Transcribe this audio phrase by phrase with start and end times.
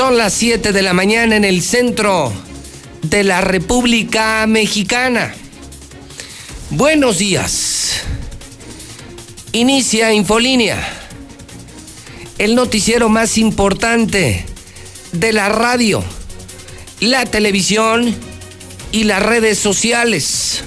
[0.00, 2.32] Son las 7 de la mañana en el centro
[3.02, 5.34] de la República Mexicana.
[6.70, 8.00] Buenos días.
[9.52, 10.82] Inicia Infolínea,
[12.38, 14.46] el noticiero más importante
[15.12, 16.02] de la radio,
[17.00, 18.16] la televisión
[18.92, 20.64] y las redes sociales.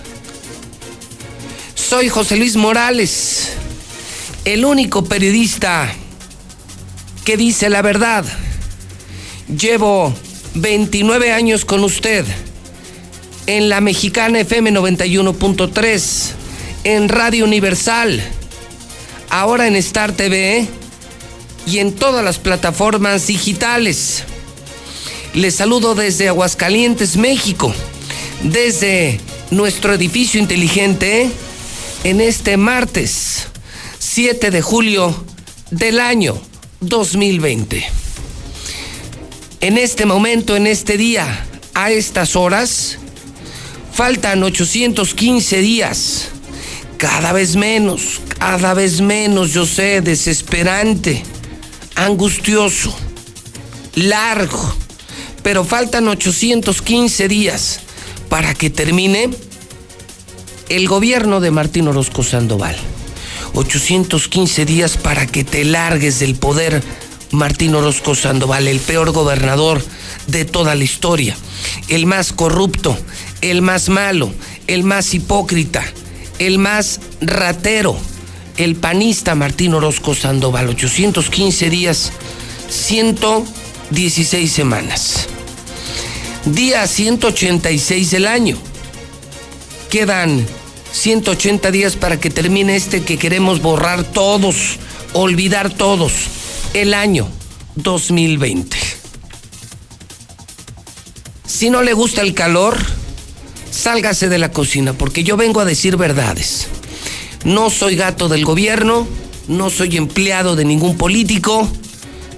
[1.74, 3.54] Soy José Luis Morales,
[4.46, 5.92] el único periodista
[7.26, 8.26] que dice la verdad.
[9.60, 10.14] Llevo
[10.56, 12.26] 29 años con usted
[13.46, 16.32] en la Mexicana FM 91.3,
[16.86, 18.24] en Radio Universal,
[19.30, 20.66] ahora en Star TV
[21.68, 24.24] y en todas las plataformas digitales.
[25.34, 27.74] Les saludo desde Aguascalientes, México,
[28.44, 29.20] desde
[29.52, 31.30] nuestro edificio inteligente
[32.04, 33.48] en este martes
[34.00, 35.26] 7 de julio
[35.70, 36.42] del año
[36.80, 38.03] 2020
[39.64, 42.98] en este momento, en este día, a estas horas,
[43.94, 46.28] faltan 815 días.
[46.98, 51.24] Cada vez menos, cada vez menos, yo sé, desesperante,
[51.96, 52.94] angustioso,
[53.96, 54.76] largo.
[55.44, 57.80] Pero faltan 815 días
[58.28, 59.30] para que termine
[60.68, 62.76] el gobierno de Martín Orozco Sandoval.
[63.54, 66.84] 815 días para que te largues del poder
[67.34, 69.84] Martín Orozco Sandoval, el peor gobernador
[70.28, 71.36] de toda la historia,
[71.90, 72.96] el más corrupto,
[73.42, 74.32] el más malo,
[74.68, 75.84] el más hipócrita,
[76.38, 77.98] el más ratero,
[78.58, 82.12] el panista Martín Orozco Sandoval, 815 días,
[82.70, 85.28] 116 semanas.
[86.46, 88.58] Día 186 del año.
[89.90, 90.46] Quedan
[90.92, 94.78] 180 días para que termine este que queremos borrar todos,
[95.14, 96.43] olvidar todos
[96.74, 97.28] el año
[97.76, 98.78] 2020.
[101.46, 102.78] Si no le gusta el calor,
[103.70, 106.68] sálgase de la cocina, porque yo vengo a decir verdades.
[107.46, 109.08] No soy gato del gobierno,
[109.48, 111.70] no soy empleado de ningún político,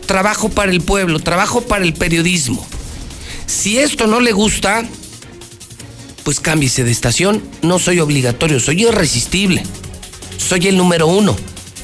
[0.06, 2.66] trabajo para el pueblo, trabajo para el periodismo.
[3.46, 4.86] Si esto no le gusta,
[6.24, 7.42] pues cámbiese de estación.
[7.62, 9.64] No soy obligatorio, soy irresistible.
[10.38, 11.36] Soy el número uno,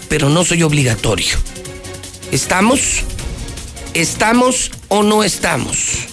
[0.09, 1.37] pero no soy obligatorio.
[2.31, 3.03] ¿Estamos?
[3.93, 6.07] ¿Estamos o no estamos?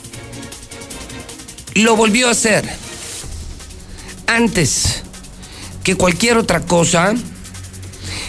[1.74, 2.68] Lo volvió a hacer.
[4.26, 5.04] Antes
[5.84, 7.14] que cualquier otra cosa,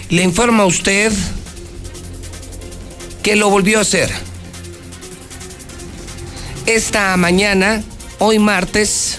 [0.10, 1.12] le informa a usted
[3.24, 4.12] que lo volvió a hacer.
[6.68, 7.84] Esta mañana,
[8.20, 9.18] hoy martes,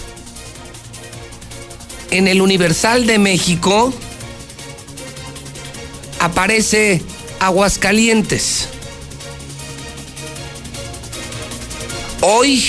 [2.09, 3.93] en el Universal de México,
[6.19, 7.01] aparece
[7.41, 8.67] Aguascalientes.
[12.21, 12.63] Hoy,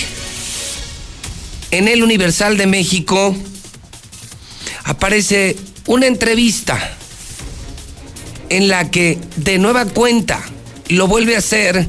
[1.70, 3.36] en el Universal de México,
[4.84, 6.96] aparece una entrevista
[8.48, 10.42] en la que de nueva cuenta
[10.88, 11.86] lo vuelve a hacer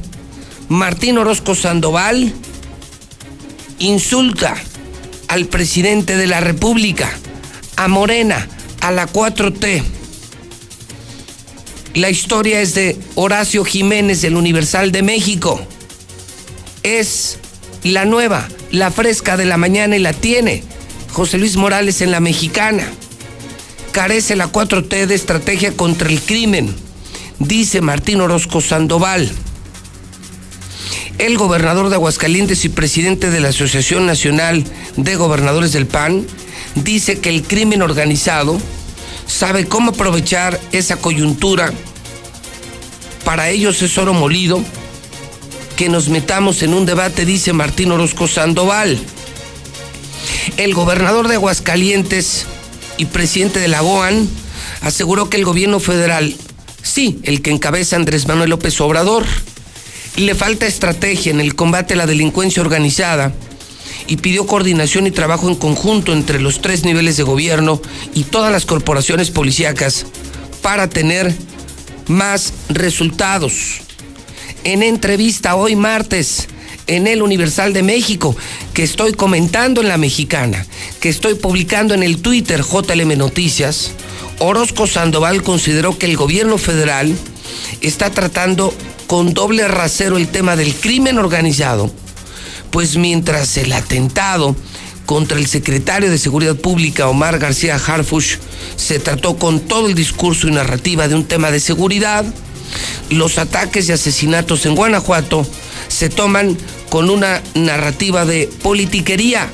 [0.68, 2.34] Martín Orozco Sandoval,
[3.78, 4.56] insulta
[5.28, 7.10] al presidente de la República,
[7.76, 8.46] a Morena,
[8.82, 10.03] a la 4T
[11.94, 15.60] la historia es de Horacio Jiménez del Universal de México.
[16.82, 17.38] Es
[17.84, 20.64] la nueva, la fresca de la mañana y la tiene
[21.12, 22.84] José Luis Morales en la mexicana.
[23.92, 26.74] Carece la 4T de estrategia contra el crimen,
[27.38, 29.30] dice Martín Orozco Sandoval.
[31.18, 34.64] El gobernador de Aguascalientes y presidente de la Asociación Nacional
[34.96, 36.26] de Gobernadores del PAN
[36.74, 38.60] dice que el crimen organizado
[39.26, 41.72] sabe cómo aprovechar esa coyuntura.
[43.24, 44.62] Para ellos es oro molido.
[45.76, 48.98] Que nos metamos en un debate, dice Martín Orozco Sandoval.
[50.56, 52.46] El gobernador de Aguascalientes
[52.96, 54.28] y presidente de la OAN
[54.82, 56.34] aseguró que el gobierno federal,
[56.82, 59.24] sí, el que encabeza Andrés Manuel López Obrador,
[60.16, 63.32] le falta estrategia en el combate a la delincuencia organizada
[64.06, 67.80] y pidió coordinación y trabajo en conjunto entre los tres niveles de gobierno
[68.14, 70.06] y todas las corporaciones policíacas
[70.62, 71.34] para tener
[72.08, 73.80] más resultados.
[74.64, 76.48] En entrevista hoy martes
[76.86, 78.36] en el Universal de México,
[78.72, 80.66] que estoy comentando en la mexicana,
[81.00, 83.92] que estoy publicando en el Twitter JLM Noticias,
[84.38, 87.14] Orozco Sandoval consideró que el gobierno federal
[87.80, 88.74] está tratando
[89.06, 91.90] con doble rasero el tema del crimen organizado,
[92.74, 94.56] pues mientras el atentado
[95.06, 98.38] contra el secretario de Seguridad Pública, Omar García Harfush,
[98.74, 102.24] se trató con todo el discurso y narrativa de un tema de seguridad,
[103.10, 105.46] los ataques y asesinatos en Guanajuato
[105.86, 106.58] se toman
[106.90, 109.48] con una narrativa de politiquería.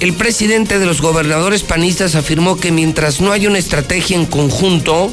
[0.00, 5.12] El presidente de los gobernadores panistas afirmó que mientras no haya una estrategia en conjunto,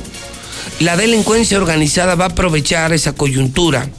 [0.79, 3.89] la delincuencia organizada va a aprovechar esa coyuntura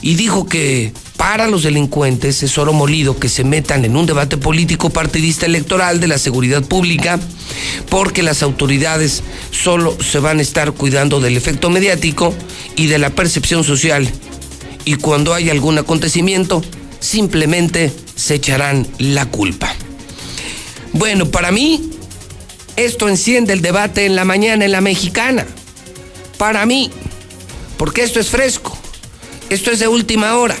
[0.00, 4.36] y dijo que para los delincuentes es oro molido que se metan en un debate
[4.36, 7.20] político partidista electoral de la seguridad pública
[7.88, 12.34] porque las autoridades solo se van a estar cuidando del efecto mediático
[12.76, 14.10] y de la percepción social
[14.84, 16.62] y cuando hay algún acontecimiento
[16.98, 19.74] simplemente se echarán la culpa.
[20.92, 21.90] Bueno, para mí
[22.76, 25.46] esto enciende el debate en la mañana en la mexicana.
[26.38, 26.90] Para mí,
[27.76, 28.76] porque esto es fresco,
[29.52, 30.56] esto es de última hora.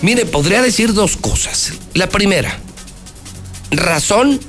[0.00, 1.74] Mire, podría decir dos cosas.
[1.94, 2.58] La primera,
[3.70, 4.40] razón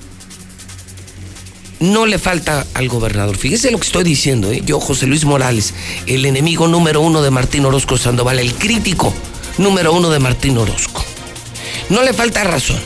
[1.79, 3.37] no le falta al gobernador.
[3.37, 4.61] Fíjese lo que estoy diciendo, ¿eh?
[4.65, 5.73] yo, José Luis Morales,
[6.07, 9.13] el enemigo número uno de Martín Orozco Sandoval, el crítico
[9.57, 11.03] número uno de Martín Orozco.
[11.89, 12.79] No le falta razón.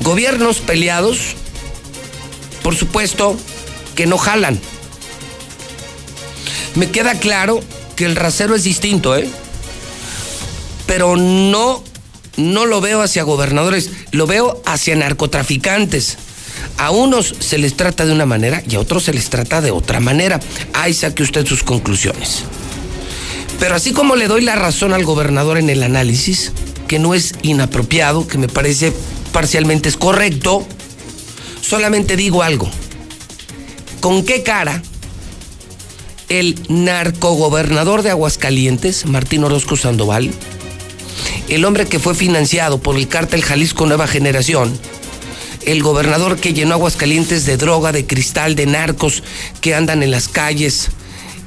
[0.00, 1.36] Gobiernos peleados,
[2.62, 3.36] por supuesto,
[3.94, 4.60] que no jalan.
[6.74, 7.60] Me queda claro
[7.98, 9.28] que el rasero es distinto, ¿eh?
[10.86, 11.82] pero no,
[12.36, 16.16] no lo veo hacia gobernadores, lo veo hacia narcotraficantes.
[16.76, 19.72] A unos se les trata de una manera y a otros se les trata de
[19.72, 20.38] otra manera.
[20.74, 22.44] Ahí saque usted sus conclusiones.
[23.58, 26.52] Pero así como le doy la razón al gobernador en el análisis,
[26.86, 28.92] que no es inapropiado, que me parece
[29.32, 30.64] parcialmente es correcto,
[31.62, 32.70] solamente digo algo.
[33.98, 34.84] ¿Con qué cara
[36.28, 40.30] el narcogobernador de Aguascalientes, Martín Orozco Sandoval,
[41.48, 44.78] el hombre que fue financiado por el cártel Jalisco Nueva Generación,
[45.64, 49.22] el gobernador que llenó Aguascalientes de droga, de cristal, de narcos
[49.60, 50.90] que andan en las calles,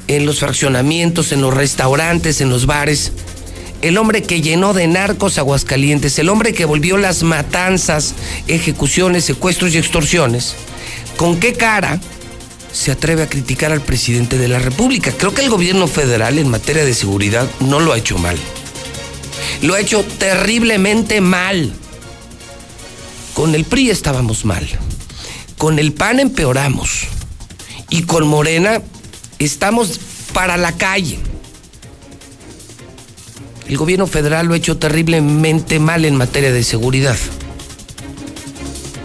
[0.07, 3.11] en los fraccionamientos, en los restaurantes, en los bares,
[3.83, 8.15] el hombre que llenó de narcos Aguascalientes, el hombre que volvió las matanzas,
[8.47, 10.55] ejecuciones, secuestros y extorsiones,
[11.17, 11.99] ¿con qué cara
[12.71, 15.11] se atreve a criticar al presidente de la República?
[15.17, 18.37] Creo que el gobierno federal en materia de seguridad no lo ha hecho mal
[19.61, 21.71] lo ha hecho terriblemente mal.
[23.33, 24.67] Con el PRI estábamos mal.
[25.57, 27.07] Con el PAN empeoramos.
[27.89, 28.81] Y con Morena
[29.39, 29.99] estamos
[30.33, 31.19] para la calle.
[33.67, 37.17] El gobierno federal lo ha hecho terriblemente mal en materia de seguridad.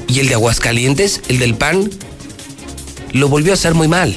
[0.09, 1.91] Y el de Aguascalientes, el del PAN,
[3.13, 4.15] lo volvió a hacer muy mal.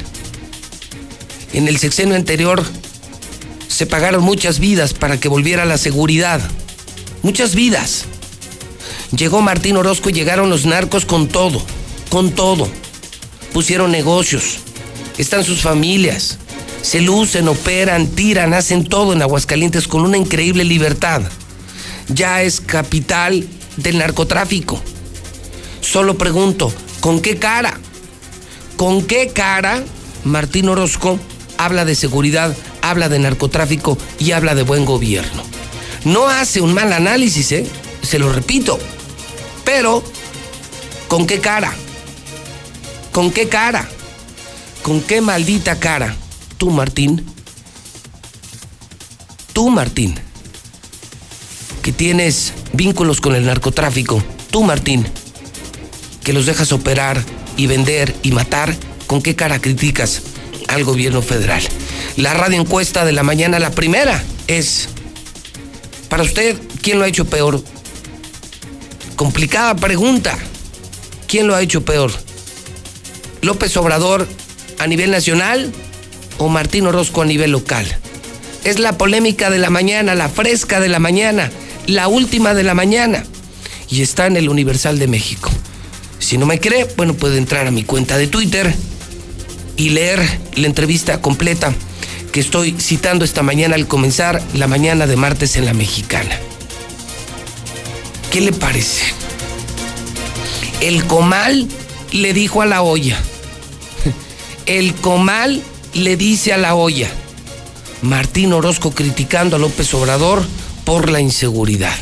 [1.53, 2.63] En el sexenio anterior
[3.67, 6.41] se pagaron muchas vidas para que volviera la seguridad.
[7.23, 8.05] Muchas vidas.
[9.15, 11.61] Llegó Martín Orozco y llegaron los narcos con todo,
[12.09, 12.67] con todo.
[13.53, 14.59] Pusieron negocios,
[15.17, 16.37] están sus familias,
[16.81, 21.23] se lucen, operan, tiran, hacen todo en Aguascalientes con una increíble libertad.
[22.09, 24.81] Ya es capital del narcotráfico.
[25.81, 27.79] Solo pregunto, ¿con qué cara?
[28.79, 29.83] ¿Con qué cara
[30.23, 31.19] Martín Orozco
[31.57, 35.43] habla de seguridad habla de narcotráfico y habla de buen gobierno.
[36.05, 37.67] No hace un mal análisis, ¿eh?
[38.01, 38.79] se lo repito.
[39.65, 40.01] Pero,
[41.09, 41.73] ¿con qué cara?
[43.11, 43.85] ¿Con qué cara?
[44.81, 46.15] ¿Con qué maldita cara?
[46.57, 47.25] Tú, Martín.
[49.51, 50.15] Tú, Martín.
[51.83, 54.23] Que tienes vínculos con el narcotráfico.
[54.51, 55.05] Tú, Martín.
[56.23, 57.21] Que los dejas operar
[57.59, 58.75] y vender y matar.
[59.05, 60.21] ¿Con qué cara criticas
[60.67, 61.63] al gobierno federal?
[62.21, 64.89] la radio encuesta de la mañana, la primera, es,
[66.09, 67.63] para usted, ¿quién lo ha hecho peor?
[69.15, 70.37] Complicada pregunta.
[71.27, 72.11] ¿Quién lo ha hecho peor?
[73.41, 74.27] ¿López Obrador
[74.79, 75.71] a nivel nacional
[76.39, 77.85] o Martín Orozco a nivel local?
[78.63, 81.51] Es la polémica de la mañana, la fresca de la mañana,
[81.87, 83.23] la última de la mañana.
[83.89, 85.51] Y está en el Universal de México.
[86.19, 88.73] Si no me cree, bueno, puede entrar a mi cuenta de Twitter
[89.77, 90.21] y leer
[90.55, 91.73] la entrevista completa
[92.31, 96.37] que estoy citando esta mañana al comenzar la mañana de martes en la mexicana.
[98.31, 99.05] ¿Qué le parece?
[100.81, 101.67] El comal
[102.11, 103.17] le dijo a la olla.
[104.65, 107.09] El comal le dice a la olla.
[108.01, 110.45] Martín Orozco criticando a López Obrador
[110.85, 111.95] por la inseguridad.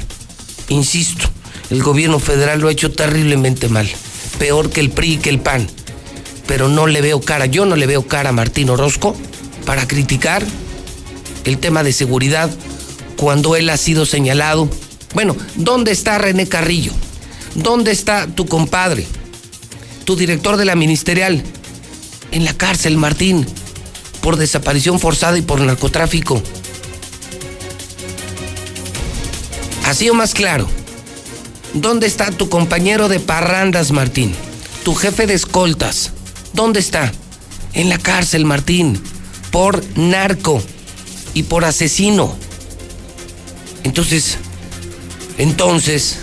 [0.70, 1.30] Insisto,
[1.70, 3.90] el gobierno federal lo ha hecho terriblemente mal,
[4.38, 5.68] peor que el PRI que el PAN.
[6.48, 9.16] Pero no le veo cara, yo no le veo cara a Martín Orozco
[9.66, 10.46] para criticar
[11.44, 12.50] el tema de seguridad
[13.18, 14.70] cuando él ha sido señalado.
[15.14, 16.94] Bueno, ¿dónde está René Carrillo?
[17.56, 19.06] ¿Dónde está tu compadre?
[20.06, 21.44] Tu director de la ministerial.
[22.32, 23.46] En la cárcel, Martín,
[24.22, 26.42] por desaparición forzada y por narcotráfico.
[29.86, 30.68] Así o más claro.
[31.74, 34.34] ¿Dónde está tu compañero de parrandas, Martín?
[34.84, 36.12] Tu jefe de escoltas.
[36.54, 37.12] ¿Dónde está?
[37.74, 39.02] En la cárcel, Martín.
[39.52, 40.62] Por narco
[41.34, 42.36] y por asesino.
[43.84, 44.38] Entonces,
[45.38, 46.18] entonces,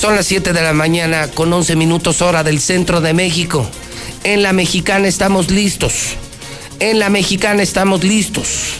[0.00, 3.66] son las 7 de la mañana con 11 minutos hora del centro de México.
[4.22, 6.16] En la mexicana estamos listos.
[6.80, 8.74] En la mexicana estamos listos.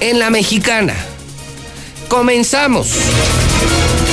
[0.00, 0.94] En la mexicana.
[2.08, 2.88] Comenzamos.
[3.62, 4.09] Thank you.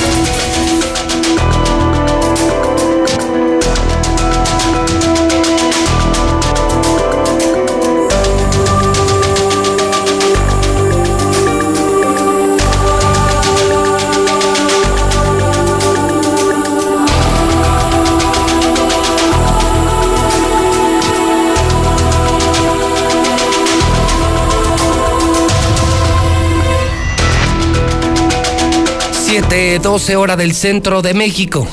[29.82, 31.66] 12 horas del centro de México.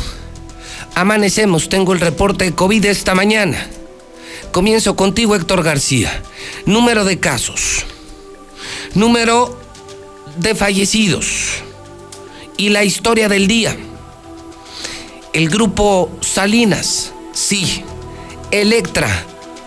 [0.93, 3.67] Amanecemos, tengo el reporte de COVID esta mañana.
[4.51, 6.21] Comienzo contigo, Héctor García.
[6.65, 7.85] Número de casos.
[8.93, 9.59] Número
[10.37, 11.63] de fallecidos.
[12.57, 13.75] Y la historia del día.
[15.33, 17.83] El grupo Salinas, sí.
[18.51, 19.09] Electra,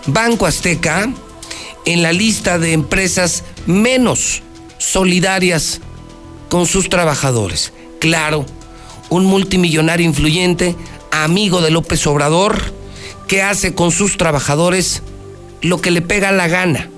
[0.06, 1.12] Banco Azteca,
[1.84, 4.42] en la lista de empresas menos
[4.78, 5.80] solidarias
[6.48, 8.46] con sus trabajadores claro,
[9.10, 10.76] un multimillonario influyente,
[11.10, 12.60] amigo de López Obrador,
[13.26, 15.02] que hace con sus trabajadores
[15.60, 16.88] lo que le pega la gana,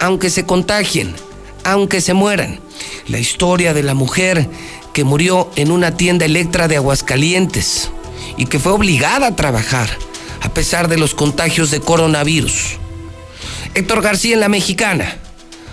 [0.00, 1.14] aunque se contagien,
[1.64, 2.60] aunque se mueran.
[3.08, 4.48] La historia de la mujer
[4.92, 7.90] que murió en una tienda Electra de Aguascalientes
[8.36, 9.88] y que fue obligada a trabajar
[10.40, 12.78] a pesar de los contagios de coronavirus.
[13.74, 15.16] Héctor García en la Mexicana.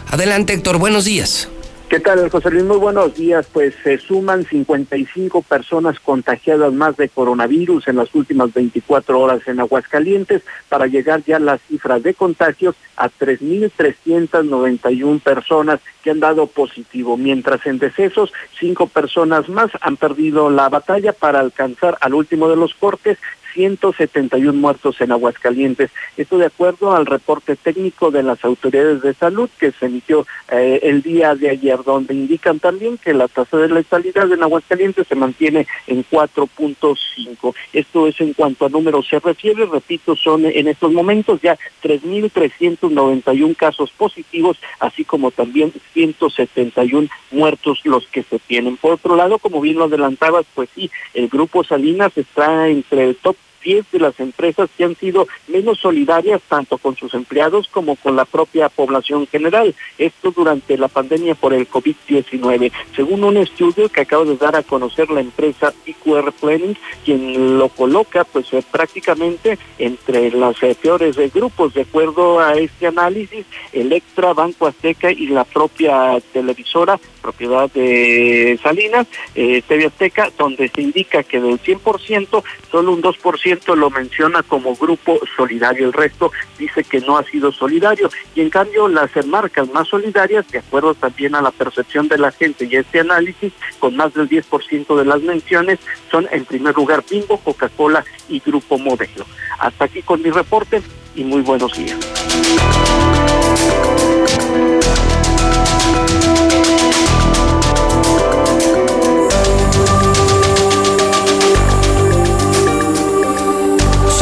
[0.10, 1.50] Adelante Héctor, buenos días.
[1.90, 2.66] ¿Qué tal, José Luis?
[2.66, 3.48] Muy buenos días.
[3.52, 9.60] Pues se suman 55 personas contagiadas más de coronavirus en las últimas 24 horas en
[9.60, 16.46] Aguascalientes para llegar ya a las cifras de contagios a 3.391 personas que han dado
[16.46, 22.50] positivo, mientras en decesos cinco personas más han perdido la batalla para alcanzar al último
[22.50, 23.18] de los cortes
[23.54, 25.92] 171 muertos en Aguascalientes.
[26.18, 30.80] Esto de acuerdo al reporte técnico de las autoridades de salud que se emitió eh,
[30.84, 35.16] el día de ayer, donde indican también que la tasa de letalidad en Aguascalientes se
[35.16, 37.56] mantiene en 4.5.
[37.74, 43.56] Esto es en cuanto a números se refiere, repito, son en estos momentos ya 3.391
[43.56, 48.78] casos positivos, así como también 171 muertos los que se tienen.
[48.78, 53.16] Por otro lado, como bien lo adelantabas, pues sí, el grupo Salinas está entre el
[53.16, 57.96] top 10 de las empresas que han sido menos solidarias tanto con sus empleados como
[57.96, 59.76] con la propia población general.
[59.98, 62.72] Esto durante la pandemia por el COVID-19.
[62.96, 67.70] Según un estudio que acaba de dar a conocer la empresa IQR Planning, quien lo
[67.70, 71.74] coloca pues eh, prácticamente entre las eh, peores de grupos.
[71.74, 79.08] De acuerdo a este análisis, Electra, Banco Azteca y la propia televisora propiedad de Salinas,
[79.36, 84.76] eh, TV Azteca, donde se indica que del 100%, solo un 2% lo menciona como
[84.76, 89.70] grupo solidario, el resto dice que no ha sido solidario y en cambio las marcas
[89.72, 93.96] más solidarias, de acuerdo también a la percepción de la gente y este análisis, con
[93.96, 95.80] más del 10% de las menciones,
[96.12, 99.26] son en primer lugar Bimbo, Coca-Cola y Grupo Modelo.
[99.60, 100.82] Hasta aquí con mi reporte
[101.16, 101.98] y muy buenos días.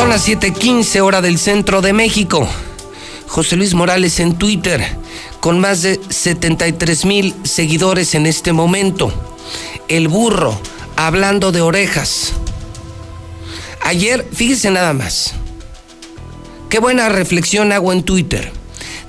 [0.08, 2.48] Son las 7:15 hora del centro de México.
[3.28, 4.82] José Luis Morales en Twitter,
[5.42, 9.12] con más de 73 mil seguidores en este momento.
[9.90, 10.58] El burro,
[10.96, 12.32] hablando de orejas.
[13.82, 15.34] Ayer, fíjese nada más.
[16.70, 18.54] Qué buena reflexión hago en Twitter.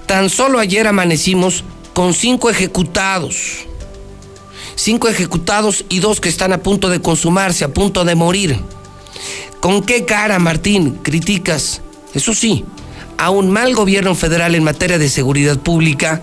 [0.06, 1.62] Tan solo ayer amanecimos
[1.94, 3.66] con cinco ejecutados.
[4.74, 8.60] Cinco ejecutados y dos que están a punto de consumarse, a punto de morir.
[9.60, 11.80] ¿Con qué cara, Martín, criticas,
[12.14, 12.64] eso sí,
[13.18, 16.22] a un mal gobierno federal en materia de seguridad pública.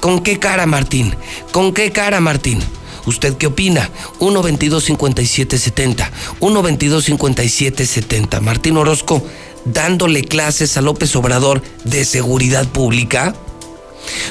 [0.00, 1.14] ¿Con qué cara, Martín?
[1.52, 2.58] ¿Con qué cara, Martín?
[3.06, 3.88] ¿Usted qué opina?
[4.18, 6.10] 1-22-57-70.
[6.40, 8.40] 1-22-57-70.
[8.40, 9.24] Martín Orozco
[9.64, 13.34] dándole clases a López Obrador de seguridad pública.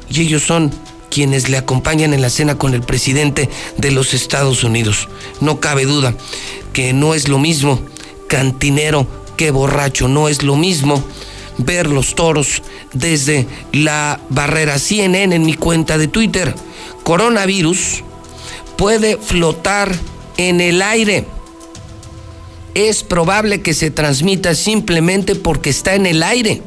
[0.09, 0.71] Y ellos son
[1.19, 5.09] quienes le acompañan en la cena con el presidente de los Estados Unidos.
[5.41, 6.15] No cabe duda
[6.71, 7.77] que no es lo mismo
[8.29, 9.05] cantinero
[9.35, 11.03] que borracho, no es lo mismo
[11.57, 16.55] ver los toros desde la barrera CNN en mi cuenta de Twitter.
[17.03, 18.01] Coronavirus
[18.77, 19.93] puede flotar
[20.37, 21.25] en el aire.
[22.75, 26.61] Es probable que se transmita simplemente porque está en el aire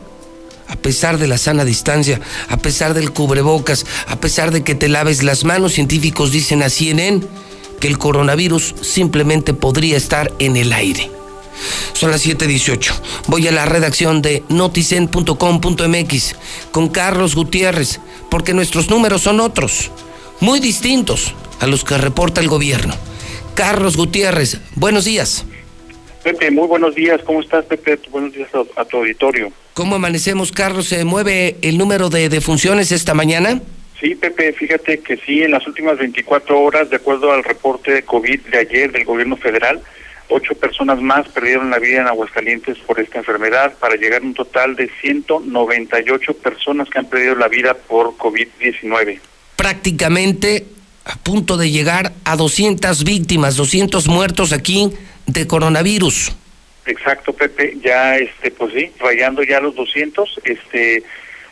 [0.73, 4.89] a pesar de la sana distancia, a pesar del cubrebocas, a pesar de que te
[4.89, 7.23] laves las manos, científicos dicen a CNN
[7.79, 11.11] que el coronavirus simplemente podría estar en el aire.
[11.93, 12.95] Son las 7:18.
[13.27, 16.37] Voy a la redacción de noticen.com.mx
[16.71, 19.91] con Carlos Gutiérrez, porque nuestros números son otros,
[20.41, 22.95] muy distintos a los que reporta el gobierno.
[23.55, 25.45] Carlos Gutiérrez, buenos días.
[26.23, 27.21] Pepe, muy buenos días.
[27.25, 27.99] ¿Cómo estás, Pepe?
[28.11, 29.53] Buenos días a, tu auditorio.
[29.75, 30.87] ¿Cómo amanecemos, Carlos?
[30.87, 33.61] ¿Se mueve el número de defunciones esta mañana?
[34.01, 38.03] Sí, Pepe, fíjate que sí, en las últimas 24 horas, de acuerdo al reporte de
[38.03, 39.81] COVID de ayer del gobierno federal,
[40.29, 44.35] ocho personas más perdieron la vida en Aguascalientes por esta enfermedad, para llegar a un
[44.35, 49.21] total de 198 personas que han perdido la vida por COVID-19.
[49.57, 50.67] Prácticamente
[51.05, 54.91] a punto de llegar a 200 víctimas, 200 muertos aquí
[55.27, 56.33] de coronavirus.
[56.87, 61.05] Exacto, Pepe, ya este pues sí, rayando ya los 200, este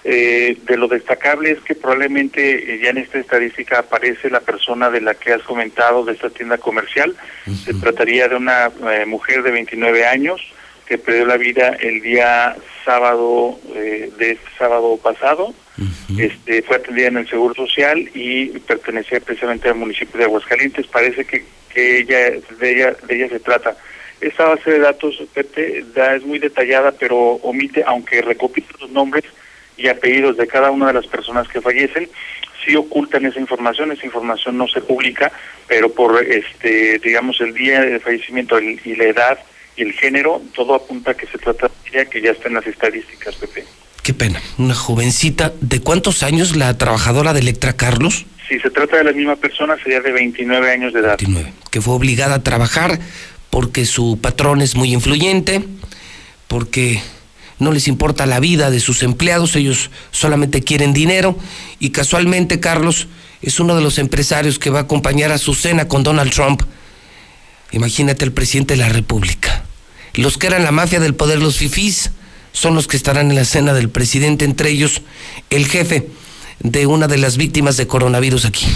[0.02, 4.88] eh, de lo destacable es que probablemente eh, ya en esta estadística aparece la persona
[4.88, 7.14] de la que has comentado de esta tienda comercial.
[7.64, 10.40] Se trataría de una eh, mujer de 29 años
[10.86, 15.54] que perdió la vida el día sábado de este sábado pasado.
[16.18, 20.86] Este fue atendida en el Seguro Social y pertenecía precisamente al municipio de Aguascalientes.
[20.86, 23.76] Parece que que ella de ella de ella se trata.
[24.20, 29.24] Esta base de datos Pepe, da, es muy detallada, pero omite, aunque recopila los nombres
[29.78, 32.08] y apellidos de cada una de las personas que fallecen,
[32.62, 35.32] sí ocultan esa información, esa información no se publica,
[35.66, 39.38] pero por este digamos el día de fallecimiento y la edad
[39.76, 42.54] y el género, todo apunta a que se trata de ella que ya está en
[42.54, 43.64] las estadísticas, Pepe.
[44.10, 48.26] Qué pena, una jovencita, ¿de cuántos años la trabajadora de Electra Carlos?
[48.48, 51.16] Si se trata de la misma persona, sería de 29 años de edad.
[51.16, 52.98] 29, que fue obligada a trabajar
[53.50, 55.64] porque su patrón es muy influyente,
[56.48, 57.00] porque
[57.60, 61.38] no les importa la vida de sus empleados, ellos solamente quieren dinero
[61.78, 63.06] y casualmente Carlos
[63.42, 66.62] es uno de los empresarios que va a acompañar a su cena con Donald Trump.
[67.70, 69.62] Imagínate el presidente de la República.
[70.14, 72.10] Los que eran la mafia del poder, los fifís,
[72.52, 75.02] son los que estarán en la cena del presidente, entre ellos
[75.50, 76.08] el jefe
[76.60, 78.66] de una de las víctimas de coronavirus aquí?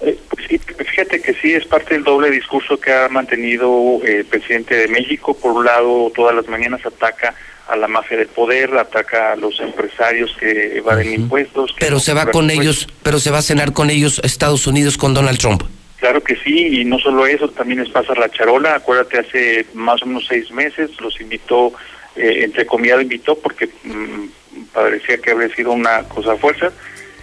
[0.00, 4.18] Eh, pues sí, fíjate que sí es parte del doble discurso que ha mantenido eh,
[4.18, 5.34] el presidente de México.
[5.34, 7.34] Por un lado, todas las mañanas ataca
[7.68, 11.72] a la mafia del poder, ataca a los empresarios que evaden impuestos.
[11.78, 14.96] pero se va con ellos, pero se va a cenar con ellos a Estados Unidos
[14.96, 15.62] con Donald Trump.
[15.98, 18.74] Claro que sí, y no solo eso, también les pasa la charola.
[18.74, 21.72] Acuérdate, hace más o menos seis meses los invitó,
[22.16, 26.72] eh, entre comillas invitó, porque mm, parecía que habría sido una cosa fuerza,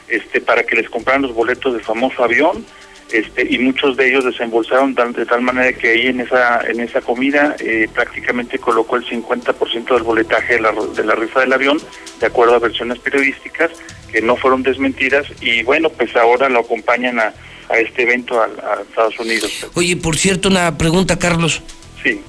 [0.07, 2.65] este, para que les compraran los boletos del famoso avión
[3.11, 6.99] este, y muchos de ellos desembolsaron de tal manera que ahí en esa en esa
[6.99, 11.79] comida eh, prácticamente colocó el 50% del boletaje de la, de la rifa del avión,
[12.19, 13.71] de acuerdo a versiones periodísticas
[14.11, 17.33] que no fueron desmentidas y bueno, pues ahora lo acompañan a,
[17.69, 18.49] a este evento a,
[18.81, 19.67] Estados Unidos.
[19.75, 21.61] Oye, por cierto, una pregunta, Carlos.
[22.03, 22.21] Sí.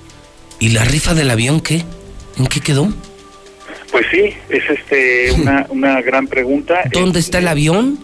[0.61, 1.85] ¿Y la rifa del avión qué?
[2.39, 2.89] ¿En qué quedó?
[3.91, 6.83] Pues sí, es este una, una gran pregunta.
[6.93, 7.99] ¿Dónde está el este, avión?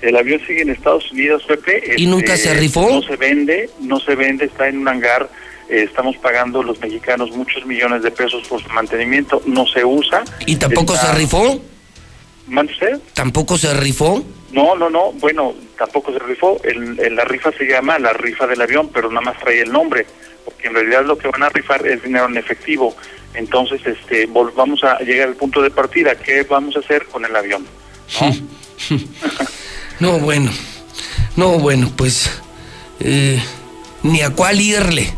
[0.00, 1.94] El avión sigue en Estados Unidos, Pepe.
[1.96, 2.88] ¿Y nunca se este, rifó?
[2.88, 5.28] No se vende, no se vende, está en un hangar.
[5.68, 10.24] Eh, estamos pagando los mexicanos muchos millones de pesos por su mantenimiento, no se usa.
[10.46, 11.60] ¿Y tampoco se rifó?
[12.46, 13.00] ¿Mande usted?
[13.12, 14.24] ¿Tampoco se rifó?
[14.52, 16.58] No, no, no, bueno, tampoco se rifó.
[16.64, 20.06] El, la rifa se llama la rifa del avión, pero nada más trae el nombre,
[20.44, 22.96] porque en realidad lo que van a rifar es dinero en efectivo.
[23.34, 26.16] Entonces, este, vamos a llegar al punto de partida.
[26.16, 27.64] ¿Qué vamos a hacer con el avión?
[30.00, 30.50] No, bueno.
[31.36, 32.30] No, bueno, pues.
[33.00, 33.40] Eh,
[34.02, 35.12] ni a cuál irle.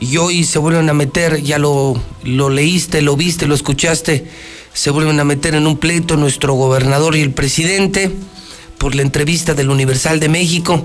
[0.00, 4.26] Y hoy se vuelven a meter, ya lo, lo leíste, lo viste, lo escuchaste,
[4.72, 8.10] se vuelven a meter en un pleito nuestro gobernador y el presidente
[8.78, 10.84] por la entrevista del Universal de México.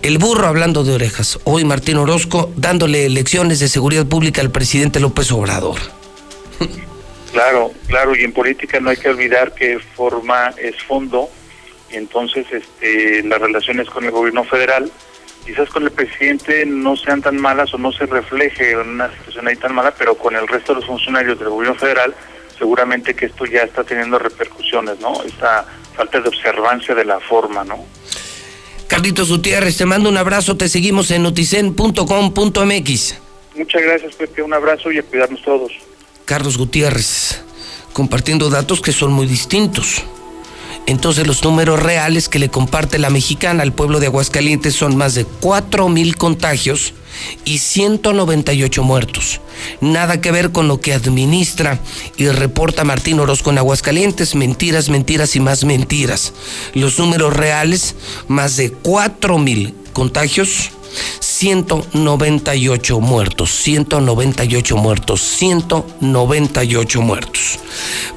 [0.00, 1.40] El burro hablando de orejas.
[1.44, 5.78] Hoy Martín Orozco dándole lecciones de seguridad pública al presidente López Obrador.
[7.32, 11.28] Claro, claro, y en política no hay que olvidar que forma es fondo,
[11.90, 14.90] y entonces este, las relaciones con el gobierno federal,
[15.44, 19.46] quizás con el presidente no sean tan malas o no se refleje en una situación
[19.46, 22.14] ahí tan mala, pero con el resto de los funcionarios del gobierno federal,
[22.56, 25.22] seguramente que esto ya está teniendo repercusiones, ¿no?
[25.22, 27.84] Esta falta de observancia de la forma, ¿no?
[28.88, 33.14] Carlitos Gutiérrez, te mando un abrazo, te seguimos en noticen.com.mx.
[33.54, 35.72] Muchas gracias, Pepe, un abrazo y a cuidarnos todos.
[36.24, 37.42] Carlos Gutiérrez,
[37.92, 40.02] compartiendo datos que son muy distintos.
[40.88, 45.14] Entonces los números reales que le comparte la mexicana al pueblo de Aguascalientes son más
[45.14, 46.94] de 4 mil contagios
[47.44, 49.42] y 198 muertos.
[49.82, 51.78] Nada que ver con lo que administra
[52.16, 54.34] y reporta Martín Orozco en Aguascalientes.
[54.34, 56.32] Mentiras, mentiras y más mentiras.
[56.72, 57.94] Los números reales,
[58.26, 60.70] más de 4 mil contagios
[61.38, 67.60] 198 muertos, 198 muertos, 198 muertos.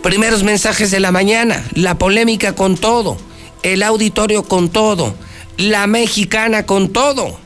[0.02, 3.18] Primeros mensajes de la mañana, la polémica con todo,
[3.62, 5.14] el auditorio con todo,
[5.58, 7.38] la mexicana con todo,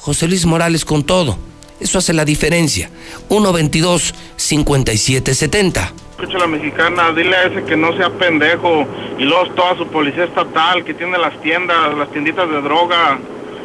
[0.00, 1.38] José Luis Morales con todo.
[1.80, 2.90] Eso hace la diferencia.
[3.28, 5.92] 122 5770.
[6.10, 8.86] Escucha la mexicana, dile a ese que no sea pendejo.
[9.18, 13.18] Y luego toda su policía estatal que tiene las tiendas, las tienditas de droga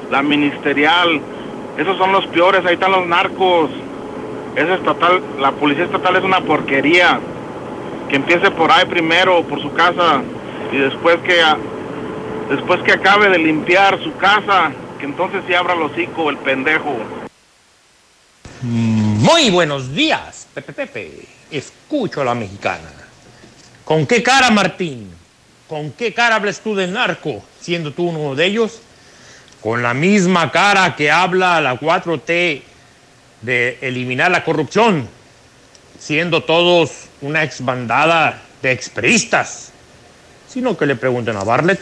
[0.09, 1.21] la ministerial,
[1.77, 3.69] esos son los peores, ahí están los narcos.
[4.55, 7.19] Esa estatal, la policía estatal es una porquería.
[8.09, 10.21] Que empiece por ahí primero, por su casa,
[10.71, 11.41] y después que
[12.49, 16.95] después que acabe de limpiar su casa, que entonces se abra el hocico el pendejo.
[18.61, 21.11] Muy buenos días, Pepe Pepe.
[21.51, 22.89] Escucho a la mexicana.
[23.83, 25.11] ¿Con qué cara, Martín?
[25.67, 28.81] ¿Con qué cara hablas tú de narco, siendo tú uno de ellos?
[29.67, 32.61] Con la misma cara que habla la 4T
[33.41, 35.09] de eliminar la corrupción,
[35.99, 39.73] siendo todos una exbandada de experistas,
[40.47, 41.81] sino que le pregunten a Bartlett.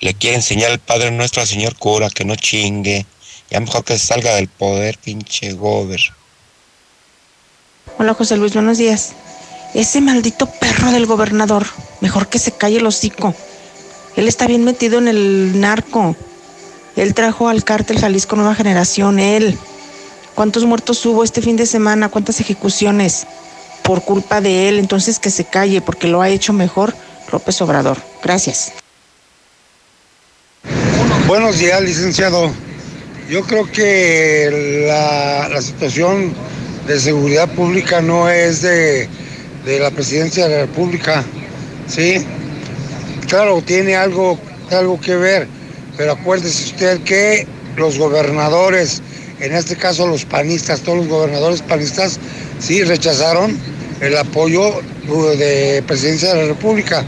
[0.00, 3.06] Le quiere enseñar el Padre Nuestro al señor cura que no chingue.
[3.50, 6.00] Ya mejor que salga del poder, pinche gober.
[7.96, 9.14] Hola José Luis, buenos días.
[9.72, 11.64] Ese maldito perro del gobernador,
[12.02, 13.34] mejor que se calle el hocico.
[14.16, 16.16] Él está bien metido en el narco.
[16.96, 19.56] Él trajo al cártel Jalisco Nueva Generación, él.
[20.34, 22.08] ¿Cuántos muertos hubo este fin de semana?
[22.08, 23.26] ¿Cuántas ejecuciones?
[23.82, 26.94] Por culpa de él, entonces que se calle, porque lo ha hecho mejor
[27.32, 27.98] López Obrador.
[28.22, 28.72] Gracias.
[31.26, 32.50] Buenos días, licenciado.
[33.28, 36.32] Yo creo que la, situación
[36.86, 39.08] de seguridad pública no es de,
[39.64, 41.24] de la presidencia de la República,
[41.86, 42.26] ¿sí?
[43.30, 44.36] Claro, tiene algo,
[44.72, 45.46] algo que ver,
[45.96, 49.00] pero acuérdese usted que los gobernadores,
[49.38, 52.18] en este caso los panistas, todos los gobernadores panistas,
[52.58, 53.56] sí rechazaron
[54.00, 54.82] el apoyo
[55.38, 57.04] de presidencia de la República,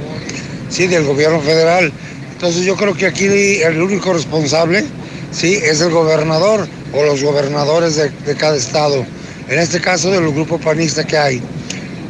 [0.70, 1.92] sí, del gobierno federal.
[2.34, 3.26] Entonces yo creo que aquí
[3.60, 4.84] el único responsable,
[5.32, 9.04] sí, es el gobernador o los gobernadores de, de cada estado.
[9.48, 11.42] en este caso de los grupos panistas que hay.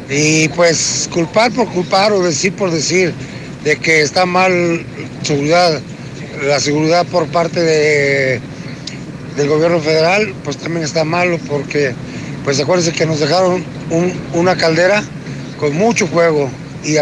[0.07, 3.11] Y pues culpar por culpar o decir por decir
[3.63, 4.85] de que está mal
[5.23, 5.81] seguridad,
[6.43, 8.41] la seguridad por parte de,
[9.35, 11.93] del gobierno federal, pues también está malo porque,
[12.43, 13.63] pues acuérdense que nos dejaron
[14.33, 15.03] una caldera
[15.59, 16.49] con mucho fuego
[16.83, 16.97] y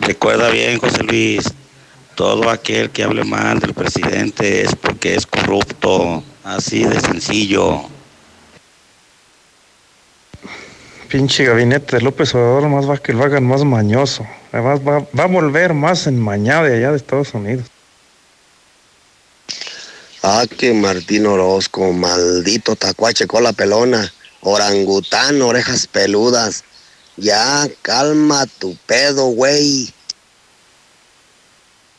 [0.00, 1.44] Recuerda bien, José Luis,
[2.14, 7.95] todo aquel que hable mal del presidente es porque es corrupto, así de sencillo.
[11.08, 14.26] Pinche gabinete de López Obrador más va que lo hagan más mañoso.
[14.52, 17.66] Además va, va a volver más enmañado de allá de Estados Unidos.
[20.22, 26.64] Ah, que Martín Orozco, maldito tacuache la pelona, orangután, orejas peludas.
[27.16, 29.92] Ya, calma tu pedo, güey.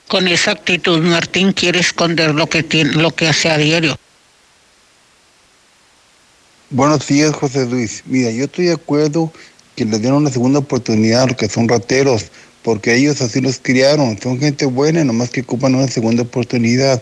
[0.10, 3.98] Con esa actitud, Martín quiere esconder lo que tiene, lo que hace a diario.
[6.70, 8.04] Buenos días, José Luis.
[8.06, 9.32] Mira, yo estoy de acuerdo
[9.78, 12.26] que le dieron una segunda oportunidad a los que son rateros,
[12.62, 14.20] porque ellos así los criaron.
[14.22, 17.02] Son gente buena, nomás que ocupan una segunda oportunidad.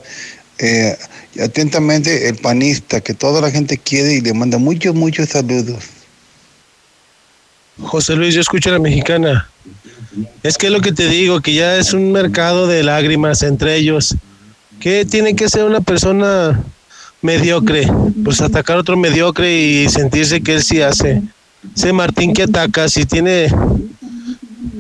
[0.60, 0.96] Eh,
[1.42, 5.86] atentamente, el panista, que toda la gente quiere y le manda muchos, muchos saludos.
[7.82, 9.50] José Luis, yo escucho a la mexicana.
[10.44, 13.78] Es que es lo que te digo, que ya es un mercado de lágrimas entre
[13.78, 14.16] ellos.
[14.80, 16.64] ¿Qué tiene que ser una persona
[17.26, 17.92] mediocre?
[18.24, 21.22] Pues atacar otro mediocre y sentirse que él sí hace.
[21.76, 23.48] Ese Martín que ataca, si tiene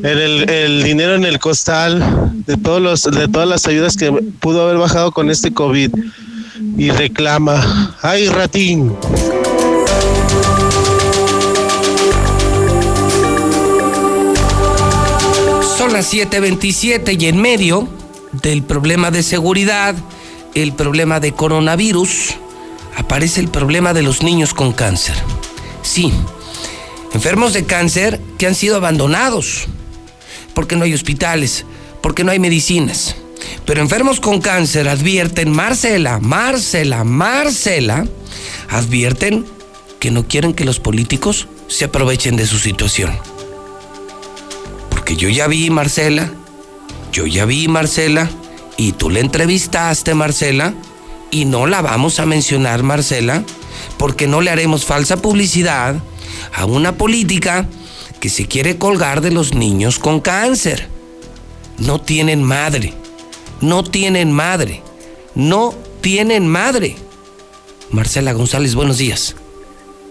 [0.03, 4.63] el, el, dinero en el costal de, todos los, de todas las ayudas que pudo
[4.63, 5.91] haber bajado con este COVID
[6.77, 8.93] y reclama, ¡ay, ratín!
[15.77, 17.87] Son las 7:27 y en medio
[18.41, 19.95] del problema de seguridad,
[20.55, 22.35] el problema de coronavirus,
[22.95, 25.15] aparece el problema de los niños con cáncer.
[25.83, 26.11] Sí,
[27.13, 29.65] enfermos de cáncer que han sido abandonados,
[30.53, 31.65] porque no hay hospitales,
[32.01, 33.17] porque no hay medicinas.
[33.65, 38.07] Pero enfermos con cáncer advierten, Marcela, Marcela, Marcela,
[38.69, 39.45] advierten
[39.99, 43.17] que no quieren que los políticos se aprovechen de su situación.
[44.89, 46.31] Porque yo ya vi, Marcela,
[47.11, 48.29] yo ya vi, Marcela,
[48.77, 50.73] y tú le entrevistaste, Marcela,
[51.31, 53.43] y no la vamos a mencionar, Marcela,
[53.97, 55.95] porque no le haremos falsa publicidad
[56.53, 57.67] a una política
[58.19, 60.87] que se quiere colgar de los niños con cáncer.
[61.77, 62.93] No tienen madre,
[63.61, 64.81] no tienen madre,
[65.35, 66.95] no tienen madre.
[67.91, 69.35] Marcela González, buenos días.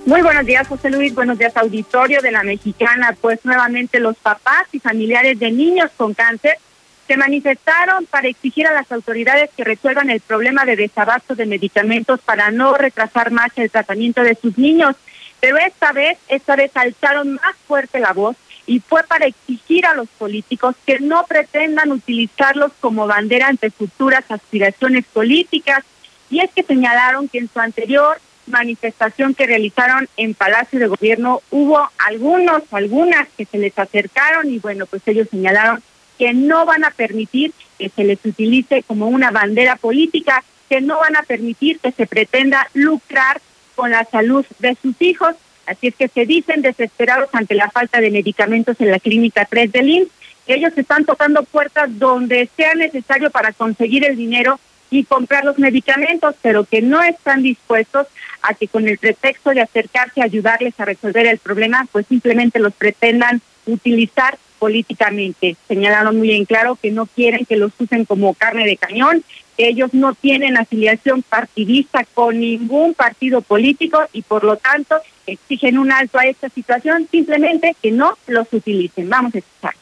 [0.06, 1.14] Muy buenos días, José Luis.
[1.14, 3.16] Buenos días, auditorio de la Mexicana.
[3.18, 6.58] Pues nuevamente los papás y familiares de niños con cáncer
[7.06, 12.20] se manifestaron para exigir a las autoridades que resuelvan el problema de desabasto de medicamentos
[12.20, 14.96] para no retrasar más el tratamiento de sus niños.
[15.40, 18.36] Pero esta vez, esta vez alzaron más fuerte la voz
[18.66, 24.24] y fue para exigir a los políticos que no pretendan utilizarlos como bandera ante futuras
[24.30, 25.84] aspiraciones políticas.
[26.30, 31.42] Y es que señalaron que en su anterior manifestación que realizaron en Palacio de Gobierno
[31.50, 35.82] hubo algunos, algunas que se les acercaron y bueno, pues ellos señalaron
[36.24, 40.98] que no van a permitir que se les utilice como una bandera política, que no
[40.98, 43.42] van a permitir que se pretenda lucrar
[43.74, 45.34] con la salud de sus hijos.
[45.66, 49.70] Así es que se dicen desesperados ante la falta de medicamentos en la clínica 3
[49.70, 50.08] del IMSS.
[50.46, 54.58] Ellos están tocando puertas donde sea necesario para conseguir el dinero
[54.88, 58.06] y comprar los medicamentos, pero que no están dispuestos
[58.40, 62.60] a que con el pretexto de acercarse a ayudarles a resolver el problema, pues simplemente
[62.60, 65.56] los pretendan utilizar políticamente.
[65.68, 69.22] Señalaron muy en claro que no quieren que los usen como carne de cañón,
[69.58, 74.96] que ellos no tienen afiliación partidista con ningún partido político y por lo tanto
[75.26, 79.10] exigen un alto a esta situación, simplemente que no los utilicen.
[79.10, 79.74] Vamos a escuchar.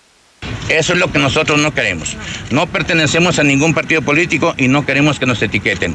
[0.68, 2.16] Eso es lo que nosotros no queremos.
[2.50, 5.94] No pertenecemos a ningún partido político y no queremos que nos etiqueten.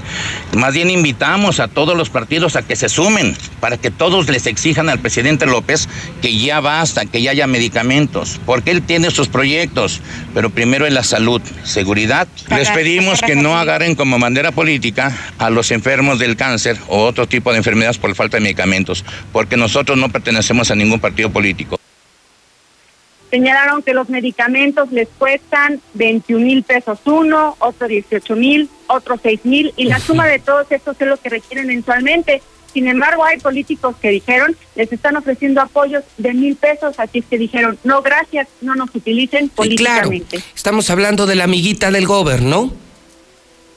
[0.53, 4.45] Más bien invitamos a todos los partidos a que se sumen para que todos les
[4.45, 5.88] exijan al presidente López
[6.21, 10.01] que ya basta, que ya haya medicamentos, porque él tiene sus proyectos,
[10.34, 12.27] pero primero es la salud, seguridad.
[12.49, 17.27] Les pedimos que no agarren como bandera política a los enfermos del cáncer o otro
[17.27, 21.76] tipo de enfermedades por falta de medicamentos, porque nosotros no pertenecemos a ningún partido político.
[23.29, 29.41] Señalaron que los medicamentos les cuestan 21 mil pesos uno, otro 18 mil, otro 6
[29.43, 32.41] mil, y la suma de todos estos es lo que requieren mensualmente.
[32.73, 37.25] Sin embargo, hay políticos que dijeron, les están ofreciendo apoyos de mil pesos, así es
[37.25, 40.37] que dijeron, no, gracias, no nos utilicen políticamente.
[40.37, 42.71] claro, estamos hablando de la amiguita del gobierno,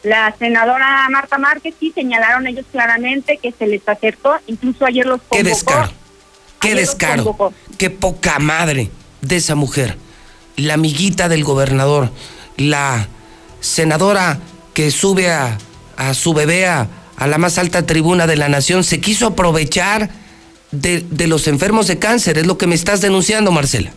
[0.03, 5.21] la senadora Marta Márquez y señalaron ellos claramente que se les acercó, incluso ayer los
[5.23, 5.37] convocó.
[5.37, 5.93] Qué descaro,
[6.61, 8.91] qué descaro, qué poca madre
[9.23, 9.97] de esa mujer.
[10.57, 12.11] La amiguita del gobernador,
[12.57, 13.09] la
[13.61, 14.39] senadora
[14.75, 15.59] que sube a,
[15.97, 20.11] a su bebé a, a la más alta tribuna de la nación, se quiso aprovechar
[20.71, 23.93] de, de los enfermos de cáncer, es lo que me estás denunciando, Marcela.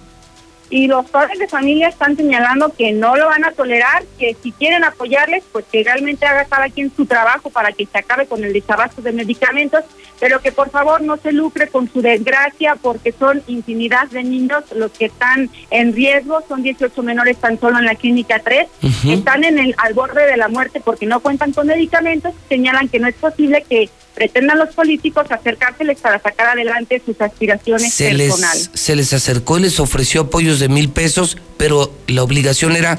[0.69, 4.51] Y los padres de familia están señalando que no lo van a tolerar, que si
[4.51, 8.43] quieren apoyarles, pues que realmente haga cada quien su trabajo para que se acabe con
[8.43, 9.83] el desabasto de medicamentos,
[10.23, 14.63] pero que por favor no se lucre con su desgracia porque son infinidad de niños
[14.73, 19.11] los que están en riesgo, son 18 menores tan solo en la clínica 3, Ujú.
[19.11, 22.99] están en el al borde de la muerte porque no cuentan con medicamentos, señalan que
[22.99, 28.69] no es posible que pretendan los políticos acercárseles para sacar adelante sus aspiraciones Se personales.
[28.71, 32.97] les, se les acercó y les ofreció apoyos de mil pesos, pero la obligación era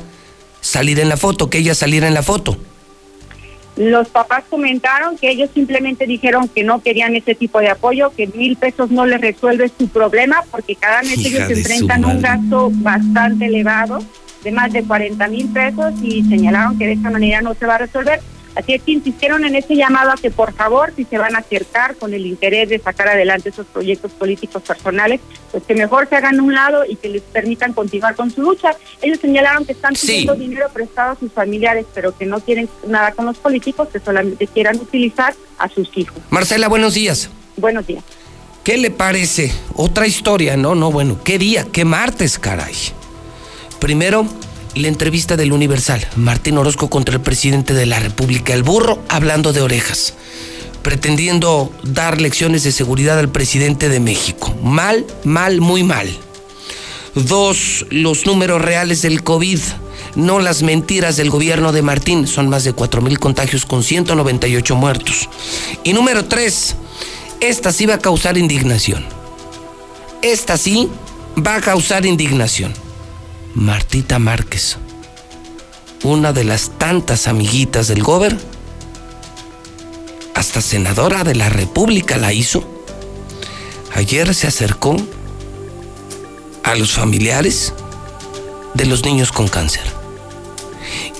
[0.60, 2.58] salir en la foto, que ella saliera en la foto.
[3.76, 8.28] Los papás comentaron que ellos simplemente dijeron que no querían ese tipo de apoyo, que
[8.28, 12.22] mil pesos no les resuelve su problema porque cada mes Hija ellos su enfrentan un
[12.22, 13.98] gasto bastante elevado
[14.44, 17.74] de más de 40 mil pesos y señalaron que de esta manera no se va
[17.76, 18.20] a resolver.
[18.54, 21.38] Así es que insistieron en ese llamado a que por favor, si se van a
[21.40, 26.14] acercar con el interés de sacar adelante esos proyectos políticos personales, pues que mejor se
[26.16, 28.76] hagan a un lado y que les permitan continuar con su lucha.
[29.02, 30.06] Ellos señalaron que están Sí.
[30.06, 33.98] pidiendo dinero prestado a sus familiares, pero que no quieren nada con los políticos, que
[33.98, 36.16] solamente quieran utilizar a sus hijos.
[36.30, 37.30] Marcela, buenos días.
[37.56, 38.04] Buenos días.
[38.62, 39.52] ¿Qué le parece?
[39.74, 41.66] Otra historia, no, no, bueno, ¿qué día?
[41.72, 42.74] ¿Qué martes, caray?
[43.78, 44.26] Primero,
[44.74, 46.06] la entrevista del Universal.
[46.16, 50.14] Martín Orozco contra el presidente de la República, el burro, hablando de orejas,
[50.82, 54.54] pretendiendo dar lecciones de seguridad al presidente de México.
[54.62, 56.08] Mal, mal, muy mal.
[57.14, 59.60] Dos, los números reales del COVID,
[60.16, 62.26] no las mentiras del gobierno de Martín.
[62.26, 65.28] Son más de 4 mil contagios con 198 muertos.
[65.84, 66.74] Y número tres,
[67.40, 69.04] esta sí va a causar indignación.
[70.22, 70.88] Esta sí
[71.46, 72.83] va a causar indignación.
[73.54, 74.78] Martita Márquez,
[76.02, 78.36] una de las tantas amiguitas del gober,
[80.34, 82.64] hasta senadora de la República la hizo.
[83.94, 84.96] Ayer se acercó
[86.64, 87.72] a los familiares
[88.74, 89.84] de los niños con cáncer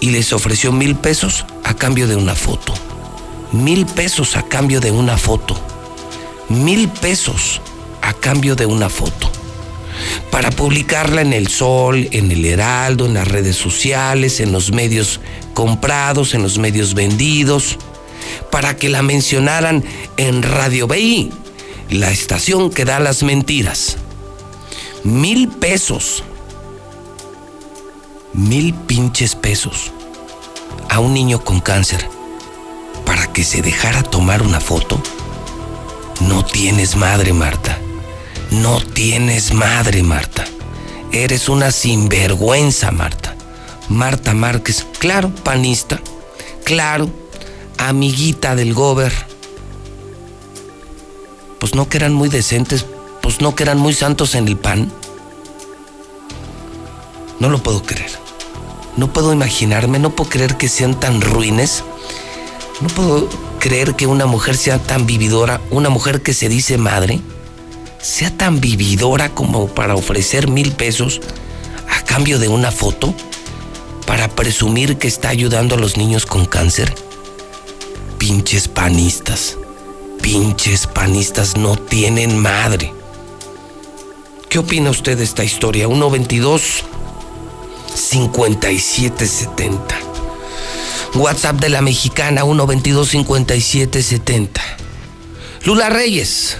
[0.00, 2.74] y les ofreció mil pesos a cambio de una foto.
[3.52, 5.56] Mil pesos a cambio de una foto.
[6.48, 7.60] Mil pesos
[8.02, 9.30] a cambio de una foto.
[10.30, 15.20] Para publicarla en el Sol, en el Heraldo, en las redes sociales, en los medios
[15.54, 17.78] comprados, en los medios vendidos.
[18.50, 19.84] Para que la mencionaran
[20.16, 21.30] en Radio BI,
[21.90, 23.96] la estación que da las mentiras.
[25.04, 26.24] Mil pesos.
[28.32, 29.92] Mil pinches pesos
[30.88, 32.08] a un niño con cáncer
[33.04, 35.00] para que se dejara tomar una foto.
[36.20, 37.78] No tienes madre, Marta.
[38.60, 40.44] No tienes madre, Marta.
[41.10, 43.34] Eres una sinvergüenza, Marta.
[43.88, 46.00] Marta Márquez, claro, panista.
[46.64, 47.10] Claro,
[47.78, 49.12] amiguita del gober.
[51.58, 52.86] Pues no que eran muy decentes,
[53.22, 54.92] pues no que eran muy santos en el pan.
[57.40, 58.10] No lo puedo creer.
[58.96, 61.82] No puedo imaginarme, no puedo creer que sean tan ruines.
[62.80, 67.20] No puedo creer que una mujer sea tan vividora, una mujer que se dice madre,
[68.04, 71.22] sea tan vividora como para ofrecer mil pesos
[71.88, 73.14] a cambio de una foto
[74.06, 76.94] para presumir que está ayudando a los niños con cáncer.
[78.18, 79.56] Pinches panistas,
[80.20, 82.92] pinches panistas no tienen madre.
[84.50, 85.86] ¿Qué opina usted de esta historia?
[85.86, 86.84] 122
[87.94, 89.98] 5770.
[91.14, 94.60] WhatsApp de la mexicana 122 5770.
[95.64, 96.58] Lula Reyes.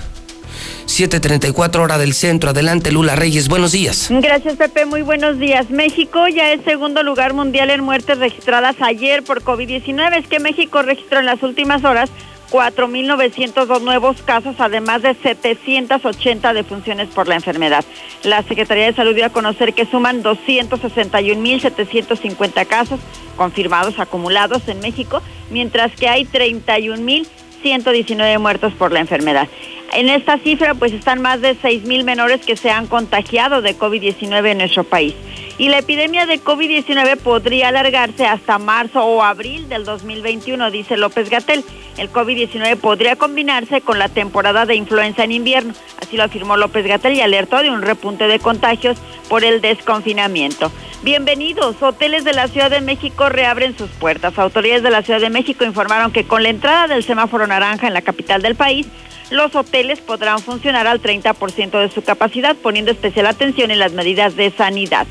[0.87, 2.51] 734 hora del centro.
[2.51, 3.49] Adelante, Lula Reyes.
[3.49, 4.09] Buenos días.
[4.11, 4.87] Gracias, Pepe.
[4.87, 5.69] Muy buenos días.
[5.71, 10.19] México ya es segundo lugar mundial en muertes registradas ayer por COVID-19.
[10.19, 12.11] Es que México registró en las últimas horas
[12.51, 17.85] 4.902 nuevos casos, además de 780 defunciones por la enfermedad.
[18.23, 23.01] La Secretaría de Salud dio a conocer que suman 261.750 casos
[23.37, 25.21] confirmados acumulados en México,
[25.51, 29.49] mientras que hay 31.119 muertos por la enfermedad.
[29.95, 34.51] En esta cifra, pues están más de 6.000 menores que se han contagiado de COVID-19
[34.51, 35.15] en nuestro país.
[35.57, 41.31] Y la epidemia de COVID-19 podría alargarse hasta marzo o abril del 2021, dice López
[41.31, 41.65] Gatel.
[41.97, 45.75] El COVID-19 podría combinarse con la temporada de influenza en invierno.
[46.03, 48.99] Así lo afirmó López Gatel y alertó de un repunte de contagios
[49.29, 50.71] por el desconfinamiento.
[51.03, 51.83] Bienvenidos.
[51.83, 54.39] Hoteles de la Ciudad de México reabren sus puertas.
[54.39, 57.95] Autoridades de la Ciudad de México informaron que con la entrada del semáforo naranja en
[57.95, 58.87] la capital del país,
[59.31, 64.37] los hoteles podrán funcionar al 30% de su capacidad, poniendo especial atención en las medidas
[64.37, 65.07] de sanidad.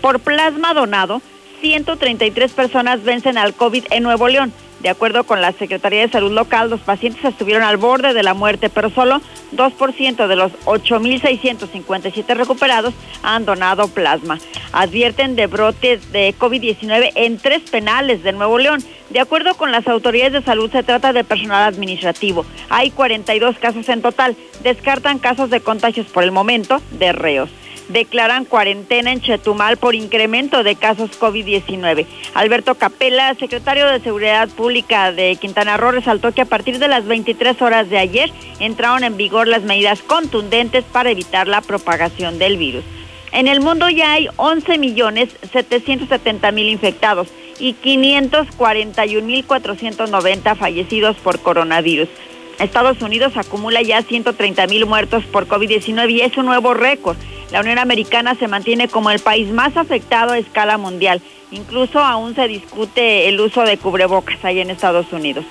[0.00, 1.22] Por plasma donado,
[1.60, 4.52] 133 personas vencen al COVID en Nuevo León.
[4.84, 8.34] De acuerdo con la Secretaría de Salud Local, los pacientes estuvieron al borde de la
[8.34, 9.22] muerte, pero solo
[9.56, 14.38] 2% de los 8.657 recuperados han donado plasma.
[14.72, 18.84] Advierten de brotes de COVID-19 en tres penales de Nuevo León.
[19.08, 22.44] De acuerdo con las autoridades de salud, se trata de personal administrativo.
[22.68, 24.36] Hay 42 casos en total.
[24.62, 27.48] Descartan casos de contagios por el momento de reos
[27.88, 32.06] declaran cuarentena en Chetumal por incremento de casos COVID-19.
[32.34, 37.06] Alberto Capella, secretario de Seguridad Pública de Quintana Roo, resaltó que a partir de las
[37.06, 42.56] 23 horas de ayer entraron en vigor las medidas contundentes para evitar la propagación del
[42.56, 42.84] virus.
[43.32, 47.28] En el mundo ya hay 11 millones 770 mil infectados
[47.58, 52.08] y 541 mil 490 fallecidos por coronavirus.
[52.58, 57.16] Estados Unidos acumula ya 130 mil muertos por COVID-19 y es un nuevo récord.
[57.54, 61.22] La Unión Americana se mantiene como el país más afectado a escala mundial.
[61.52, 65.44] Incluso aún se discute el uso de cubrebocas ahí en Estados Unidos.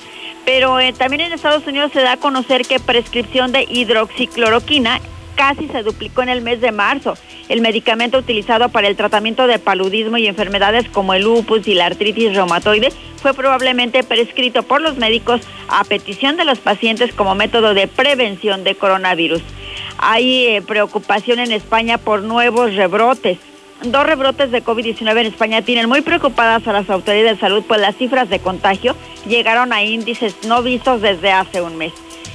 [0.43, 4.99] Pero eh, también en Estados Unidos se da a conocer que prescripción de hidroxicloroquina
[5.37, 7.13] casi se duplicó en el mes de marzo.
[7.47, 11.85] El medicamento utilizado para el tratamiento de paludismo y enfermedades como el lupus y la
[11.85, 12.91] artritis reumatoide
[13.21, 15.39] fue probablemente prescrito por los médicos
[15.69, 19.41] a petición de los pacientes como método de prevención de coronavirus.
[20.05, 23.37] Hay eh, preocupación en España por nuevos rebrotes.
[23.83, 27.79] Dos rebrotes de COVID-19 en España tienen muy preocupadas a las autoridades de salud, pues
[27.79, 28.97] las cifras de contagio
[29.27, 31.93] llegaron a índices no vistos desde hace un mes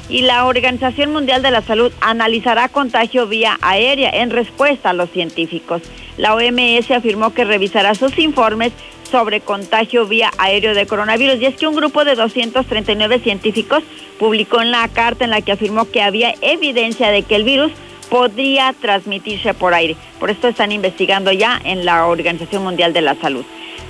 [0.09, 5.11] y la Organización Mundial de la Salud analizará contagio vía aérea en respuesta a los
[5.11, 5.83] científicos.
[6.17, 8.73] La OMS afirmó que revisará sus informes
[9.11, 13.83] sobre contagio vía aéreo de coronavirus y es que un grupo de 239 científicos
[14.19, 17.73] publicó en la carta en la que afirmó que había evidencia de que el virus
[18.11, 19.97] podría transmitirse por aire.
[20.19, 23.45] Por esto están investigando ya en la Organización Mundial de la Salud.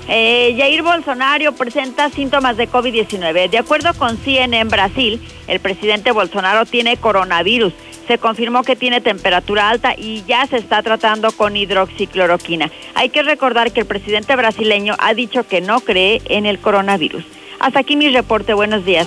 [0.09, 3.51] Eh, Jair Bolsonaro presenta síntomas de COVID-19.
[3.51, 7.75] De acuerdo con CNN Brasil, el presidente Bolsonaro tiene coronavirus.
[8.07, 12.71] Se confirmó que tiene temperatura alta y ya se está tratando con hidroxicloroquina.
[12.95, 17.25] Hay que recordar que el presidente brasileño ha dicho que no cree en el coronavirus.
[17.61, 18.55] Hasta aquí mi reporte.
[18.55, 19.07] Buenos días.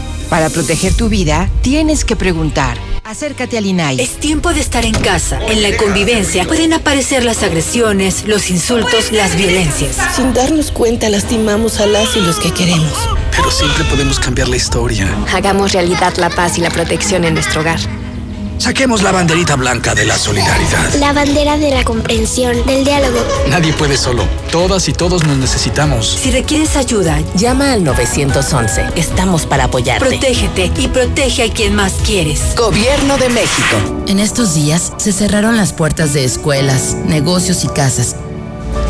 [0.31, 2.77] Para proteger tu vida, tienes que preguntar.
[3.03, 3.99] Acércate al INAI.
[3.99, 5.41] Es tiempo de estar en casa.
[5.45, 9.97] En la convivencia pueden aparecer las agresiones, los insultos, las violencias.
[10.15, 12.93] Sin darnos cuenta, lastimamos a las y los que queremos.
[13.35, 15.13] Pero siempre podemos cambiar la historia.
[15.33, 17.81] Hagamos realidad la paz y la protección en nuestro hogar.
[18.61, 20.93] Saquemos la banderita blanca de la solidaridad.
[20.99, 23.17] La bandera de la comprensión, del diálogo.
[23.49, 24.23] Nadie puede solo.
[24.51, 26.07] Todas y todos nos necesitamos.
[26.07, 28.85] Si requieres ayuda, llama al 911.
[28.95, 30.05] Estamos para apoyarte.
[30.05, 32.55] Protégete y protege a quien más quieres.
[32.55, 34.03] Gobierno de México.
[34.05, 38.15] En estos días se cerraron las puertas de escuelas, negocios y casas,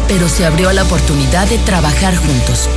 [0.10, 2.68] pero se abrió la oportunidad de trabajar juntos.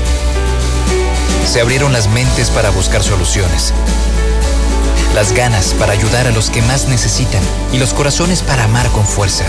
[1.45, 3.73] Se abrieron las mentes para buscar soluciones
[5.15, 7.43] las ganas para ayudar a los que más necesitan
[7.73, 9.45] y los corazones para amar con fuerza.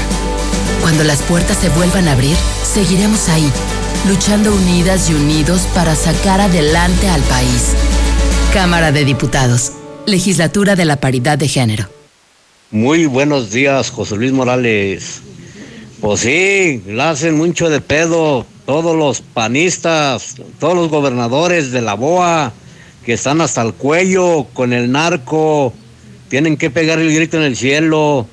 [0.81, 3.51] Cuando las puertas se vuelvan a abrir, seguiremos ahí,
[4.07, 7.73] luchando unidas y unidos para sacar adelante al país.
[8.53, 9.71] Cámara de Diputados,
[10.05, 11.89] Legislatura de la Paridad de Género.
[12.69, 15.21] Muy buenos días, José Luis Morales.
[15.99, 21.95] Pues sí, la hacen mucho de pedo todos los panistas, todos los gobernadores de la
[21.95, 22.53] BOA
[23.05, 25.73] que están hasta el cuello con el narco,
[26.27, 28.27] tienen que pegar el grito en el cielo.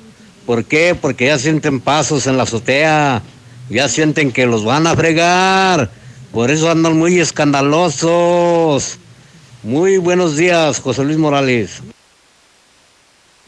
[0.47, 0.95] ¿Por qué?
[0.99, 3.21] Porque ya sienten pasos en la azotea,
[3.69, 5.91] ya sienten que los van a fregar,
[6.31, 8.97] por eso andan muy escandalosos.
[9.61, 11.81] Muy buenos días, José Luis Morales.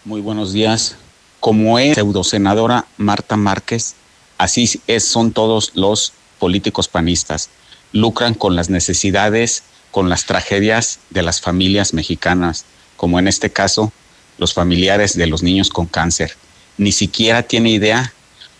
[0.05, 0.95] Muy buenos días.
[1.39, 3.95] Como es pseudosenadora Marta Márquez,
[4.37, 7.49] así es, son todos los políticos panistas.
[7.91, 9.63] Lucran con las necesidades
[9.95, 12.65] con las tragedias de las familias mexicanas,
[12.97, 13.93] como en este caso
[14.37, 16.35] los familiares de los niños con cáncer.
[16.77, 18.11] Ni siquiera tiene idea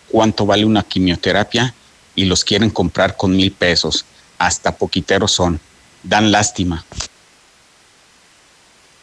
[0.08, 1.74] cuánto vale una quimioterapia
[2.14, 4.06] y los quieren comprar con mil pesos.
[4.38, 5.60] Hasta poquiteros son.
[6.02, 6.86] Dan lástima.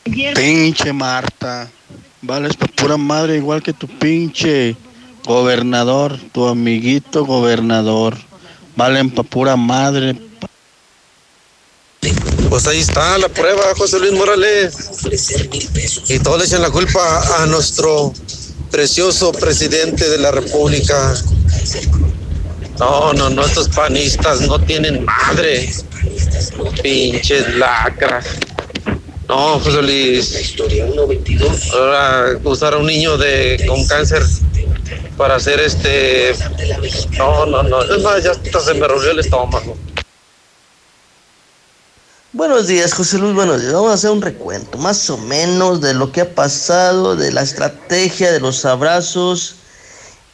[0.04, 1.70] Pinche Marta.
[2.24, 4.76] Vales por pura madre igual que tu pinche
[5.24, 8.18] gobernador, tu amiguito gobernador.
[8.76, 10.16] Valen pa' pura madre,
[12.50, 14.76] pues ahí está la prueba, José Luis Morales.
[16.08, 18.14] Y todos le echan la culpa a nuestro
[18.72, 21.14] precioso presidente de la República.
[22.80, 25.72] No, no, no, estos panistas no tienen madre.
[26.82, 28.26] Pinches lacras.
[29.28, 30.56] No, José Luis.
[31.74, 34.24] Ahora usar a un niño de con cáncer
[35.18, 36.36] para hacer este.
[37.18, 37.84] No, no, no.
[37.84, 39.78] Es más, ya hasta se me rompió el estómago.
[42.36, 43.36] Buenos días, José Luis.
[43.36, 43.74] Buenos días.
[43.74, 47.44] Vamos a hacer un recuento, más o menos, de lo que ha pasado, de la
[47.44, 49.58] estrategia, de los abrazos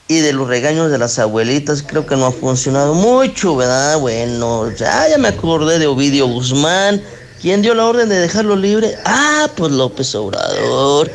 [0.07, 1.83] y de los regaños de las abuelitas.
[1.85, 3.99] Creo que no ha funcionado mucho, ¿verdad?
[3.99, 7.03] Bueno, ya, ya me acordé de Ovidio Guzmán.
[7.41, 8.95] ¿Quién dio la orden de dejarlo libre?
[9.03, 11.11] Ah, pues López Obrador.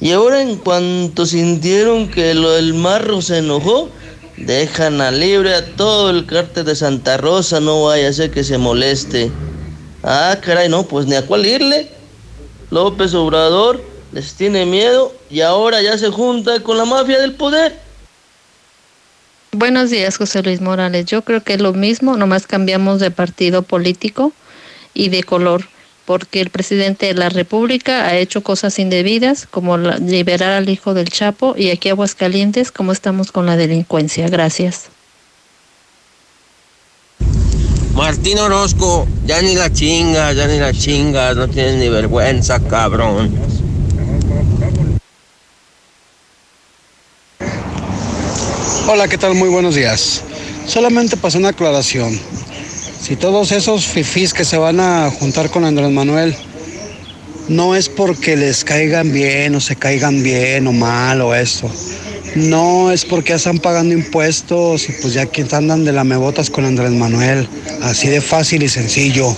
[0.00, 3.88] Y ahora, en cuanto sintieron que lo del marro se enojó,
[4.36, 7.58] dejan a libre a todo el cártel de Santa Rosa.
[7.58, 9.32] No vaya a ser que se moleste.
[10.02, 11.88] Ah, caray, no, pues ni a cuál irle.
[12.70, 13.82] López Obrador
[14.12, 17.78] les tiene miedo y ahora ya se junta con la mafia del poder.
[19.52, 21.04] Buenos días, José Luis Morales.
[21.06, 24.32] Yo creo que es lo mismo, nomás cambiamos de partido político
[24.94, 25.68] y de color,
[26.06, 31.10] porque el presidente de la República ha hecho cosas indebidas, como liberar al hijo del
[31.10, 34.28] Chapo, y aquí Aguascalientes, como estamos con la delincuencia.
[34.28, 34.88] Gracias.
[37.94, 43.30] Martín Orozco, ya ni la chinga, ya ni la chinga, no tienes ni vergüenza, cabrón.
[48.88, 49.34] Hola, ¿qué tal?
[49.34, 50.22] Muy buenos días.
[50.66, 52.18] Solamente pasó una aclaración.
[53.00, 56.34] Si todos esos fifís que se van a juntar con Andrés Manuel
[57.48, 61.70] no es porque les caigan bien o se caigan bien o mal o esto.
[62.34, 66.48] No, es porque ya están pagando impuestos y pues ya que andan de la mebotas
[66.48, 67.46] con Andrés Manuel.
[67.82, 69.36] Así de fácil y sencillo.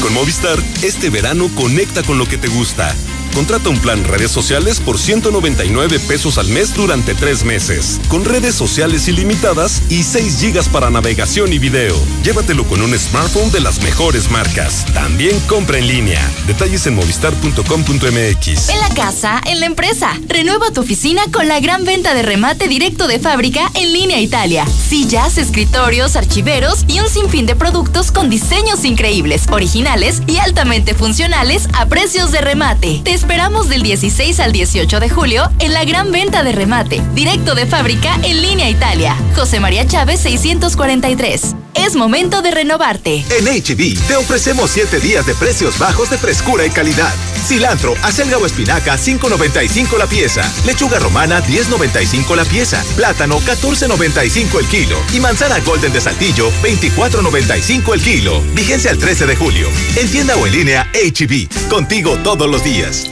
[0.00, 2.92] Con Movistar, este verano conecta con lo que te gusta.
[3.34, 8.54] Contrata un plan redes sociales por 199 pesos al mes durante tres meses, con redes
[8.54, 11.96] sociales ilimitadas y 6 gigas para navegación y video.
[12.24, 14.84] Llévatelo con un smartphone de las mejores marcas.
[14.92, 16.30] También compra en línea.
[16.46, 18.68] Detalles en movistar.com.mx.
[18.68, 20.12] En la casa, en la empresa.
[20.28, 24.66] Renueva tu oficina con la gran venta de remate directo de fábrica en línea Italia.
[24.66, 31.68] Sillas, escritorios, archiveros y un sinfín de productos con diseños increíbles, originales y altamente funcionales
[31.72, 33.00] a precios de remate.
[33.02, 37.54] Te esperamos del 16 al 18 de julio en la gran venta de remate, directo
[37.54, 39.16] de fábrica en línea Italia.
[39.36, 41.54] José María Chávez 643.
[41.74, 43.24] Es momento de renovarte.
[43.38, 47.14] En HB te ofrecemos 7 días de precios bajos de frescura y calidad.
[47.46, 50.42] Cilantro, acelga o espinaca 5.95 la pieza.
[50.66, 52.84] Lechuga romana 10.95 la pieza.
[52.96, 54.96] Plátano 14.95 el kilo.
[55.12, 58.42] Y manzana golden de Saltillo 24.95 el kilo.
[58.52, 59.68] Vigencia el 13 de julio.
[59.94, 61.68] En tienda o en línea HB.
[61.68, 63.11] Contigo todos los días.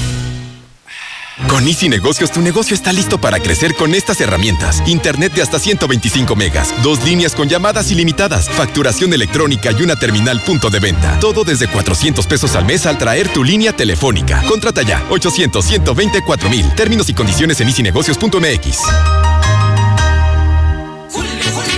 [1.47, 4.81] Con Easy Negocios, tu negocio está listo para crecer con estas herramientas.
[4.87, 10.41] Internet de hasta 125 megas, dos líneas con llamadas ilimitadas, facturación electrónica y una terminal
[10.43, 11.19] punto de venta.
[11.19, 14.41] Todo desde 400 pesos al mes al traer tu línea telefónica.
[14.47, 16.73] Contrata ya, 800-124 mil.
[16.75, 18.77] Términos y condiciones en easynegocios.mx.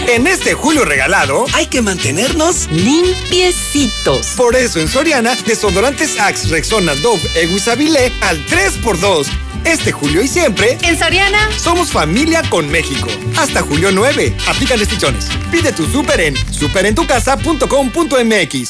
[0.08, 4.28] En este julio regalado hay que mantenernos limpiecitos.
[4.36, 9.53] Por eso en Soriana, desodorantes Axe, Rexona, Dove, Eguisabile al 3x2.
[9.66, 10.78] Este julio y siempre.
[10.84, 11.50] En Soriana.
[11.58, 13.08] Somos familia con México.
[13.38, 14.36] Hasta julio 9.
[14.48, 15.28] Aplican restricciones.
[15.52, 18.70] Pide tu súper en superentucasa.com.mx.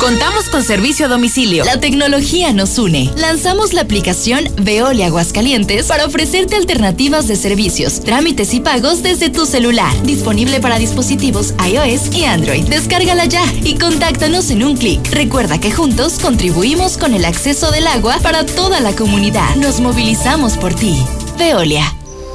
[0.00, 1.62] Contamos con servicio a domicilio.
[1.66, 3.12] La tecnología nos une.
[3.16, 9.44] Lanzamos la aplicación Veolia Aguascalientes para ofrecerte alternativas de servicios, trámites y pagos desde tu
[9.44, 9.92] celular.
[10.02, 12.64] Disponible para dispositivos iOS y Android.
[12.64, 15.06] Descárgala ya y contáctanos en un clic.
[15.10, 19.54] Recuerda que juntos contribuimos con el acceso del agua para toda la comunidad.
[19.56, 20.96] Nos movilizamos por ti.
[21.36, 21.84] Veolia.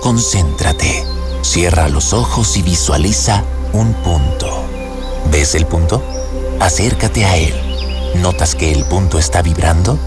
[0.04, 1.04] Concéntrate.
[1.42, 3.44] Cierra los ojos y visualiza
[3.74, 4.66] un punto.
[5.32, 6.04] ¿Ves el punto?
[6.60, 7.54] Acércate a él.
[8.22, 10.00] ¿Notas que el punto está vibrando?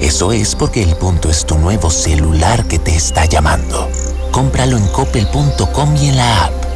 [0.00, 3.88] Eso es porque el punto es tu nuevo celular que te está llamando.
[4.30, 6.75] Cómpralo en coppel.com y en la app.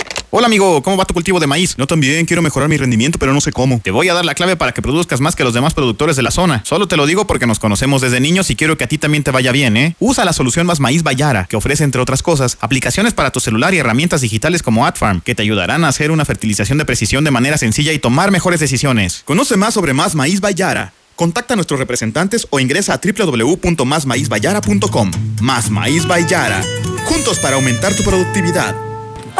[0.33, 1.75] Hola amigo, ¿cómo va tu cultivo de maíz?
[1.77, 3.81] Yo también quiero mejorar mi rendimiento, pero no sé cómo.
[3.83, 6.21] Te voy a dar la clave para que produzcas más que los demás productores de
[6.21, 6.63] la zona.
[6.65, 9.25] Solo te lo digo porque nos conocemos desde niños y quiero que a ti también
[9.25, 9.97] te vaya bien, ¿eh?
[9.99, 13.73] Usa la solución Más Maíz Bayara, que ofrece entre otras cosas aplicaciones para tu celular
[13.73, 17.31] y herramientas digitales como AdFarm, que te ayudarán a hacer una fertilización de precisión de
[17.31, 19.23] manera sencilla y tomar mejores decisiones.
[19.25, 20.93] Conoce más sobre Más Maíz Bayara.
[21.17, 25.11] Contacta a nuestros representantes o ingresa a www.másmaízbayara.com.
[25.41, 26.63] Más Maíz Bayara.
[27.03, 28.90] Juntos para aumentar tu productividad.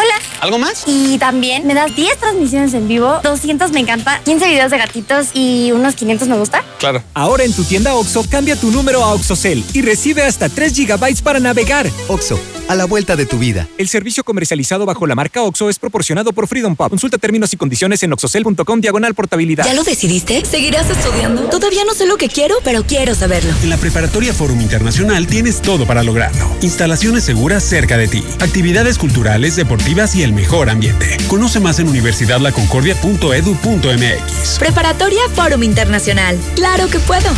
[0.02, 0.16] Hola.
[0.42, 0.84] ¿Algo más?
[0.88, 5.28] Y también me das 10 transmisiones en vivo, 200 me encanta, 15 videos de gatitos
[5.36, 6.64] y unos 500 me gusta.
[6.80, 7.04] Claro.
[7.14, 11.22] Ahora en tu tienda OXO, cambia tu número a OXOCEL y recibe hasta 3 GB
[11.22, 11.88] para navegar.
[12.08, 13.68] OXO, a la vuelta de tu vida.
[13.78, 16.90] El servicio comercializado bajo la marca OXO es proporcionado por Freedom Pop.
[16.90, 19.66] Consulta términos y condiciones en oxocel.com diagonal portabilidad.
[19.66, 20.44] ¿Ya lo decidiste?
[20.44, 21.44] ¿Seguirás estudiando?
[21.50, 23.54] Todavía no sé lo que quiero, pero quiero saberlo.
[23.62, 26.50] En la Preparatoria Forum Internacional tienes todo para lograrlo.
[26.62, 31.18] Instalaciones seguras cerca de ti, actividades culturales, deportivas y el mejor ambiente.
[31.28, 34.58] Conoce más en universidadlaconcordia.edu.mx.
[34.58, 36.40] Preparatoria Fórum Internacional.
[36.56, 37.30] Claro que puedo.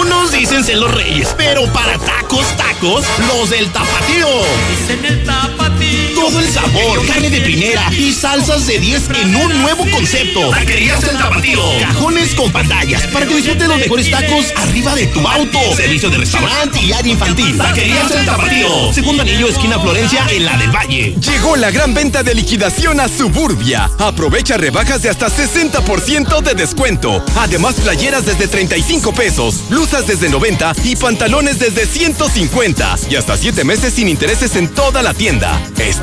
[0.00, 4.28] Unos dicen ser los reyes, pero para tacos, tacos, los del tapatío.
[4.70, 9.62] Dicen el tapatío todo el sabor, carne de primera y salsas de 10 en un
[9.62, 10.50] nuevo concepto.
[10.50, 11.62] Taquerías El Tapatío.
[11.80, 15.58] Cajones con pantallas para que disfrutes los mejores tacos arriba de tu auto.
[15.74, 17.56] Servicio de restaurante y área infantil.
[17.56, 18.92] Taquerías El Tapatío.
[18.92, 21.14] Segundo anillo, esquina Florencia, en la del Valle.
[21.18, 23.90] Llegó la gran venta de liquidación a Suburbia.
[23.98, 27.24] Aprovecha rebajas de hasta 60% de descuento.
[27.36, 32.96] Además, playeras desde 35 pesos, blusas desde 90 y pantalones desde 150.
[33.08, 35.58] Y hasta 7 meses sin intereses en toda la tienda.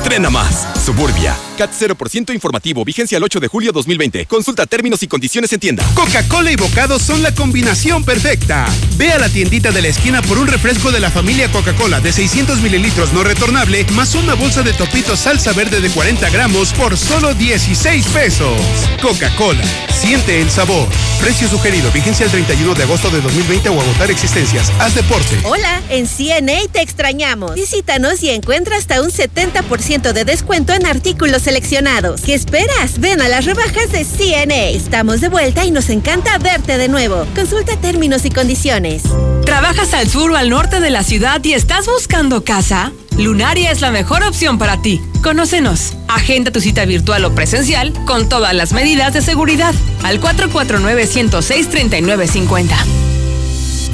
[0.08, 0.66] Estrena más.
[0.82, 1.36] Suburbia.
[1.58, 2.82] CAT 0% informativo.
[2.82, 4.24] Vigencia el 8 de julio 2020.
[4.24, 5.84] Consulta términos y condiciones en tienda.
[5.92, 8.66] Coca-Cola y bocados son la combinación perfecta.
[8.96, 12.12] Ve a la tiendita de la esquina por un refresco de la familia Coca-Cola de
[12.12, 16.96] 600 mililitros no retornable, más una bolsa de topito salsa verde de 40 gramos por
[16.96, 18.58] solo 16 pesos.
[19.02, 19.64] Coca-Cola.
[19.92, 20.88] Siente el sabor.
[21.20, 21.90] Precio sugerido.
[21.90, 24.72] Vigencia el 31 de agosto de 2020 o agotar existencias.
[24.78, 25.36] Haz deporte.
[25.44, 27.54] Hola, en CNA te extrañamos.
[27.54, 32.20] Visítanos y encuentra hasta un 70% de descuento en artículos seleccionados.
[32.20, 33.00] ¿Qué esperas?
[33.00, 34.68] Ven a las rebajas de CNA.
[34.68, 37.26] Estamos de vuelta y nos encanta verte de nuevo.
[37.34, 39.02] Consulta términos y condiciones.
[39.44, 42.92] ¿Trabajas al sur o al norte de la ciudad y estás buscando casa?
[43.16, 45.00] Lunaria es la mejor opción para ti.
[45.22, 45.94] Conócenos.
[46.06, 49.74] Agenda tu cita virtual o presencial con todas las medidas de seguridad
[50.04, 52.68] al 449-106-3950.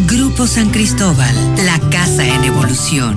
[0.06, 1.34] Grupo San Cristóbal,
[1.64, 3.14] la casa en evolución.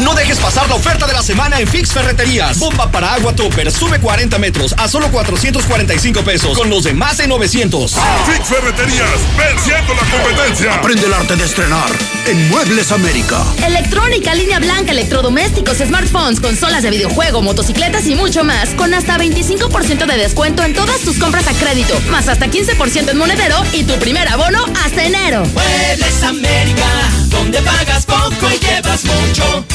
[0.00, 2.58] No dejes pasar la oferta de la semana en Fix Ferreterías.
[2.58, 7.28] Bomba para agua topper, sube 40 metros a solo 445 pesos, con los demás en
[7.28, 7.96] 900.
[8.26, 10.74] Fix Ferreterías, venciendo la competencia.
[10.74, 11.90] Aprende el arte de estrenar
[12.26, 13.42] en Muebles América.
[13.66, 20.06] Electrónica, línea blanca, electrodomésticos, smartphones, consolas de videojuego, motocicletas y mucho más, con hasta 25%
[20.06, 23.94] de descuento en todas tus compras a crédito, más hasta 15% en monedero y tu
[23.98, 25.44] primer abono hasta enero.
[25.52, 26.88] Muebles América,
[27.28, 29.66] donde pagas poco y llevas mucho.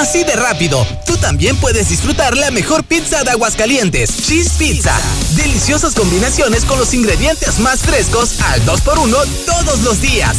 [0.00, 4.98] Así de rápido, tú también puedes disfrutar la mejor pizza de Aguascalientes, Cheese Pizza.
[5.36, 10.36] Deliciosas combinaciones con los ingredientes más frescos al 2x1 todos los días.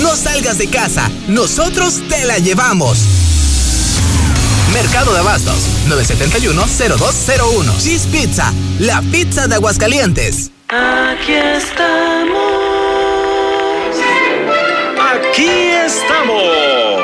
[0.00, 2.98] No salgas de casa, nosotros te la llevamos.
[4.72, 5.58] Mercado de Abastos,
[5.88, 7.78] 971-0201.
[7.78, 10.50] Cheese Pizza, la pizza de Aguascalientes.
[10.68, 12.64] Aquí estamos.
[14.98, 15.48] Aquí
[15.86, 17.03] estamos.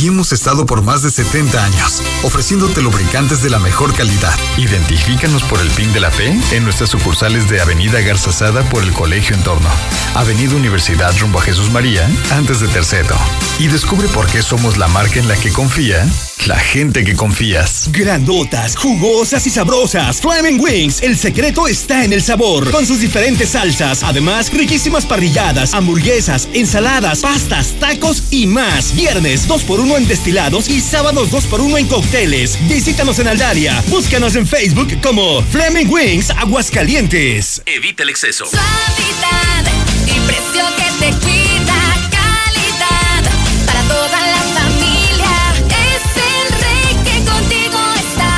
[0.00, 0.09] Aquí estamos.
[0.09, 4.38] Y hemos estado por más de 70 años, ofreciéndote lubricantes de la mejor calidad.
[4.58, 8.82] Identifícanos por el PIN de la P en nuestras sucursales de Avenida Garza Sada por
[8.82, 9.70] el Colegio Entorno,
[10.14, 13.16] Avenida Universidad rumbo a Jesús María, antes de Tercero.
[13.58, 16.06] Y descubre por qué somos la marca en la que confía
[16.46, 17.88] la gente que confías.
[17.92, 20.20] Grandotas, jugosas y sabrosas.
[20.20, 22.70] Flaming Wings, el secreto está en el sabor.
[22.70, 24.02] Con sus diferentes salsas.
[24.02, 28.94] Además, riquísimas parrilladas, hamburguesas, ensaladas, pastas, tacos y más.
[28.94, 32.58] Viernes 2x1 en destilados y sábados 2x1 en cócteles.
[32.68, 33.80] Visítanos en Aldaria.
[33.86, 37.62] Búscanos en Facebook como Flaming Wings Aguascalientes.
[37.64, 38.44] Evita el exceso.
[38.44, 39.70] Suavidad
[40.08, 41.78] y precio que te cuida.
[42.10, 43.22] Calidad
[43.66, 45.30] para toda la familia.
[45.68, 48.34] Es el rey que contigo está.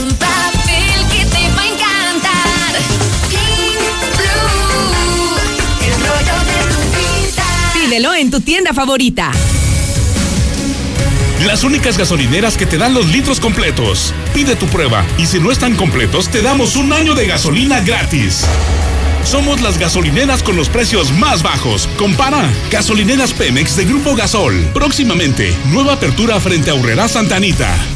[0.00, 2.72] Un papel que te va a encantar.
[3.28, 3.76] King
[4.16, 5.36] Blue,
[5.84, 7.44] el rollo de tu vida.
[7.74, 9.30] Pídelo en tu tienda favorita.
[11.46, 14.12] Las únicas gasolineras que te dan los litros completos.
[14.34, 18.44] Pide tu prueba y si no están completos, te damos un año de gasolina gratis.
[19.22, 21.88] Somos las gasolineras con los precios más bajos.
[21.98, 22.50] Compara.
[22.72, 24.56] Gasolineras Pemex de Grupo Gasol.
[24.74, 27.95] Próximamente, nueva apertura frente a Urrera Santa Anita.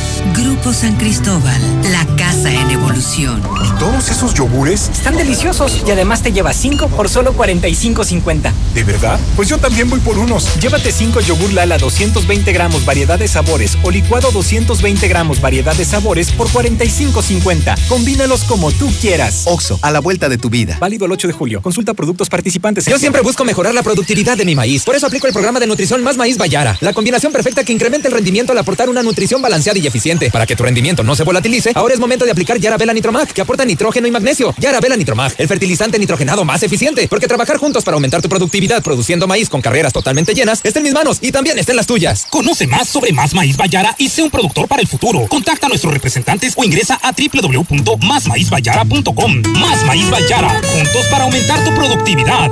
[0.35, 1.59] Grupo San Cristóbal,
[1.91, 3.41] la casa en evolución.
[3.65, 4.89] ¿Y todos esos yogures?
[4.89, 8.51] Están deliciosos y además te llevas 5 por solo 45.50.
[8.75, 9.19] ¿De verdad?
[9.35, 10.61] Pues yo también voy por unos.
[10.61, 15.85] Llévate 5 yogur Lala 220 gramos variedad de sabores o licuado 220 gramos variedad de
[15.85, 17.87] sabores por 45.50.
[17.87, 19.43] Combínalos como tú quieras.
[19.45, 20.77] Oxo, a la vuelta de tu vida.
[20.79, 21.61] Válido el 8 de julio.
[21.61, 22.85] Consulta productos participantes.
[22.85, 24.83] Yo siempre busco mejorar la productividad de mi maíz.
[24.83, 26.77] Por eso aplico el programa de nutrición Más Maíz Bayara.
[26.79, 30.45] La combinación perfecta que incrementa el rendimiento al aportar una nutrición balanceada y eficiente Para
[30.45, 33.63] que tu rendimiento no se volatilice, ahora es momento de aplicar Yarabela Nitromag, que aporta
[33.63, 34.53] nitrógeno y magnesio.
[34.57, 37.07] Yarabela Nitromag, el fertilizante nitrogenado más eficiente.
[37.07, 40.83] Porque trabajar juntos para aumentar tu productividad produciendo maíz con carreras totalmente llenas está en
[40.83, 42.27] mis manos y también está en las tuyas.
[42.29, 45.27] Conoce más sobre Más Maíz Bayara y sé un productor para el futuro.
[45.29, 49.41] Contacta a nuestros representantes o ingresa a www.másmaízbayara.com.
[49.59, 52.51] Más Maíz Bayara, juntos para aumentar tu productividad.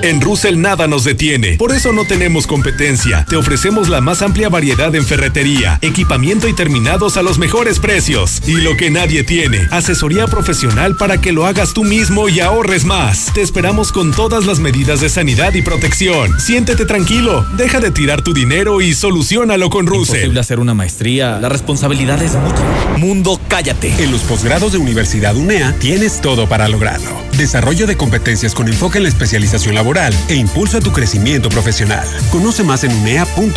[0.00, 3.26] En Russell nada nos detiene, por eso no tenemos competencia.
[3.28, 8.40] Te ofrecemos la más amplia variedad en ferretería, equipamiento y terminados a los mejores precios.
[8.46, 12.84] Y lo que nadie tiene, asesoría profesional para que lo hagas tú mismo y ahorres
[12.84, 13.32] más.
[13.34, 16.38] Te esperamos con todas las medidas de sanidad y protección.
[16.38, 20.16] Siéntete tranquilo, deja de tirar tu dinero y solucionalo con Russell.
[20.16, 22.64] Imposible hacer una maestría, la responsabilidad es mucha.
[22.98, 23.92] Mundo, cállate.
[23.98, 27.10] En los posgrados de Universidad UNEA tienes todo para lograrlo.
[27.36, 29.87] Desarrollo de competencias con enfoque en la especialización laboral
[30.28, 32.06] e impulso a tu crecimiento profesional.
[32.30, 33.56] Conoce más en unea.edu.mx.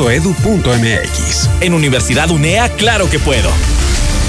[1.59, 3.49] En Universidad UNEA, claro que puedo.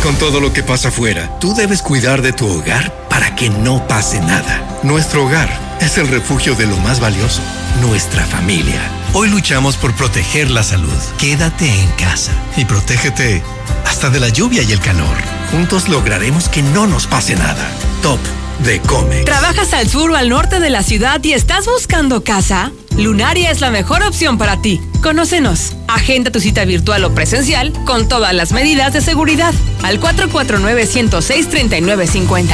[0.02, 3.86] Con todo lo que pasa afuera, tú debes cuidar de tu hogar para que no
[3.86, 4.80] pase nada.
[4.82, 5.48] Nuestro hogar
[5.80, 7.40] es el refugio de lo más valioso,
[7.80, 8.80] nuestra familia.
[9.12, 10.90] Hoy luchamos por proteger la salud.
[11.18, 13.44] Quédate en casa y protégete
[13.86, 15.16] hasta de la lluvia y el calor.
[15.52, 17.70] Juntos lograremos que no nos pase nada.
[18.02, 18.18] Top
[18.64, 19.24] de Comex.
[19.24, 22.72] ¿Trabajas al sur o al norte de la ciudad y estás buscando casa?
[22.96, 24.80] Lunaria es la mejor opción para ti.
[25.02, 25.74] Conócenos.
[25.88, 32.48] Agenda tu cita virtual o presencial con todas las medidas de seguridad al 449-106-3950.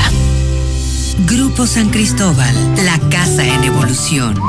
[1.26, 2.54] Grupo San Cristóbal,
[2.84, 4.40] la casa en evolución.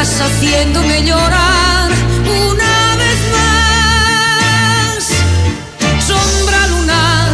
[0.00, 1.90] Estás haciéndome llorar
[2.24, 5.08] una vez más.
[6.06, 7.30] Sombra lunar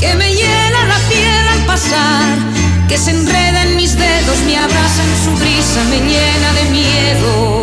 [0.00, 2.24] que me hiela la piel al pasar,
[2.88, 7.57] que se enreda en mis dedos, me abraza en su brisa, me llena de miedo.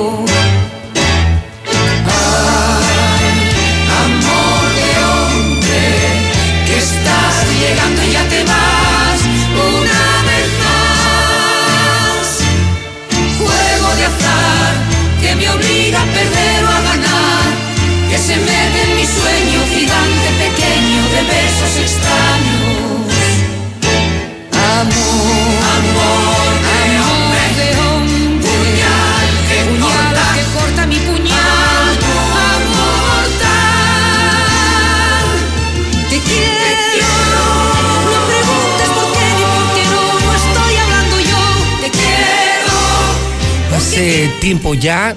[43.75, 45.15] Hace tiempo ya,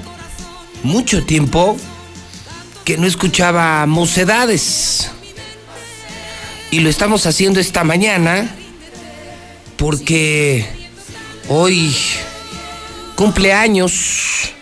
[0.84, 1.76] mucho tiempo,
[2.84, 5.10] que no escuchaba mocedades.
[6.70, 8.54] Y lo estamos haciendo esta mañana
[9.78, 10.66] porque
[11.48, 11.96] hoy
[13.14, 14.52] cumpleaños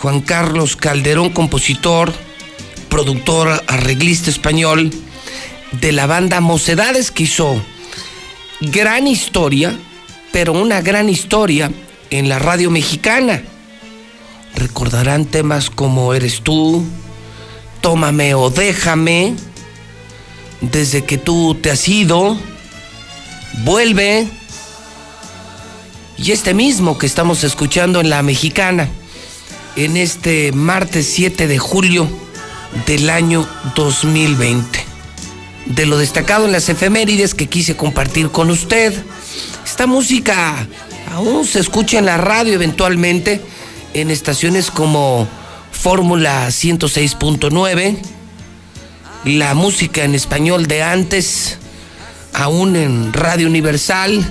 [0.00, 2.12] Juan Carlos Calderón, compositor,
[2.88, 4.90] productor, arreglista español
[5.80, 7.62] de la banda Mocedades que hizo
[8.60, 9.78] gran historia,
[10.32, 11.70] pero una gran historia
[12.10, 13.44] en la radio mexicana.
[14.56, 16.84] Recordarán temas como Eres tú,
[17.80, 19.34] Tómame o déjame,
[20.60, 22.38] Desde que tú te has ido,
[23.58, 24.26] Vuelve,
[26.18, 28.88] y este mismo que estamos escuchando en la mexicana,
[29.76, 32.08] en este martes 7 de julio
[32.86, 34.86] del año 2020.
[35.66, 38.92] de lo destacado en las efemérides que quise compartir con usted.
[39.64, 40.66] Esta música
[41.12, 43.40] aún se escucha en la radio eventualmente
[43.94, 45.28] en estaciones como
[45.70, 47.96] Fórmula 106.9,
[49.24, 51.58] la música en español de antes,
[52.32, 54.24] aún en Radio Universal,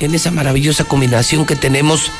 [0.00, 2.10] en esa maravillosa combinación que tenemos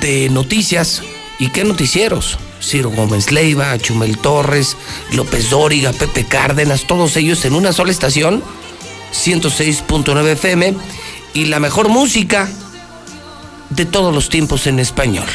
[0.00, 1.02] de noticias
[1.38, 2.38] y qué noticieros.
[2.62, 4.76] Ciro Gómez Leiva, Chumel Torres,
[5.12, 8.42] López Dóriga, Pepe Cárdenas, todos ellos en una sola estación,
[9.12, 10.74] 106.9 FM,
[11.34, 12.48] y la mejor música
[13.70, 15.26] de todos los tiempos en español.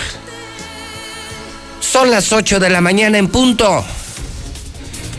[1.80, 3.84] Son las 8 de la mañana en punto.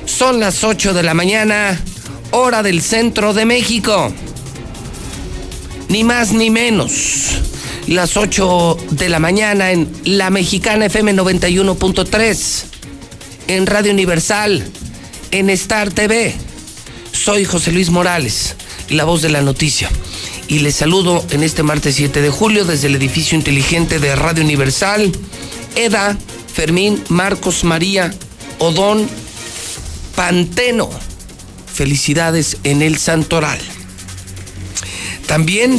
[0.06, 1.80] Son las 8 de la mañana,
[2.32, 4.12] hora del centro de México.
[5.88, 7.38] Ni más ni menos.
[7.86, 12.64] Las 8 de la mañana en La Mexicana FM 91.3.
[13.48, 14.64] En Radio Universal.
[15.30, 16.34] En Star TV.
[17.12, 18.54] Soy José Luis Morales,
[18.88, 19.90] la voz de la noticia.
[20.48, 24.44] Y les saludo en este martes 7 de julio desde el edificio inteligente de Radio
[24.44, 25.12] Universal.
[25.76, 26.16] EDA,
[26.52, 28.12] Fermín, Marcos, María,
[28.58, 29.08] Odón,
[30.16, 30.90] Panteno.
[31.80, 33.58] Felicidades en el Santoral.
[35.26, 35.78] También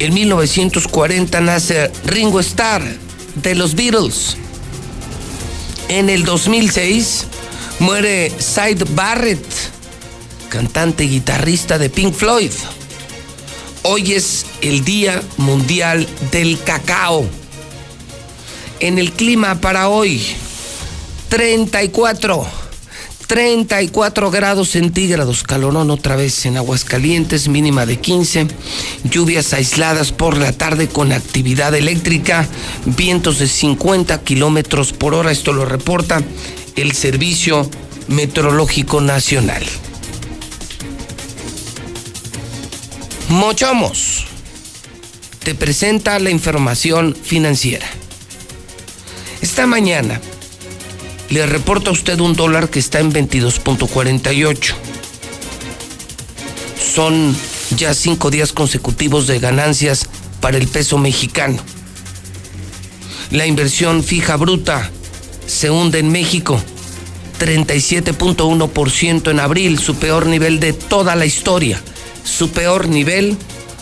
[0.00, 2.82] en 1940 nace Ringo Starr
[3.36, 4.36] de los Beatles.
[5.86, 7.26] En el 2006
[7.78, 9.46] muere Sid Barrett,
[10.48, 12.50] cantante y guitarrista de Pink Floyd.
[13.84, 17.24] Hoy es el Día Mundial del Cacao.
[18.80, 20.20] En el clima para hoy,
[21.28, 22.63] 34,
[23.26, 28.46] 34 grados centígrados, calorón otra vez en Aguascalientes, mínima de 15,
[29.04, 32.46] lluvias aisladas por la tarde con actividad eléctrica,
[32.84, 36.22] vientos de 50 kilómetros por hora, esto lo reporta
[36.76, 37.68] el Servicio
[38.08, 39.64] Meteorológico Nacional.
[43.28, 44.26] Mochomos
[45.42, 47.86] te presenta la información financiera.
[49.40, 50.20] Esta mañana
[51.34, 54.72] le reporta a usted un dólar que está en 22.48.
[56.94, 57.36] Son
[57.76, 60.06] ya cinco días consecutivos de ganancias
[60.40, 61.60] para el peso mexicano.
[63.32, 64.92] La inversión fija bruta
[65.48, 66.62] se hunde en México.
[67.40, 71.82] 37.1% en abril, su peor nivel de toda la historia.
[72.22, 73.36] Su peor nivel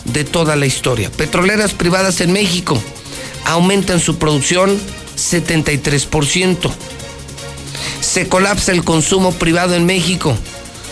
[0.05, 1.11] de toda la historia.
[1.11, 2.81] Petroleras privadas en México
[3.45, 4.75] aumentan su producción
[5.17, 6.71] 73%.
[8.13, 10.37] Se colapsa el consumo privado en México.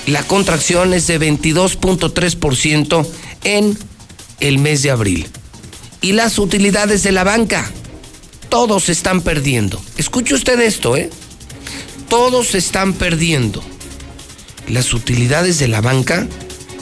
[0.07, 3.07] La contracción es de 22.3%
[3.43, 3.78] en
[4.39, 5.28] el mes de abril.
[6.01, 7.69] Y las utilidades de la banca,
[8.49, 9.80] todos están perdiendo.
[9.97, 11.11] Escuche usted esto, ¿eh?
[12.09, 13.63] Todos están perdiendo.
[14.67, 16.28] Las utilidades de la banca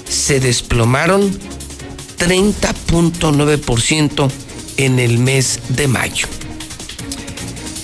[0.07, 1.37] se desplomaron
[2.17, 4.31] 30.9%
[4.77, 6.27] en el mes de mayo.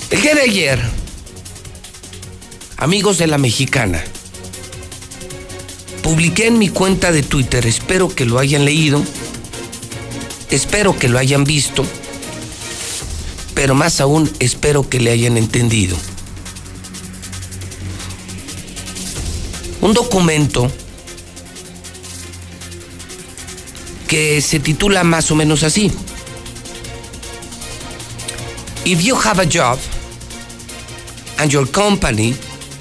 [0.10, 1.05] El día de ayer,
[2.86, 4.04] amigos de la mexicana,
[6.04, 9.04] publiqué en mi cuenta de Twitter, espero que lo hayan leído,
[10.52, 11.84] espero que lo hayan visto,
[13.56, 15.98] pero más aún espero que le hayan entendido.
[19.82, 20.72] Un documento
[24.08, 25.92] que se titula más o menos así.
[28.86, 29.80] If you have a job
[31.40, 32.36] and your company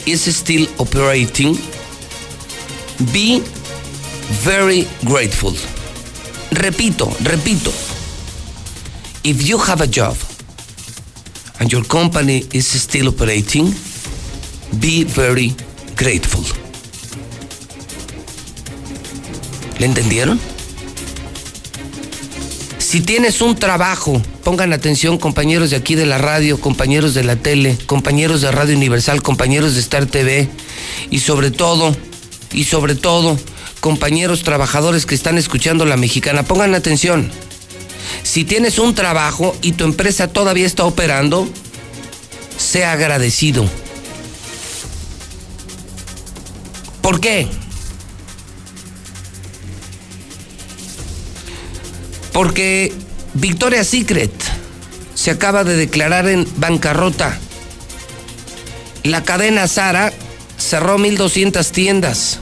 [0.07, 1.57] is still operating,
[3.13, 3.41] be
[4.45, 5.53] very grateful.
[6.51, 7.73] Repito, repito.
[9.23, 10.17] If you have a job
[11.61, 13.75] and your company is still operating,
[14.81, 15.55] be very
[15.97, 16.45] grateful.
[19.79, 20.54] ¿Le entendieron?
[22.95, 27.35] Si tienes un trabajo, pongan atención compañeros de aquí de la radio, compañeros de la
[27.35, 30.49] tele, compañeros de Radio Universal, compañeros de Star TV
[31.11, 31.97] y sobre todo,
[32.53, 33.37] y sobre todo,
[33.81, 37.33] compañeros trabajadores que están escuchando la mexicana, pongan atención.
[38.23, 41.49] Si tienes un trabajo y tu empresa todavía está operando,
[42.57, 43.69] sea agradecido.
[47.03, 47.49] ¿Por qué?
[52.35, 52.93] Porque
[53.33, 54.33] Victoria's Secret
[55.15, 57.39] se acaba de declarar en bancarrota.
[59.05, 60.13] La cadena Sara
[60.59, 62.41] cerró 1.200 tiendas.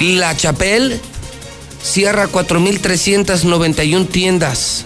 [0.00, 1.00] La Chapelle
[1.82, 4.84] cierra 4.391 tiendas.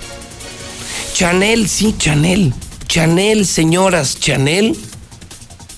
[1.15, 2.53] Chanel, sí, Chanel.
[2.87, 4.77] Chanel, señoras, Chanel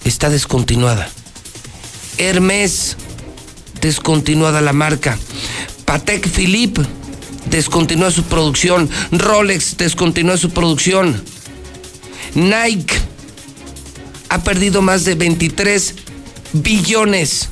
[0.04, 1.08] está descontinuada.
[2.18, 2.96] Hermes,
[3.82, 5.18] descontinuada la marca.
[5.84, 6.80] Patek Philippe,
[7.50, 8.88] descontinúa su producción.
[9.10, 11.22] Rolex, descontinúa su producción.
[12.34, 12.94] Nike
[14.30, 15.94] ha perdido más de 23
[16.54, 17.48] billones.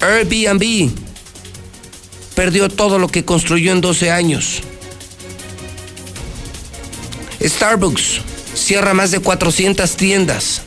[0.00, 0.90] Airbnb
[2.34, 4.60] perdió todo lo que construyó en 12 años.
[7.42, 8.20] Starbucks
[8.54, 10.62] cierra más de 400 tiendas.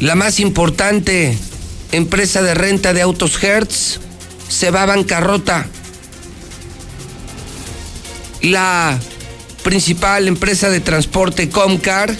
[0.00, 1.36] La más importante
[1.90, 3.98] empresa de renta de autos Hertz
[4.48, 5.66] se va a bancarrota.
[8.42, 8.96] La
[9.64, 12.14] principal empresa de transporte Comcar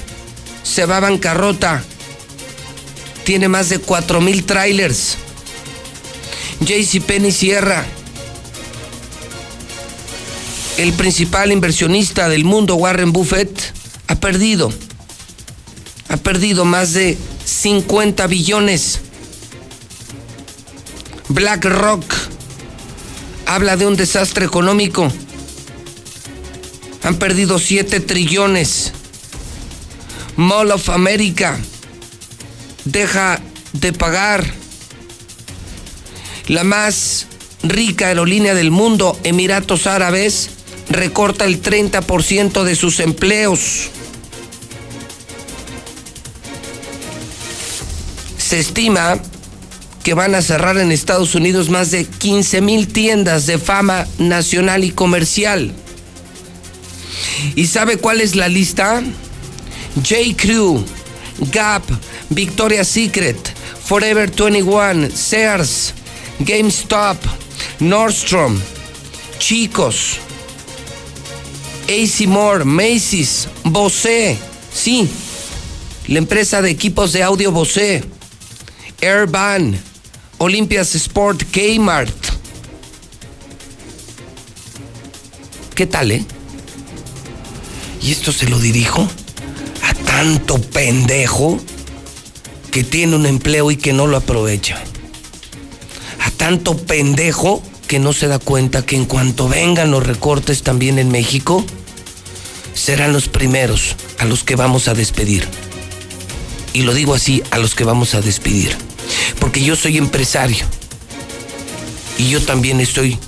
[0.64, 1.84] se va a bancarrota.
[3.24, 5.16] Tiene más de 4 mil trailers.
[6.60, 7.86] JCPenney cierra.
[10.78, 13.72] El principal inversionista del mundo, Warren Buffett,
[14.08, 14.72] ha perdido.
[16.08, 17.16] Ha perdido más de
[17.60, 19.00] 50 billones.
[21.28, 22.04] BlackRock
[23.46, 25.10] habla de un desastre económico.
[27.02, 28.92] Han perdido 7 trillones.
[30.36, 31.58] Mall of America
[32.84, 33.40] deja
[33.72, 34.46] de pagar.
[36.46, 37.26] La más
[37.64, 40.50] rica aerolínea del mundo, Emiratos Árabes,
[40.90, 43.90] recorta el 30% de sus empleos.
[48.48, 49.20] Se estima
[50.02, 54.84] que van a cerrar en Estados Unidos más de 15 mil tiendas de fama nacional
[54.84, 55.70] y comercial.
[57.56, 59.02] ¿Y sabe cuál es la lista?
[59.96, 60.34] J.
[60.34, 60.82] Crew,
[61.52, 61.82] Gap,
[62.30, 63.36] Victoria's Secret,
[63.84, 65.92] Forever 21, Sears,
[66.38, 67.18] GameStop,
[67.80, 68.58] Nordstrom,
[69.38, 70.20] Chicos,
[71.86, 74.38] AC Moore, Macy's, Bose,
[74.72, 75.06] sí,
[76.06, 78.16] la empresa de equipos de audio Bose,
[79.00, 79.78] Airban,
[80.38, 82.12] Olympias Sport, Kmart.
[85.76, 86.24] ¿Qué tal, eh?
[88.02, 89.08] Y esto se lo dirijo
[89.84, 91.60] a tanto pendejo
[92.72, 94.82] que tiene un empleo y que no lo aprovecha.
[96.24, 100.98] A tanto pendejo que no se da cuenta que en cuanto vengan los recortes también
[100.98, 101.64] en México,
[102.74, 105.46] serán los primeros a los que vamos a despedir.
[106.72, 108.87] Y lo digo así, a los que vamos a despedir.
[109.38, 110.64] Porque yo soy empresario.
[112.18, 113.18] Y yo también estoy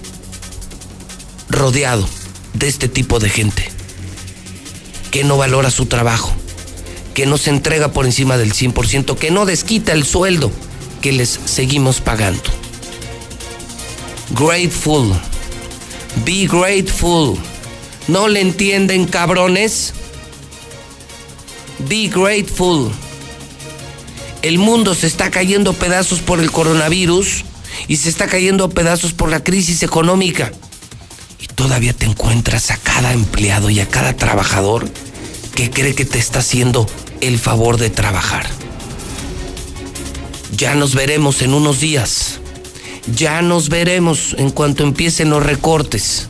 [1.49, 2.09] rodeado
[2.55, 3.71] de este tipo de gente
[5.11, 6.33] que no valora su trabajo,
[7.15, 10.51] que no se entrega por encima del 100%, que no desquita el sueldo
[11.01, 12.43] que les seguimos pagando.
[14.31, 15.13] Grateful.
[16.25, 17.37] Be grateful.
[18.09, 19.93] ¿No le entienden, cabrones?
[21.89, 22.93] Be grateful.
[24.43, 27.45] El mundo se está cayendo pedazos por el coronavirus
[27.89, 30.51] y se está cayendo a pedazos por la crisis económica.
[31.39, 34.89] Y todavía te encuentras a cada empleado y a cada trabajador
[35.55, 36.87] que cree que te está haciendo
[37.21, 38.49] el favor de trabajar.
[40.57, 42.41] Ya nos veremos en unos días.
[43.15, 46.29] Ya nos veremos en cuanto empiecen los recortes.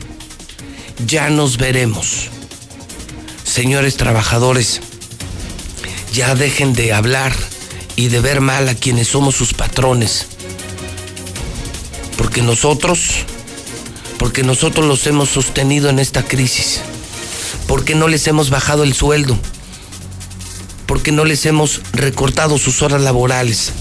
[1.07, 2.29] Ya nos veremos.
[3.43, 4.81] Señores trabajadores,
[6.13, 7.33] ya dejen de hablar
[7.95, 10.27] y de ver mal a quienes somos sus patrones.
[12.17, 13.25] Porque nosotros,
[14.17, 16.81] porque nosotros los hemos sostenido en esta crisis.
[17.67, 19.37] Porque no les hemos bajado el sueldo.
[20.85, 23.71] Porque no les hemos recortado sus horas laborales.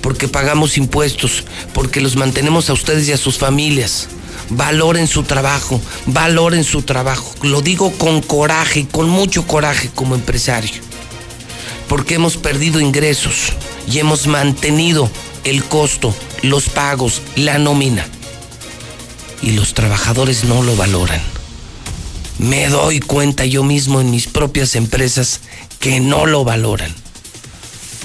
[0.00, 1.44] Porque pagamos impuestos.
[1.74, 4.08] Porque los mantenemos a ustedes y a sus familias.
[4.48, 7.34] Valoren su trabajo, valoren su trabajo.
[7.42, 10.91] Lo digo con coraje, con mucho coraje como empresario
[11.92, 13.52] porque hemos perdido ingresos
[13.86, 15.10] y hemos mantenido
[15.44, 18.06] el costo, los pagos, la nómina.
[19.42, 21.20] Y los trabajadores no lo valoran.
[22.38, 25.40] Me doy cuenta yo mismo en mis propias empresas
[25.80, 26.94] que no lo valoran.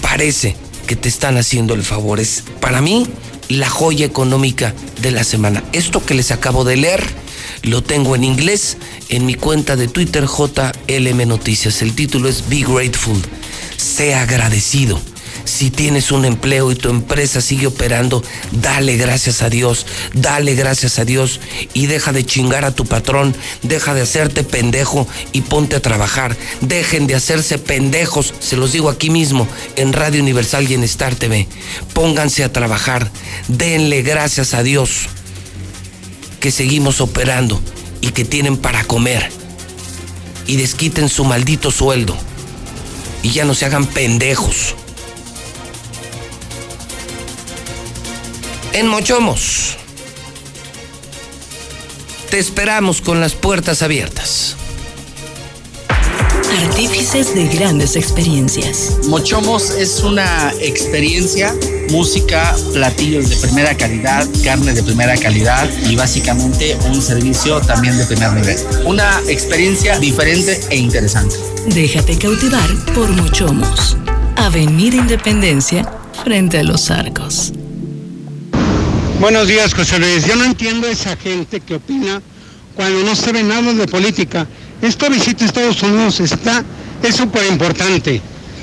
[0.02, 2.20] Parece que te están haciendo el favor.
[2.20, 3.08] Es para mí
[3.48, 5.64] la joya económica de la semana.
[5.72, 7.02] Esto que les acabo de leer
[7.64, 8.76] lo tengo en inglés
[9.08, 11.82] en mi cuenta de Twitter JLM Noticias.
[11.82, 13.22] El título es Be Grateful
[13.78, 15.00] sea agradecido.
[15.46, 18.22] Si tienes un empleo y tu empresa sigue operando,
[18.52, 21.40] dale gracias a Dios, dale gracias a Dios
[21.74, 26.36] y deja de chingar a tu patrón, deja de hacerte pendejo y ponte a trabajar.
[26.60, 29.48] Dejen de hacerse pendejos, se los digo aquí mismo,
[29.78, 31.48] en Radio Universal y en Star TV.
[31.94, 33.10] Pónganse a trabajar,
[33.48, 35.08] denle gracias a Dios
[36.42, 37.62] que seguimos operando
[38.02, 39.32] y que tienen para comer.
[40.50, 42.18] y desquiten su maldito sueldo.
[43.28, 44.74] Y ya no se hagan pendejos.
[48.72, 49.76] En Mochomos.
[52.30, 54.56] Te esperamos con las puertas abiertas.
[56.70, 59.00] Artífices de grandes experiencias.
[59.08, 61.54] Mochomos es una experiencia,
[61.90, 68.06] música, platillos de primera calidad, carne de primera calidad y básicamente un servicio también de
[68.06, 68.58] primer nivel.
[68.86, 71.36] Una experiencia diferente e interesante.
[71.68, 73.98] Déjate cautivar por Mochomos.
[74.36, 75.90] Avenida Independencia,
[76.24, 77.54] frente a los arcos.
[79.20, 80.26] Buenos días, José Luis.
[80.26, 82.22] Yo no entiendo esa gente que opina
[82.76, 84.48] cuando no sabe nada de política.
[84.82, 86.64] Esta visita a Estados Unidos está,
[87.02, 88.22] es súper importante.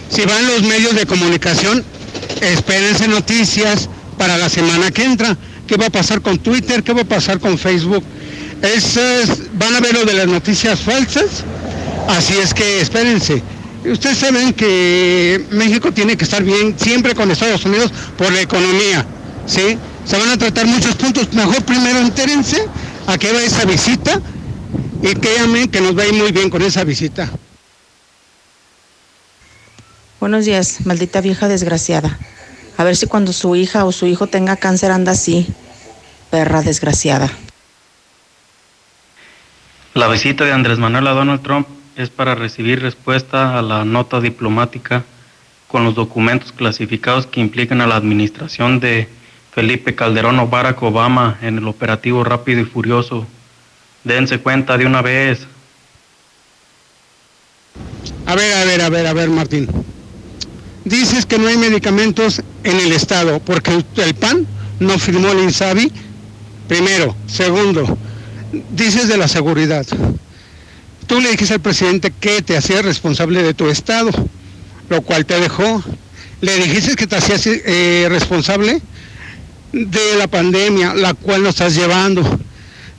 [0.09, 1.85] Si van los medios de comunicación,
[2.41, 3.89] espérense noticias
[4.19, 5.37] para la semana que entra.
[5.67, 6.83] ¿Qué va a pasar con Twitter?
[6.83, 8.05] ¿Qué va a pasar con Facebook?
[9.55, 11.45] van a ver lo de las noticias falsas.
[12.09, 13.43] Así es que espérense.
[13.85, 19.05] Ustedes saben que México tiene que estar bien siempre con Estados Unidos por la economía.
[19.47, 19.79] ¿sí?
[20.07, 21.33] Se van a tratar muchos puntos.
[21.33, 22.65] Mejor primero entérense
[23.07, 24.21] a qué va esa visita
[25.03, 27.31] y créanme que nos va a ir muy bien con esa visita.
[30.25, 32.19] Buenos días, maldita vieja desgraciada.
[32.79, 35.47] A ver si cuando su hija o su hijo tenga cáncer anda así.
[36.31, 37.31] Perra desgraciada.
[39.93, 44.23] La visita de Andrés Manuel a Donald Trump es para recibir respuesta a la nota
[44.23, 45.05] diplomática
[45.69, 49.07] con los documentos clasificados que implican a la administración de
[49.53, 53.27] Felipe Calderón o Barack Obama en el operativo rápido y furioso.
[54.05, 55.47] Dense cuenta de una vez.
[58.25, 59.94] A ver, a ver, a ver, a ver, Martín.
[60.85, 64.47] Dices que no hay medicamentos en el Estado porque el PAN
[64.81, 65.91] no firmó el INSABI.
[66.69, 67.17] Primero.
[67.27, 67.99] Segundo,
[68.71, 69.87] dices de la seguridad.
[71.07, 74.11] Tú le dijiste al presidente que te hacías responsable de tu Estado,
[74.89, 75.83] lo cual te dejó.
[76.41, 78.81] Le dijiste que te hacías eh, responsable
[79.73, 82.23] de la pandemia, la cual nos estás llevando.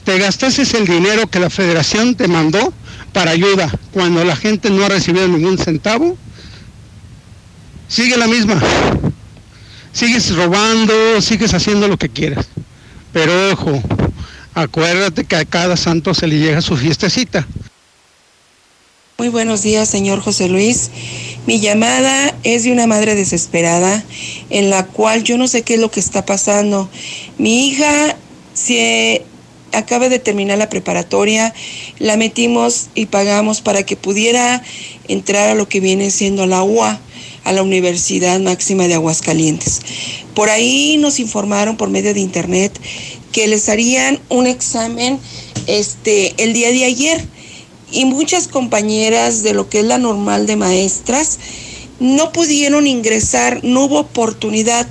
[0.03, 2.73] Te gastaste el dinero que la federación te mandó
[3.11, 6.17] para ayuda cuando la gente no ha recibido ningún centavo.
[7.87, 8.61] Sigue la misma.
[9.91, 12.47] Sigues robando, sigues haciendo lo que quieras.
[13.13, 13.81] Pero ojo,
[14.53, 17.47] acuérdate que a cada santo se le llega su fiestecita.
[19.17, 20.91] Muy buenos días, señor José Luis.
[21.47, 24.03] Mi llamada es de una madre desesperada
[24.49, 26.89] en la cual yo no sé qué es lo que está pasando.
[27.37, 28.17] Mi hija
[28.53, 29.23] se
[29.71, 31.53] acaba de terminar la preparatoria,
[31.99, 34.61] la metimos y pagamos para que pudiera
[35.07, 36.99] entrar a lo que viene siendo la UA,
[37.45, 39.81] a la Universidad Máxima de Aguascalientes.
[40.33, 42.77] Por ahí nos informaron por medio de internet
[43.31, 45.19] que les harían un examen
[45.67, 47.25] este el día de ayer
[47.91, 51.39] y muchas compañeras de lo que es la normal de maestras
[51.99, 54.87] no pudieron ingresar, no hubo oportunidad.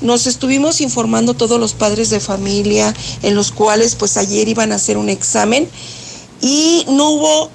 [0.00, 4.76] Nos estuvimos informando todos los padres de familia en los cuales pues ayer iban a
[4.76, 5.68] hacer un examen
[6.40, 7.50] y no hubo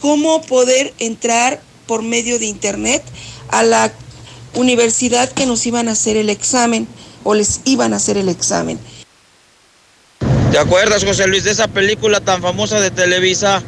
[0.00, 3.02] cómo poder entrar por medio de internet
[3.52, 3.92] a la
[4.54, 6.88] universidad que nos iban a hacer el examen
[7.22, 8.80] o les iban a hacer el examen.
[10.50, 13.62] ¿Te acuerdas, José Luis, de esa película tan famosa de Televisa?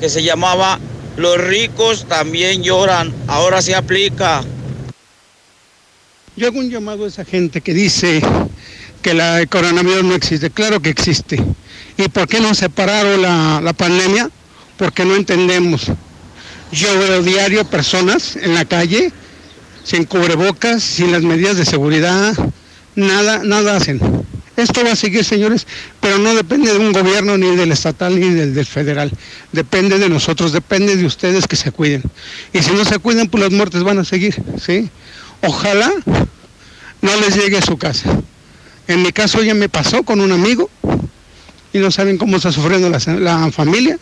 [0.00, 0.78] que se llamaba
[1.16, 4.44] Los ricos también lloran, ahora se aplica.
[6.36, 8.20] Yo hago un llamado a esa gente que dice
[9.00, 10.50] que la coronavirus no existe.
[10.50, 11.42] Claro que existe.
[11.96, 14.28] ¿Y por qué no separaron la, la pandemia?
[14.76, 15.86] Porque no entendemos.
[16.74, 19.12] Yo veo diario personas en la calle
[19.84, 22.34] sin cubrebocas, sin las medidas de seguridad,
[22.96, 24.00] nada, nada hacen.
[24.56, 25.68] Esto va a seguir, señores,
[26.00, 29.12] pero no depende de un gobierno ni del estatal ni del, federal.
[29.52, 32.02] Depende de nosotros, depende de ustedes que se cuiden.
[32.52, 34.90] Y si no se cuidan, pues las muertes van a seguir, ¿sí?
[35.42, 35.92] Ojalá
[37.02, 38.18] no les llegue a su casa.
[38.88, 40.68] En mi caso ya me pasó con un amigo
[41.72, 43.96] y no saben cómo está sufriendo la familia.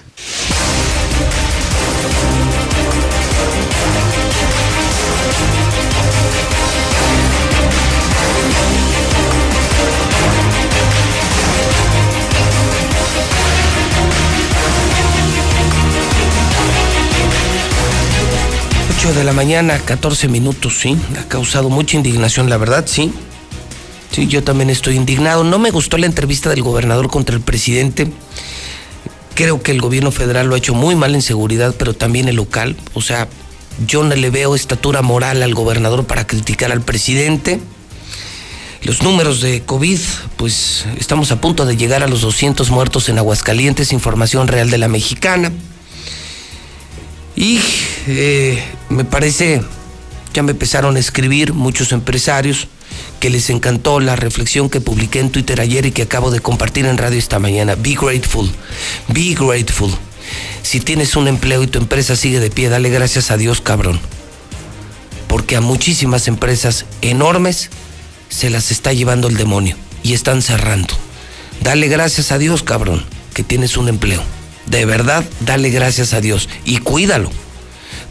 [19.12, 20.96] 8 de la mañana, 14 minutos, sí.
[21.20, 23.12] Ha causado mucha indignación, la verdad, sí.
[24.10, 25.44] Sí, yo también estoy indignado.
[25.44, 28.10] No me gustó la entrevista del gobernador contra el presidente.
[29.34, 32.36] Creo que el gobierno federal lo ha hecho muy mal en seguridad, pero también el
[32.36, 32.74] local.
[32.94, 33.28] O sea,
[33.86, 37.60] yo no le veo estatura moral al gobernador para criticar al presidente.
[38.82, 40.00] Los números de COVID,
[40.38, 44.78] pues estamos a punto de llegar a los 200 muertos en Aguascalientes, información real de
[44.78, 45.52] la mexicana.
[47.36, 47.60] Y
[48.06, 49.62] eh, me parece,
[50.34, 52.68] ya me empezaron a escribir muchos empresarios
[53.20, 56.86] que les encantó la reflexión que publiqué en Twitter ayer y que acabo de compartir
[56.86, 57.74] en radio esta mañana.
[57.74, 58.50] Be grateful,
[59.08, 59.90] be grateful.
[60.62, 64.00] Si tienes un empleo y tu empresa sigue de pie, dale gracias a Dios, cabrón.
[65.28, 67.70] Porque a muchísimas empresas enormes
[68.28, 70.94] se las está llevando el demonio y están cerrando.
[71.62, 73.04] Dale gracias a Dios, cabrón,
[73.34, 74.22] que tienes un empleo.
[74.66, 77.30] De verdad, dale gracias a Dios y cuídalo.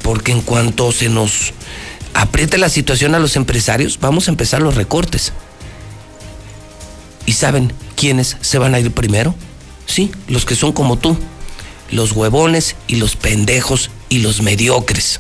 [0.02, 1.54] Porque en cuanto se nos
[2.14, 5.32] apriete la situación a los empresarios, vamos a empezar los recortes.
[7.26, 9.36] ¿Y saben quiénes se van a ir primero?
[9.86, 11.18] Sí, los que son como tú,
[11.92, 15.20] los huevones y los pendejos y los mediocres.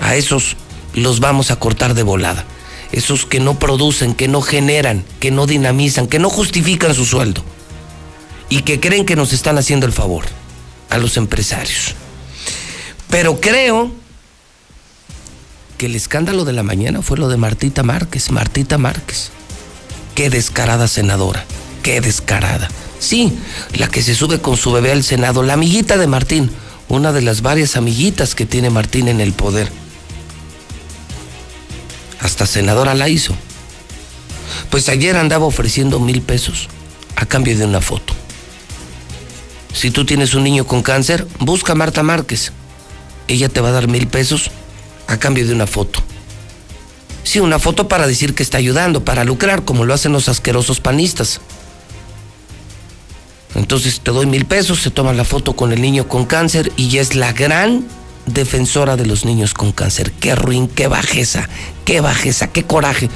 [0.00, 0.56] A esos
[0.94, 2.44] los vamos a cortar de volada.
[2.92, 7.44] Esos que no producen, que no generan, que no dinamizan, que no justifican su sueldo
[8.50, 10.26] y que creen que nos están haciendo el favor
[10.90, 11.94] a los empresarios.
[13.08, 13.92] Pero creo
[15.78, 18.30] que el escándalo de la mañana fue lo de Martita Márquez.
[18.30, 19.30] Martita Márquez.
[20.14, 21.46] Qué descarada senadora.
[21.82, 22.68] Qué descarada.
[22.98, 23.38] Sí,
[23.74, 26.50] la que se sube con su bebé al Senado, la amiguita de Martín,
[26.88, 29.70] una de las varias amiguitas que tiene Martín en el poder.
[32.20, 33.34] Hasta senadora la hizo.
[34.68, 36.68] Pues ayer andaba ofreciendo mil pesos
[37.16, 38.12] a cambio de una foto.
[39.72, 42.52] Si tú tienes un niño con cáncer, busca a Marta Márquez.
[43.28, 44.50] Ella te va a dar mil pesos
[45.06, 46.00] a cambio de una foto.
[47.22, 50.80] Sí, una foto para decir que está ayudando, para lucrar, como lo hacen los asquerosos
[50.80, 51.40] panistas.
[53.54, 56.98] Entonces te doy mil pesos, se toma la foto con el niño con cáncer y
[56.98, 57.84] es la gran
[58.26, 60.12] defensora de los niños con cáncer.
[60.12, 61.48] Qué ruin, qué bajeza,
[61.84, 63.08] qué bajeza, qué coraje.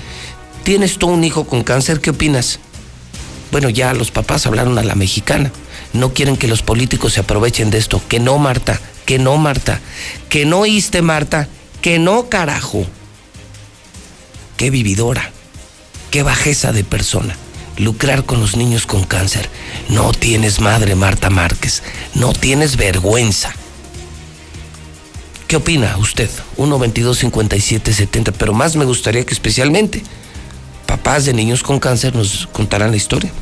[0.64, 2.01] ¿Tienes tú un hijo con cáncer?
[2.01, 2.59] ¿Qué opinas?
[3.52, 5.52] Bueno, ya los papás hablaron a la mexicana.
[5.95, 8.03] No quieren que los políticos se aprovechen de esto.
[8.09, 9.81] Que no, Marta, que no, Marta.
[10.29, 11.49] Que no oíste, Marta.
[11.81, 12.85] Que no, carajo.
[14.57, 15.31] Qué vividora.
[16.11, 17.37] Qué bajeza de persona.
[17.79, 19.49] Lucrar con los niños con cáncer.
[19.89, 21.83] No tienes madre, Marta Márquez.
[22.15, 23.55] No tienes vergüenza.
[25.47, 26.31] ¿Qué opina usted?
[26.57, 28.33] 1 22 57 70.
[28.33, 30.03] Pero más me gustaría que especialmente
[30.87, 33.33] papás de niños con cáncer nos contaran la historia.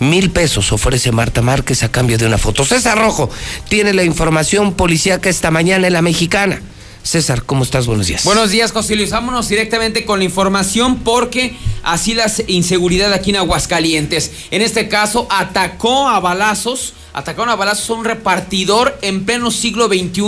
[0.00, 2.64] Mil pesos ofrece Marta Márquez a cambio de una foto.
[2.64, 3.28] César Rojo
[3.68, 6.62] tiene la información policíaca esta mañana en la mexicana.
[7.02, 7.86] César, ¿cómo estás?
[7.86, 8.24] Buenos días.
[8.24, 8.96] Buenos días, José.
[9.10, 14.32] Vámonos directamente con la información porque así la inseguridad aquí en Aguascalientes.
[14.50, 19.88] En este caso, atacó a balazos, atacaron a balazos a un repartidor en pleno siglo
[19.88, 20.22] XXI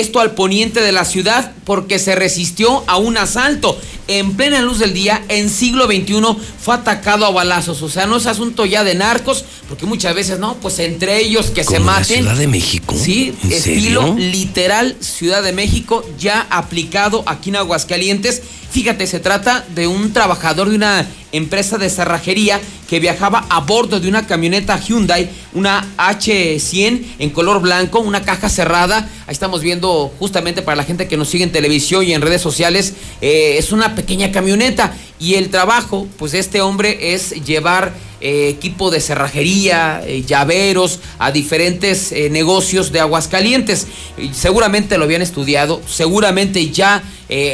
[0.00, 3.78] esto al poniente de la ciudad porque se resistió a un asalto.
[4.08, 6.20] En plena luz del día, en siglo XXI,
[6.60, 7.82] fue atacado a balazos.
[7.82, 11.50] O sea, no es asunto ya de narcos, porque muchas veces, no, pues entre ellos
[11.50, 12.18] que se maten.
[12.18, 12.96] Ciudad de México.
[12.98, 18.42] Sí, estilo literal Ciudad de México, ya aplicado aquí en Aguascalientes.
[18.70, 24.00] Fíjate, se trata de un trabajador de una empresa de cerrajería que viajaba a bordo
[24.00, 29.08] de una camioneta Hyundai, una H100 en color blanco, una caja cerrada.
[29.26, 29.81] Ahí estamos viendo
[30.18, 33.72] justamente para la gente que nos sigue en televisión y en redes sociales, eh, es
[33.72, 34.94] una pequeña camioneta.
[35.18, 37.92] Y el trabajo, pues este hombre es llevar
[38.24, 43.88] eh, equipo de cerrajería, eh, llaveros a diferentes eh, negocios de Aguascalientes.
[44.32, 47.02] seguramente lo habían estudiado, seguramente ya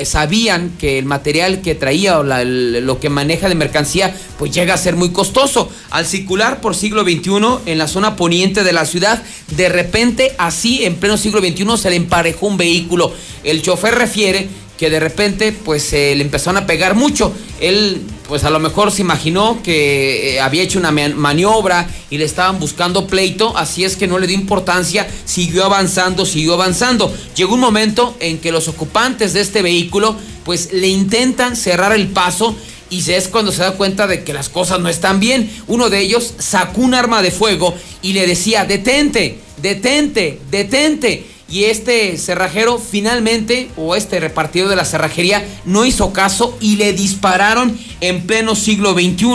[0.04, 4.76] sabían que el material que traía o lo que maneja de mercancía pues llega a
[4.76, 5.70] ser muy costoso.
[5.90, 9.22] Al circular por siglo XXI en la zona poniente de la ciudad,
[9.56, 13.12] de repente así en pleno siglo XXI se le emparejó un vehículo.
[13.44, 14.48] El chofer refiere
[14.78, 17.32] que de repente pues le empezaron a pegar mucho.
[17.60, 22.26] Él pues a lo mejor se imaginó que eh, había hecho una maniobra y le
[22.26, 27.12] estaban buscando pleito, así es que no le dio importancia, siguió avanzando, siguió avanzando.
[27.34, 30.14] Llegó un momento en que los ocupantes de este vehículo
[30.44, 32.54] pues le intentan cerrar el paso
[32.90, 35.50] y es cuando se da cuenta de que las cosas no están bien.
[35.66, 41.64] Uno de ellos sacó un arma de fuego y le decía, detente, detente, detente y
[41.64, 47.78] este cerrajero finalmente, o este repartidor de la cerrajería, no hizo caso y le dispararon
[48.02, 49.26] en pleno siglo XXI.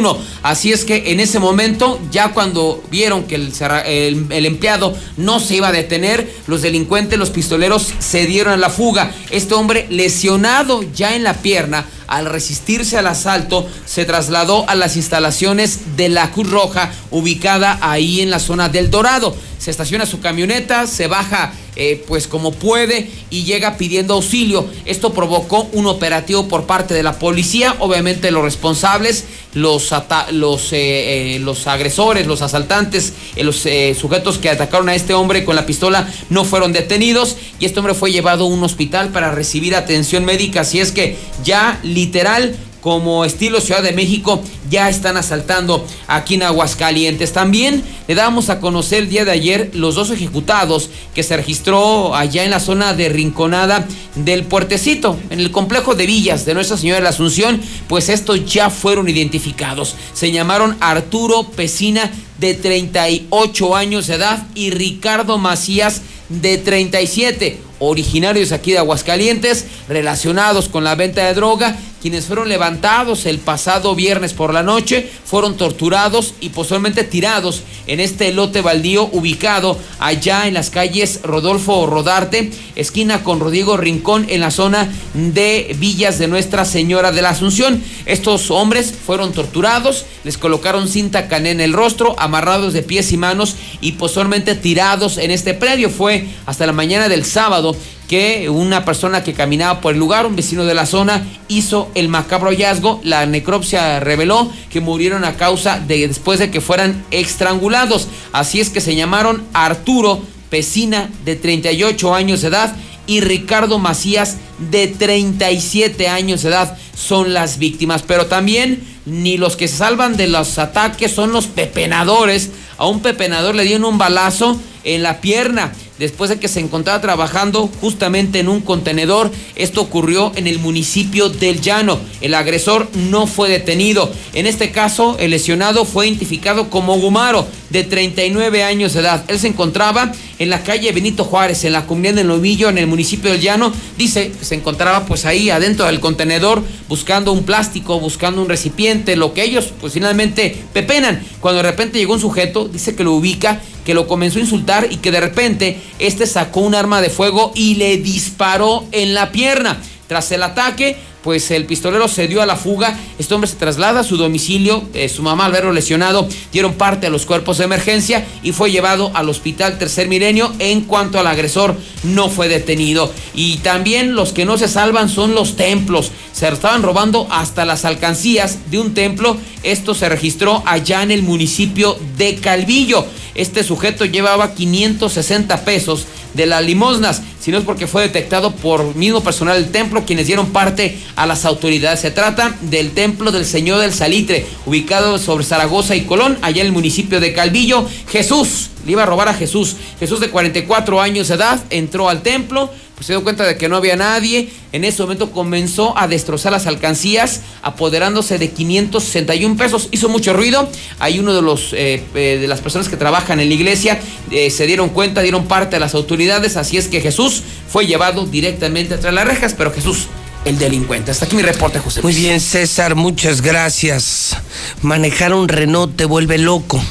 [0.44, 5.70] Así es que en ese momento, ya cuando vieron que el, empleado no se iba
[5.70, 9.12] a detener, los delincuentes, los pistoleros, se dieron a la fuga.
[9.32, 14.98] Este hombre lesionado ya en la pierna, al resistirse al asalto, se trasladó a las
[14.98, 19.36] instalaciones de la Cruz Roja, ubicada ahí en la zona del Dorado.
[19.64, 24.68] Se estaciona su camioneta, se baja eh, pues como puede y llega pidiendo auxilio.
[24.84, 27.74] Esto provocó un operativo por parte de la policía.
[27.80, 29.24] Obviamente los responsables,
[29.54, 29.90] los,
[30.32, 33.66] los, eh, eh, los agresores, los asaltantes, los
[33.98, 37.94] sujetos que atacaron a este hombre con la pistola no fueron detenidos y este hombre
[37.94, 40.62] fue llevado a un hospital para recibir atención médica.
[40.62, 46.44] Así es que ya literal como estilo Ciudad de México ya están asaltando aquí en
[46.44, 47.32] Aguascalientes.
[47.32, 52.14] También le damos a conocer el día de ayer los dos ejecutados que se registró
[52.14, 56.76] allá en la zona de Rinconada del Puertecito, en el complejo de villas de Nuestra
[56.76, 59.96] Señora de la Asunción, pues estos ya fueron identificados.
[60.14, 68.52] Se llamaron Arturo Pesina de 38 años de edad y Ricardo Macías de 37, originarios
[68.52, 74.34] aquí de Aguascalientes, relacionados con la venta de droga, quienes fueron levantados el pasado viernes
[74.34, 80.54] por la noche, fueron torturados y posteriormente tirados en este lote baldío ubicado allá en
[80.54, 86.66] las calles Rodolfo Rodarte, esquina con Rodrigo Rincón, en la zona de Villas de Nuestra
[86.66, 87.82] Señora de la Asunción.
[88.06, 93.18] Estos hombres fueron torturados, les colocaron cinta cané en el rostro, amarrados de pies y
[93.18, 95.90] manos y posteriormente tirados en este predio.
[95.90, 97.73] Fue hasta la mañana del sábado
[98.08, 102.10] que una persona que caminaba por el lugar, un vecino de la zona, hizo el
[102.10, 103.00] macabro hallazgo.
[103.04, 108.08] La necropsia reveló que murieron a causa de después de que fueran estrangulados.
[108.32, 112.76] Así es que se llamaron Arturo Pesina, de 38 años de edad,
[113.08, 114.38] y Ricardo Macías,
[114.72, 118.04] de 37 años de edad, son las víctimas.
[118.04, 122.52] Pero también ni los que se salvan de los ataques son los pepenadores.
[122.78, 127.02] A un pepenador le dieron un balazo en la pierna después de que se encontraba
[127.02, 129.32] trabajando justamente en un contenedor.
[129.56, 132.00] Esto ocurrió en el municipio del Llano.
[132.22, 134.12] El agresor no fue detenido.
[134.34, 139.26] En este caso, el lesionado fue identificado como Gumaro, de 39 años de edad.
[139.28, 142.88] Él se encontraba en la calle Benito Juárez, en la comunidad de Novillo, en el
[142.88, 143.74] municipio del Llano.
[143.98, 149.16] Dice que se encontraba pues ahí adentro del contenedor buscando un plástico, buscando un recipiente,
[149.16, 151.24] lo que ellos pues finalmente pepenan.
[151.40, 154.88] Cuando de repente llegó un sujeto, dice que lo ubica que lo comenzó a insultar
[154.90, 159.32] y que de repente este sacó un arma de fuego y le disparó en la
[159.32, 159.78] pierna.
[160.08, 162.98] Tras el ataque, pues el pistolero se dio a la fuga.
[163.18, 164.84] Este hombre se traslada a su domicilio.
[164.94, 168.72] Eh, su mamá, al verlo lesionado, dieron parte a los cuerpos de emergencia y fue
[168.72, 170.52] llevado al hospital Tercer Milenio.
[170.60, 173.12] En cuanto al agresor, no fue detenido.
[173.34, 176.12] Y también los que no se salvan son los templos.
[176.34, 179.38] Se estaban robando hasta las alcancías de un templo.
[179.64, 183.06] Esto se registró allá en el municipio de Calvillo.
[183.36, 189.22] Este sujeto llevaba 560 pesos de las limosnas, sino es porque fue detectado por mismo
[189.24, 192.00] personal del templo, quienes dieron parte a las autoridades.
[192.00, 196.68] Se trata del templo del Señor del Salitre, ubicado sobre Zaragoza y Colón, allá en
[196.68, 197.88] el municipio de Calvillo.
[198.10, 199.76] Jesús, le iba a robar a Jesús.
[200.00, 203.70] Jesús de 44 años de edad entró al templo, pues se dio cuenta de que
[203.70, 204.50] no había nadie.
[204.72, 209.88] En ese momento comenzó a destrozar las alcancías, apoderándose de 561 pesos.
[209.92, 210.68] Hizo mucho ruido.
[211.00, 214.00] Hay uno de los eh, eh, de las personas que trabajan en la iglesia
[214.32, 216.58] eh, se dieron cuenta, dieron parte a las autoridades.
[216.58, 220.08] Así es que Jesús fue llevado directamente tras las rejas, pero Jesús
[220.46, 221.12] el delincuente.
[221.12, 222.02] Hasta aquí mi reporte, José.
[222.02, 224.38] Muy bien, César, muchas gracias.
[224.82, 226.84] Manejar un Renault te vuelve loco.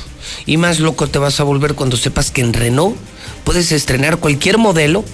[0.46, 2.96] Y más loco te vas a volver cuando sepas que en Renault
[3.44, 5.04] puedes estrenar cualquier modelo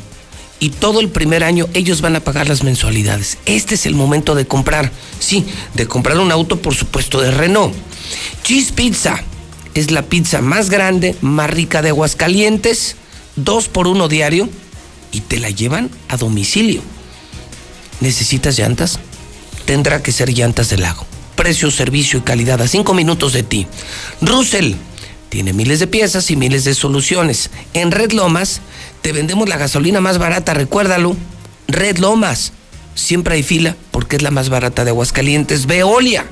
[0.60, 3.38] y todo el primer año ellos van a pagar las mensualidades.
[3.46, 4.90] Este es el momento de comprar.
[5.20, 5.44] Sí,
[5.74, 7.74] de comprar un auto, por supuesto, de Renault.
[8.42, 9.22] Cheese Pizza
[9.74, 12.96] es la pizza más grande, más rica de Aguascalientes,
[13.36, 14.48] dos por uno diario
[15.12, 16.82] y te la llevan a domicilio.
[18.00, 18.98] ¿Necesitas llantas?
[19.64, 21.06] Tendrá que ser llantas del lago.
[21.36, 23.66] Precio, servicio y calidad a cinco minutos de ti.
[24.20, 24.74] Russell
[25.28, 27.50] tiene miles de piezas y miles de soluciones.
[27.74, 28.60] En Red Lomas
[29.02, 31.16] te vendemos la gasolina más barata, recuérdalo.
[31.66, 32.52] Red Lomas.
[32.94, 35.66] Siempre hay fila porque es la más barata de Aguascalientes.
[35.66, 36.26] Veolia.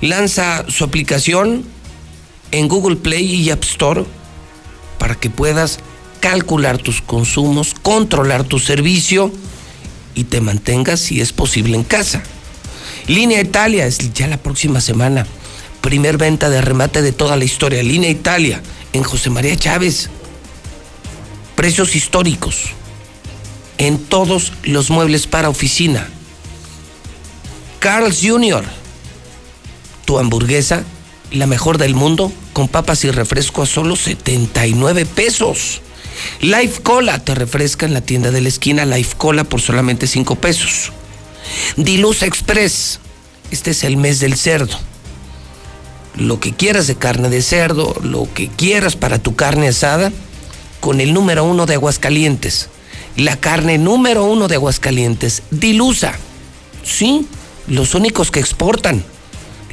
[0.00, 1.64] Lanza su aplicación
[2.52, 4.04] en Google Play y App Store
[4.98, 5.78] para que puedas
[6.20, 9.32] calcular tus consumos, controlar tu servicio
[10.14, 12.22] y te mantengas si es posible en casa.
[13.06, 15.26] Línea Italia es ya la próxima semana.
[15.80, 17.82] Primer venta de remate de toda la historia.
[17.82, 18.62] Línea Italia
[18.92, 20.10] en José María Chávez.
[21.56, 22.72] Precios históricos
[23.78, 26.06] en todos los muebles para oficina.
[27.78, 28.62] Carl's Jr.
[30.04, 30.84] Tu hamburguesa,
[31.32, 35.80] la mejor del mundo, con papas y refresco a solo 79 pesos.
[36.40, 38.84] Life Cola te refresca en la tienda de la esquina.
[38.86, 40.92] Life Cola por solamente 5 pesos.
[41.76, 43.00] Diluz Express.
[43.50, 44.78] Este es el mes del cerdo.
[46.16, 50.12] lo que quieras de carne de cerdo, lo que quieras para tu carne asada,
[50.80, 52.68] con el número uno de Aguascalientes.
[53.16, 56.14] La carne número uno de Aguascalientes, Dilusa.
[56.84, 57.26] Sí,
[57.66, 59.04] los únicos que exportan,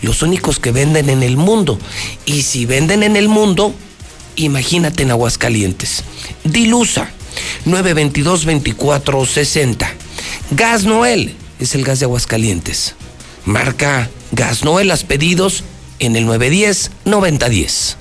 [0.01, 1.79] los únicos que venden en el mundo.
[2.25, 3.73] Y si venden en el mundo,
[4.37, 6.05] imagínate en Aguascalientes.
[6.45, 7.11] Dilusa,
[7.65, 9.89] 922-2460.
[10.51, 12.95] Gas Noel es el gas de Aguascalientes.
[13.45, 15.63] Marca Gas Noel, las pedidos
[15.99, 17.95] en el 910-9010.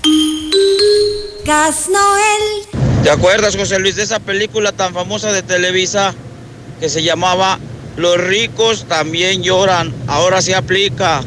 [1.45, 3.03] Gas Noel.
[3.03, 6.15] ¿Te acuerdas, José Luis, de esa película tan famosa de Televisa
[6.81, 7.59] que se llamaba
[7.97, 9.95] Los ricos también lloran?
[10.09, 11.23] Ahora se aplica.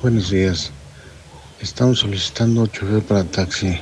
[0.00, 0.70] Buenos días.
[1.64, 3.80] Estamos solicitando chofer para taxi.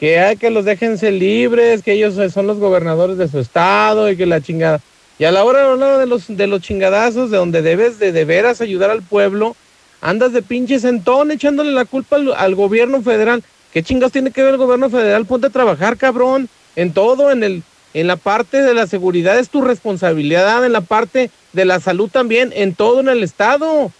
[0.00, 4.16] Que hay que los déjense libres, que ellos son los gobernadores de su estado y
[4.16, 4.80] que la chingada.
[5.18, 8.60] Y a la hora de los, de los chingadazos, de donde debes de de veras
[8.60, 9.56] ayudar al pueblo,
[10.00, 13.42] andas de pinche sentón echándole la culpa al, gobierno federal.
[13.72, 15.26] ¿Qué chingados tiene que ver el gobierno federal?
[15.26, 16.48] Ponte a trabajar, cabrón.
[16.76, 17.64] En todo, en el,
[17.94, 22.08] en la parte de la seguridad es tu responsabilidad, en la parte de la salud
[22.08, 23.90] también, en todo en el estado.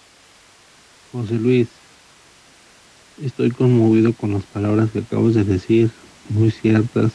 [1.10, 1.66] José Luis,
[3.24, 5.90] estoy conmovido con las palabras que acabas de decir,
[6.28, 7.10] muy ciertas.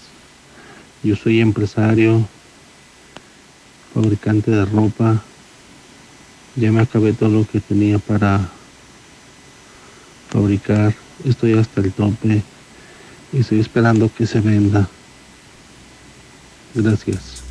[1.04, 2.28] Yo soy empresario,
[3.94, 5.22] fabricante de ropa.
[6.56, 8.50] Ya me acabé todo lo que tenía para
[10.30, 10.94] fabricar.
[11.26, 12.42] Estoy hasta el tope
[13.32, 14.88] y estoy esperando que se venda.
[16.76, 17.44] Gracias.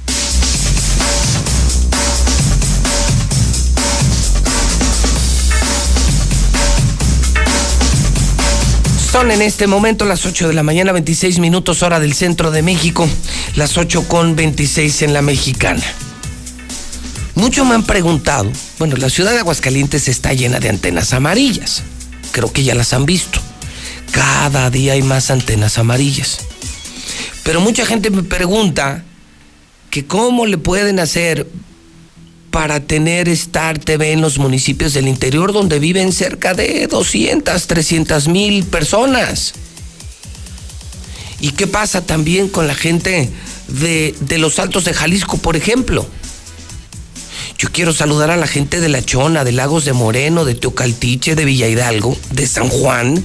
[9.12, 12.62] Son en este momento las 8 de la mañana, 26 minutos hora del centro de
[12.62, 13.06] México,
[13.56, 15.82] las 8 con 26 en la mexicana.
[17.34, 21.82] Muchos me han preguntado, bueno, la ciudad de Aguascalientes está llena de antenas amarillas,
[22.30, 23.40] creo que ya las han visto.
[24.10, 26.40] Cada día hay más antenas amarillas.
[27.42, 29.02] Pero mucha gente me pregunta
[29.90, 31.48] que cómo le pueden hacer
[32.50, 38.28] para tener Star TV en los municipios del interior donde viven cerca de 200, 300
[38.28, 39.54] mil personas.
[41.40, 43.30] ¿Y qué pasa también con la gente
[43.68, 46.06] de, de los Altos de Jalisco, por ejemplo?
[47.62, 51.36] Yo quiero saludar a la gente de La Chona, de Lagos de Moreno, de Teocaltiche,
[51.36, 53.22] de Villa Hidalgo, de San Juan.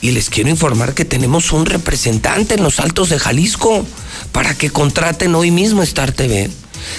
[0.00, 3.84] Y les quiero informar que tenemos un representante en los Altos de Jalisco
[4.30, 6.48] para que contraten hoy mismo Star TV.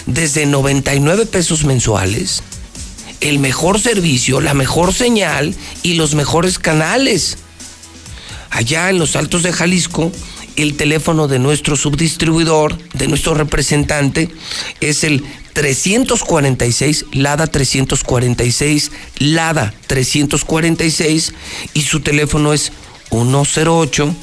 [0.07, 2.43] Desde 99 pesos mensuales,
[3.21, 7.37] el mejor servicio, la mejor señal y los mejores canales.
[8.49, 10.11] Allá en los Altos de Jalisco,
[10.55, 14.29] el teléfono de nuestro subdistribuidor, de nuestro representante,
[14.81, 15.23] es el
[15.53, 21.33] 346, Lada 346, Lada 346
[21.73, 22.71] y su teléfono es
[23.09, 24.15] 108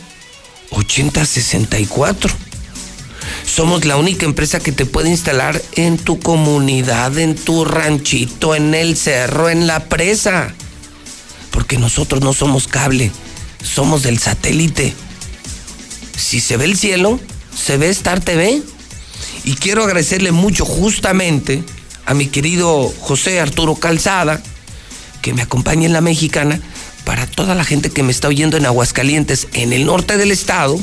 [0.71, 2.31] 8064.
[3.45, 8.75] Somos la única empresa que te puede instalar en tu comunidad, en tu ranchito, en
[8.75, 10.55] el cerro, en la presa.
[11.51, 13.11] Porque nosotros no somos cable,
[13.63, 14.95] somos del satélite.
[16.21, 17.19] Si se ve el cielo,
[17.57, 18.63] se ve Star TV.
[19.45, 21.65] Y quiero agradecerle mucho justamente
[22.05, 24.43] a mi querido José Arturo Calzada,
[25.23, 26.61] que me acompaña en la mexicana,
[27.05, 30.79] para toda la gente que me está oyendo en Aguascalientes, en el norte del estado,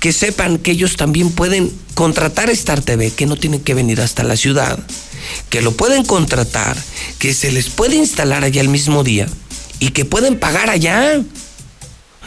[0.00, 4.24] que sepan que ellos también pueden contratar Star TV, que no tienen que venir hasta
[4.24, 4.78] la ciudad,
[5.50, 6.76] que lo pueden contratar,
[7.18, 9.28] que se les puede instalar allá el mismo día
[9.80, 11.20] y que pueden pagar allá.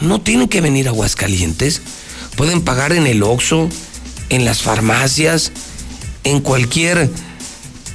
[0.00, 1.82] No tienen que venir a Aguascalientes,
[2.40, 3.68] pueden pagar en el Oxxo,
[4.30, 5.52] en las farmacias,
[6.24, 7.10] en cualquier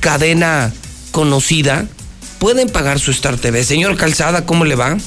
[0.01, 0.71] cadena
[1.09, 1.87] conocida,
[2.37, 3.63] pueden pagar su Star TV.
[3.63, 4.97] Señor Calzada, ¿cómo le va?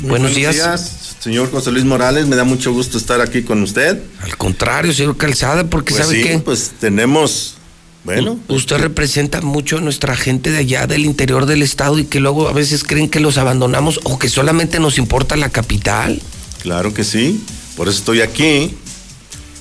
[0.00, 1.16] Muy buenos, días.
[1.18, 4.00] Señor José Luis Morales, me da mucho gusto estar aquí con usted.
[4.22, 6.38] Al contrario, señor Calzada, porque pues sabe sí, qué.
[6.38, 7.56] Pues tenemos
[8.04, 8.38] Bueno.
[8.46, 12.48] Usted representa mucho a nuestra gente de allá, del interior del estado, y que luego
[12.48, 16.22] a veces creen que los abandonamos o que solamente nos importa la capital.
[16.62, 17.42] Claro que sí.
[17.76, 18.74] Por eso estoy aquí,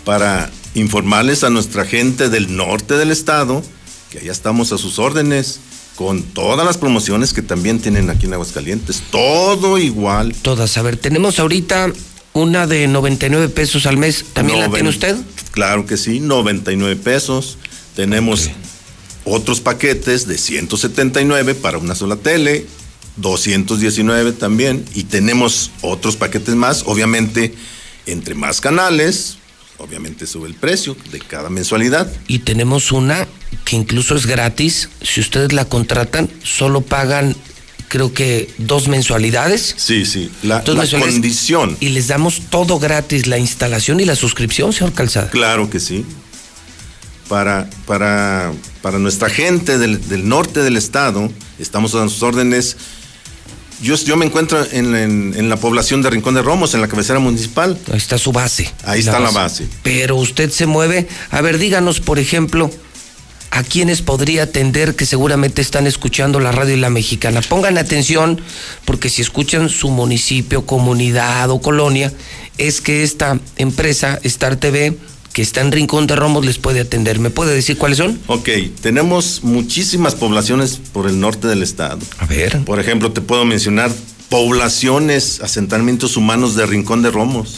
[0.06, 3.64] para informarles a nuestra gente del norte del estado
[4.14, 5.60] que allá estamos a sus órdenes,
[5.96, 9.02] con todas las promociones que también tienen aquí en Aguascalientes.
[9.10, 10.36] Todo igual.
[10.44, 10.78] Todas.
[10.78, 11.92] A ver, tenemos ahorita
[12.34, 14.24] una de 99 pesos al mes.
[14.34, 15.18] ¿También la tiene usted?
[15.52, 17.58] Claro que sí, 99 pesos.
[17.96, 18.52] Tenemos
[19.26, 22.68] otros paquetes de 179 para una sola tele,
[23.18, 26.84] 219 también, y tenemos otros paquetes más.
[26.86, 27.56] Obviamente,
[28.06, 29.38] entre más canales,
[29.78, 32.12] obviamente sube el precio de cada mensualidad.
[32.28, 33.28] Y tenemos una
[33.66, 34.90] que incluso es gratis.
[35.02, 37.36] Si ustedes la contratan, solo pagan,
[37.88, 39.74] creo que dos mensualidades.
[39.78, 40.30] Sí, sí.
[40.44, 41.14] La, Dos la mensualidades.
[41.16, 41.78] condición.
[41.80, 45.30] Y les damos todo gratis, la instalación y la suscripción, señor Calzada.
[45.30, 46.06] Claro que sí.
[47.30, 48.52] Para, para,
[48.82, 52.76] para nuestra gente del, del norte del estado, estamos a sus órdenes.
[53.82, 56.88] Yo, yo me encuentro en, en- en la población de Rincón de Romos, en la
[56.88, 57.78] cabecera municipal.
[57.92, 58.72] Ahí está su base.
[58.86, 59.68] Ahí está la base.
[59.84, 61.08] Pero usted se mueve.
[61.32, 62.72] A ver, díganos, por ejemplo,
[63.52, 67.42] a quienes podría atender que seguramente están escuchando la radio y la mexicana.
[67.42, 68.42] Pongan atención,
[68.86, 72.12] porque si escuchan su municipio, comunidad o colonia,
[72.58, 74.98] es que esta empresa, Star TV,
[75.34, 77.20] que está en Rincón de Romos, les puede atender.
[77.20, 78.20] ¿Me puede decir cuáles son?
[78.28, 78.50] Ok,
[78.82, 82.00] tenemos muchísimas poblaciones por el norte del estado.
[82.20, 82.64] A ver.
[82.64, 83.92] Por ejemplo, te puedo mencionar
[84.30, 87.58] poblaciones, asentamientos humanos de Rincón de Romos,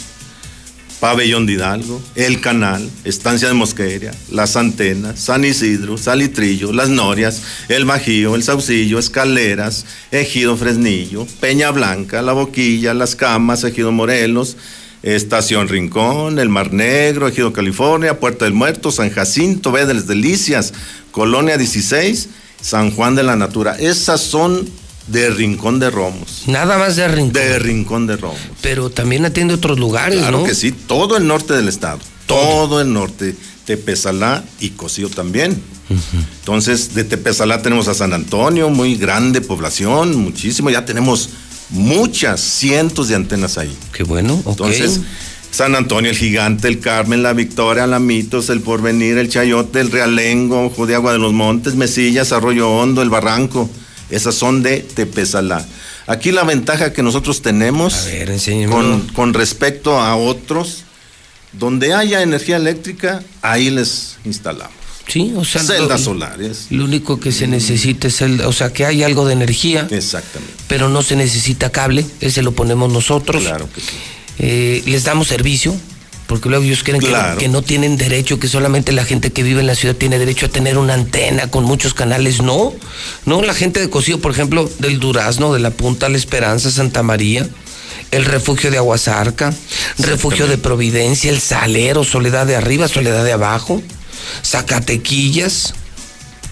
[1.00, 7.42] Pabellón de Hidalgo, El Canal, Estancia de Mosqueria, Las Antenas, San Isidro, Salitrillo, Las Norias,
[7.68, 14.56] El Bajío, El Saucillo, Escaleras, Ejido Fresnillo, Peña Blanca, La Boquilla, Las Camas, Ejido Morelos,
[15.02, 20.06] Estación Rincón, El Mar Negro, Ejido California, Puerta del Muerto, San Jacinto, Ve de las
[20.06, 20.72] Delicias,
[21.12, 22.28] Colonia 16,
[22.60, 23.76] San Juan de la Natura.
[23.78, 24.68] Esas son
[25.06, 26.42] de Rincón de Romos.
[26.46, 27.32] Nada más de Rincón.
[27.32, 28.40] De Rincón de Romos.
[28.60, 30.44] Pero también atiende otros lugares, Claro ¿no?
[30.44, 32.00] que sí, todo el norte del estado.
[32.26, 33.36] Todo, el norte.
[33.64, 35.60] Tepezalá y Cocío también.
[36.40, 40.70] Entonces, de Tepezalá tenemos a San Antonio, muy grande población, muchísimo.
[40.70, 41.30] Ya tenemos
[41.70, 43.76] muchas, cientos de antenas ahí.
[43.92, 44.50] Qué bueno, ok.
[44.50, 45.00] Entonces,
[45.50, 49.90] San Antonio, el Gigante, el Carmen, la Victoria, la Mitos, el Porvenir, el Chayote, el
[49.90, 53.68] Realengo, Ojo de Agua de los Montes, Mesillas, Arroyo Hondo, el Barranco.
[54.10, 55.66] Esas son de Tepezalá.
[56.06, 58.06] Aquí la ventaja que nosotros tenemos
[58.70, 60.84] con, con respecto a otros,
[61.52, 64.85] donde haya energía eléctrica, ahí les instalamos.
[65.08, 66.66] Sí, o sea, celdas solares.
[66.70, 69.86] Lo único que se necesita es el, o sea, que hay algo de energía.
[69.90, 70.54] Exactamente.
[70.66, 73.42] Pero no se necesita cable, ese lo ponemos nosotros.
[73.42, 73.96] Claro que sí.
[74.38, 75.74] Eh, les damos servicio,
[76.26, 77.00] porque luego ellos creen
[77.38, 80.46] que, no tienen derecho, que solamente la gente que vive en la ciudad tiene derecho
[80.46, 82.42] a tener una antena con muchos canales.
[82.42, 82.74] No,
[83.24, 87.02] no, la gente de Cocío, por ejemplo, del Durazno, de la Punta La Esperanza, Santa
[87.02, 87.48] María,
[88.10, 89.54] el refugio de Aguasarca,
[89.98, 93.82] refugio de Providencia, el Salero, Soledad de arriba, Soledad de abajo,
[94.44, 95.74] Zacatequillas,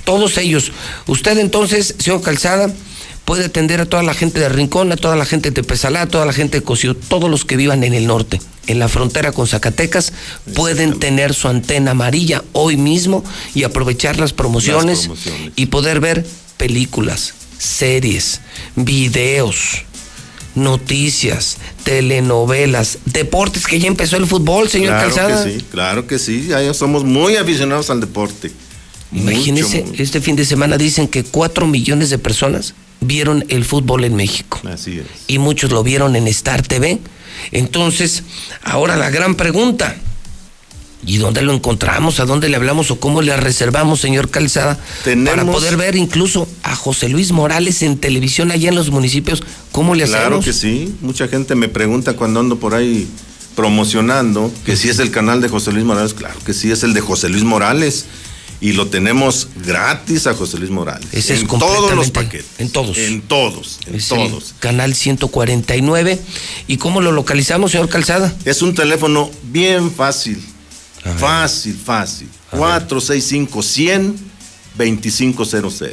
[0.05, 0.73] todos ellos.
[1.07, 2.73] Usted entonces, señor Calzada,
[3.25, 6.07] puede atender a toda la gente de Rincón, a toda la gente de Tepezalá, a
[6.09, 9.33] toda la gente de Cocío, todos los que vivan en el norte, en la frontera
[9.33, 10.13] con Zacatecas,
[10.55, 13.25] pueden tener su antena amarilla hoy mismo
[13.55, 15.53] y aprovechar las promociones, Las promociones.
[15.57, 16.27] y poder ver
[16.59, 18.41] películas, series,
[18.77, 19.85] videos,
[20.55, 25.45] noticias, telenovelas, deportes, que ya empezó el fútbol, señor claro Calzada.
[25.45, 26.47] que sí, claro que sí.
[26.49, 28.51] Ya somos muy aficionados al deporte.
[29.11, 29.85] Mucho, mucho.
[29.99, 34.61] este fin de semana dicen que cuatro millones de personas vieron el fútbol en México.
[34.69, 35.07] Así es.
[35.29, 36.99] Y muchos lo vieron en Star TV.
[37.53, 38.23] Entonces,
[38.63, 39.97] ahora la gran pregunta.
[41.07, 42.19] ¿Y dónde lo encontramos?
[42.21, 44.77] ¿A dónde le hablamos o cómo le reservamos, señor Calzada?
[44.77, 49.43] Para Tenemos- poder ver incluso a José Luis Morales en televisión allá en los municipios.
[49.73, 50.45] ¿Cómo le Claro hacemos?
[50.45, 50.95] que sí.
[51.03, 53.07] Mucha gente me pregunta cuando ando por ahí
[53.55, 56.15] promocionando que si es el canal de José Luis Morales.
[56.15, 58.07] Claro que sí, es el de José Luis Morales.
[58.61, 61.07] Y lo tenemos gratis a José Luis Morales.
[61.13, 62.47] Ese es en todos los paquetes.
[62.59, 62.97] en todos.
[62.97, 64.55] En todos, en Es todos.
[64.59, 66.19] canal 149.
[66.67, 68.33] ¿Y cómo lo localizamos, señor Calzada?
[68.47, 70.43] Es un teléfono bien fácil.
[71.19, 72.29] Fácil, fácil.
[72.51, 74.17] 465 100
[74.77, 75.85] 2500.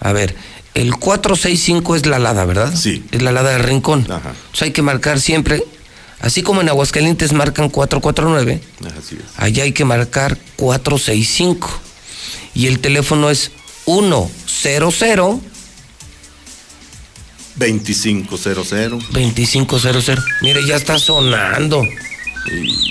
[0.00, 0.34] A ver,
[0.74, 2.74] el 465 es la Lada, ¿verdad?
[2.74, 3.04] Sí.
[3.12, 4.06] Es la Lada del Rincón.
[4.10, 4.30] Ajá.
[4.30, 5.62] Entonces hay que marcar siempre,
[6.20, 8.60] así como en Aguascalientes marcan 449,
[8.98, 9.22] Así es.
[9.36, 11.68] allá hay que marcar 465.
[12.54, 13.50] Y el teléfono es
[13.84, 15.40] 100
[17.56, 19.12] 2500.
[19.12, 20.18] 2500.
[20.42, 21.82] Mire, ya está sonando.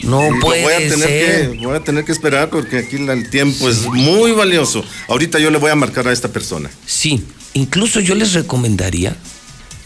[0.04, 1.52] No Y puede voy a tener ser.
[1.52, 4.84] Que, voy a tener que esperar porque aquí el tiempo es muy valioso.
[5.08, 6.70] Ahorita yo le voy a marcar a esta persona.
[6.86, 7.24] Sí,
[7.54, 9.16] incluso yo les recomendaría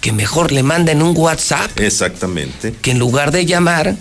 [0.01, 1.79] que mejor le manden un WhatsApp.
[1.79, 2.73] Exactamente.
[2.81, 3.95] Que en lugar de llamar,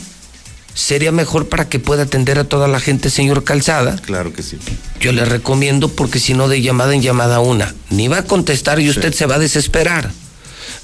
[0.74, 3.96] sería mejor para que pueda atender a toda la gente, señor Calzada.
[3.96, 4.58] Claro que sí.
[5.00, 8.78] Yo le recomiendo porque si no de llamada en llamada una, ni va a contestar
[8.78, 10.12] y usted se va a desesperar.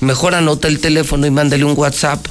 [0.01, 2.27] Mejor anota el teléfono y mándale un WhatsApp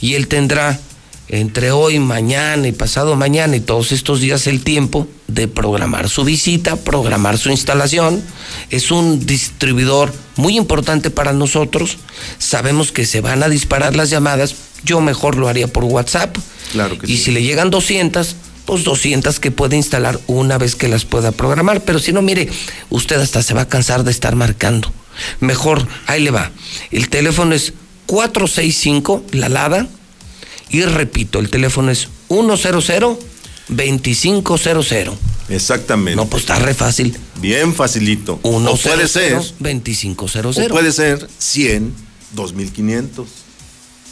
[0.00, 0.78] y él tendrá
[1.28, 6.24] entre hoy, mañana y pasado mañana y todos estos días el tiempo de programar su
[6.24, 8.22] visita, programar su instalación.
[8.70, 11.98] Es un distribuidor muy importante para nosotros.
[12.38, 14.54] Sabemos que se van a disparar las llamadas.
[14.84, 16.36] Yo mejor lo haría por WhatsApp.
[16.72, 20.88] Claro que Y si le llegan 200, pues 200 que puede instalar una vez que
[20.88, 21.82] las pueda programar.
[21.82, 22.48] Pero si no, mire,
[22.90, 24.92] usted hasta se va a cansar de estar marcando.
[25.40, 26.50] Mejor, ahí le va.
[26.90, 27.72] El teléfono es
[28.06, 29.88] 465, la LADA.
[30.76, 35.14] Y repito, el teléfono es 100-2500.
[35.48, 36.16] Exactamente.
[36.16, 37.16] No, pues está re fácil.
[37.40, 38.38] Bien facilito.
[38.42, 39.32] 1 o puede ser.
[39.58, 40.58] 2500.
[40.58, 41.94] O puede ser 100,
[42.32, 43.26] 2500.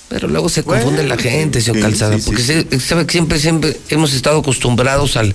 [0.08, 2.66] Pero luego se confunde la gente, señor sí, Calzada, sí, sí, porque sí.
[2.70, 5.34] se- sabe que siempre, siempre hemos estado acostumbrados al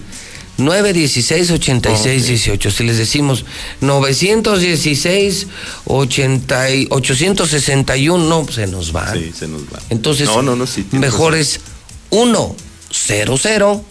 [0.60, 2.72] 916 86 18.
[2.72, 3.46] Si les decimos
[3.82, 5.48] 916
[5.86, 9.14] 80 y 861, no, se nos va.
[9.14, 9.80] Sí, se nos va.
[9.90, 11.62] Entonces, No, no, no, sí, mejor es
[12.10, 12.56] 1
[12.92, 13.86] 00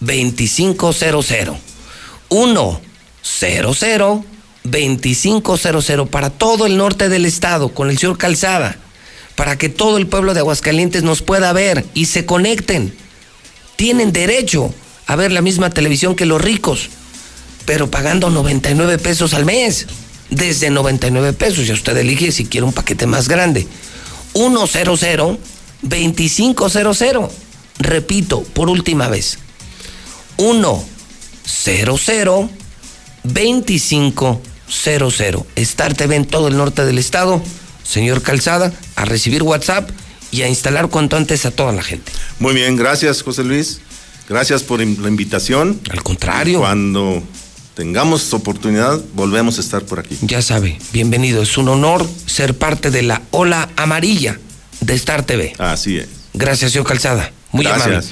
[0.00, 1.56] 2500.
[2.28, 2.80] 1
[3.22, 4.24] 00
[4.64, 8.76] 2500 para todo el norte del estado con el señor Calzada,
[9.34, 12.94] para que todo el pueblo de Aguascalientes nos pueda ver y se conecten.
[13.76, 14.72] Tienen derecho
[15.06, 16.88] a ver la misma televisión que los ricos,
[17.64, 19.86] pero pagando 99 pesos al mes.
[20.30, 23.66] Desde 99 pesos, y usted elige si quiere un paquete más grande.
[24.32, 25.38] 100
[25.82, 27.32] 2500.
[27.78, 29.38] Repito, por última vez.
[30.38, 30.76] 100
[33.24, 34.38] 2500.
[35.56, 37.42] Star TV en todo el norte del estado.
[37.84, 39.90] Señor Calzada, a recibir WhatsApp
[40.30, 42.10] y a instalar cuanto antes a toda la gente.
[42.38, 43.80] Muy bien, gracias José Luis.
[44.32, 45.78] Gracias por la invitación.
[45.90, 46.60] Al contrario.
[46.60, 47.22] Cuando
[47.74, 50.16] tengamos oportunidad, volvemos a estar por aquí.
[50.22, 51.42] Ya sabe, bienvenido.
[51.42, 54.38] Es un honor ser parte de la ola amarilla
[54.80, 55.52] de Star TV.
[55.58, 56.08] Así es.
[56.32, 57.30] Gracias, señor Calzada.
[57.50, 57.86] Muy Gracias.
[57.86, 58.06] amable.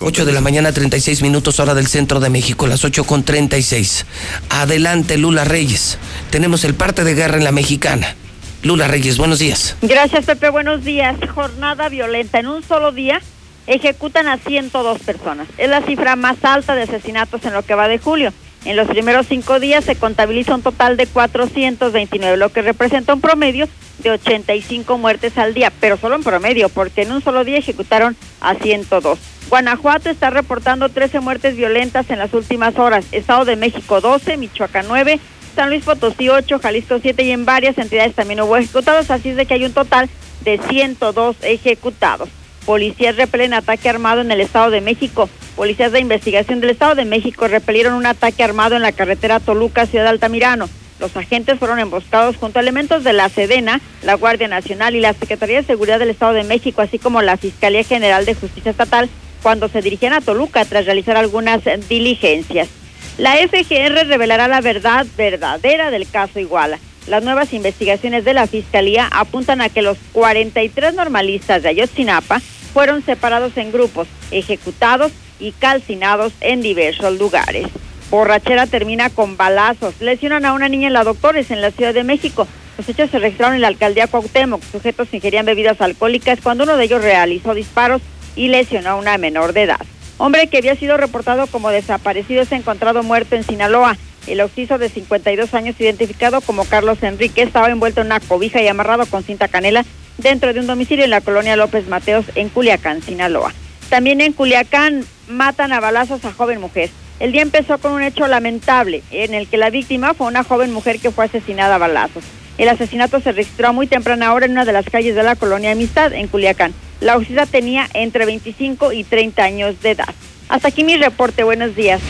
[0.00, 4.06] 8 de la mañana, 36 minutos, hora del centro de México, las 8 con 36.
[4.48, 5.98] Adelante, Lula Reyes.
[6.30, 8.16] Tenemos el parte de guerra en la mexicana.
[8.62, 9.76] Lula Reyes, buenos días.
[9.82, 10.48] Gracias, Pepe.
[10.48, 11.14] Buenos días.
[11.34, 12.38] Jornada violenta.
[12.38, 13.20] En un solo día
[13.68, 15.46] ejecutan a 102 personas.
[15.58, 18.32] Es la cifra más alta de asesinatos en lo que va de julio.
[18.64, 23.20] En los primeros cinco días se contabiliza un total de 429, lo que representa un
[23.20, 23.68] promedio
[23.98, 28.16] de 85 muertes al día, pero solo en promedio, porque en un solo día ejecutaron
[28.40, 29.18] a 102.
[29.48, 33.06] Guanajuato está reportando 13 muertes violentas en las últimas horas.
[33.12, 35.20] Estado de México 12, Michoacán 9,
[35.54, 39.36] San Luis Potosí 8, Jalisco 7 y en varias entidades también hubo ejecutados, así es
[39.36, 40.08] de que hay un total
[40.44, 42.28] de 102 ejecutados.
[42.68, 45.30] Policías repelen ataque armado en el Estado de México.
[45.56, 49.86] Policías de investigación del Estado de México repelieron un ataque armado en la carretera Toluca,
[49.86, 50.68] Ciudad Altamirano.
[51.00, 55.14] Los agentes fueron emboscados junto a elementos de la Sedena, la Guardia Nacional y la
[55.14, 59.08] Secretaría de Seguridad del Estado de México, así como la Fiscalía General de Justicia Estatal,
[59.42, 62.68] cuando se dirigían a Toluca tras realizar algunas diligencias.
[63.16, 66.78] La FGR revelará la verdad verdadera del caso Iguala.
[67.08, 72.40] Las nuevas investigaciones de la Fiscalía apuntan a que los 43 normalistas de Ayotzinapa
[72.74, 75.10] fueron separados en grupos, ejecutados
[75.40, 77.66] y calcinados en diversos lugares.
[78.10, 79.94] Borrachera termina con balazos.
[80.00, 82.46] Lesionan a una niña en la Doctores en la Ciudad de México.
[82.76, 84.62] Los hechos se registraron en la alcaldía Cuauhtémoc.
[84.70, 88.02] Sujetos ingerían bebidas alcohólicas cuando uno de ellos realizó disparos
[88.36, 89.80] y lesionó a una menor de edad.
[90.18, 93.96] Hombre que había sido reportado como desaparecido es encontrado muerto en Sinaloa.
[94.28, 98.68] El occiso de 52 años, identificado como Carlos Enrique, estaba envuelto en una cobija y
[98.68, 99.84] amarrado con cinta canela
[100.18, 103.54] dentro de un domicilio en la colonia López Mateos en Culiacán, Sinaloa.
[103.88, 106.90] También en Culiacán matan a balazos a joven mujer.
[107.20, 110.72] El día empezó con un hecho lamentable en el que la víctima fue una joven
[110.72, 112.22] mujer que fue asesinada a balazos.
[112.58, 115.36] El asesinato se registró a muy temprana hora en una de las calles de la
[115.36, 116.74] colonia Amistad en Culiacán.
[117.00, 120.14] La occiso tenía entre 25 y 30 años de edad.
[120.48, 121.44] Hasta aquí mi reporte.
[121.44, 122.00] Buenos días.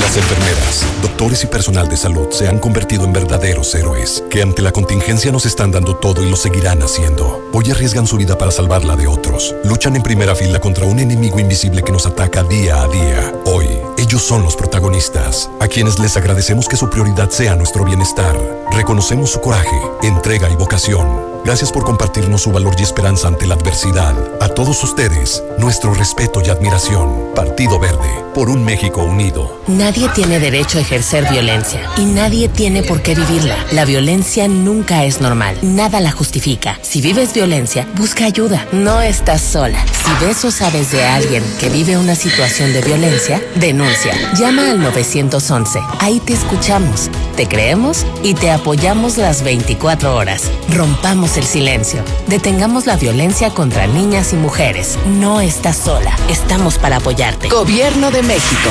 [0.00, 4.62] Las enfermeras, doctores y personal de salud se han convertido en verdaderos héroes que ante
[4.62, 7.42] la contingencia nos están dando todo y lo seguirán haciendo.
[7.52, 9.54] Hoy arriesgan su vida para salvar la de otros.
[9.64, 13.32] Luchan en primera fila contra un enemigo invisible que nos ataca día a día.
[13.46, 13.66] Hoy,
[13.98, 18.36] ellos son los protagonistas, a quienes les agradecemos que su prioridad sea nuestro bienestar.
[18.70, 21.27] Reconocemos su coraje, entrega y vocación.
[21.44, 24.14] Gracias por compartirnos su valor y esperanza ante la adversidad.
[24.40, 27.28] A todos ustedes, nuestro respeto y admiración.
[27.34, 29.60] Partido Verde, por un México unido.
[29.66, 33.56] Nadie tiene derecho a ejercer violencia y nadie tiene por qué vivirla.
[33.72, 35.56] La violencia nunca es normal.
[35.62, 36.78] Nada la justifica.
[36.82, 38.66] Si vives violencia, busca ayuda.
[38.72, 39.84] No estás sola.
[39.86, 44.12] Si ves o sabes de alguien que vive una situación de violencia, denuncia.
[44.38, 45.80] Llama al 911.
[46.00, 50.44] Ahí te escuchamos, te creemos y te apoyamos las 24 horas.
[50.74, 52.02] Rompamos el silencio.
[52.26, 54.98] Detengamos la violencia contra niñas y mujeres.
[55.06, 56.16] No estás sola.
[56.28, 57.48] Estamos para apoyarte.
[57.48, 58.70] Gobierno de México.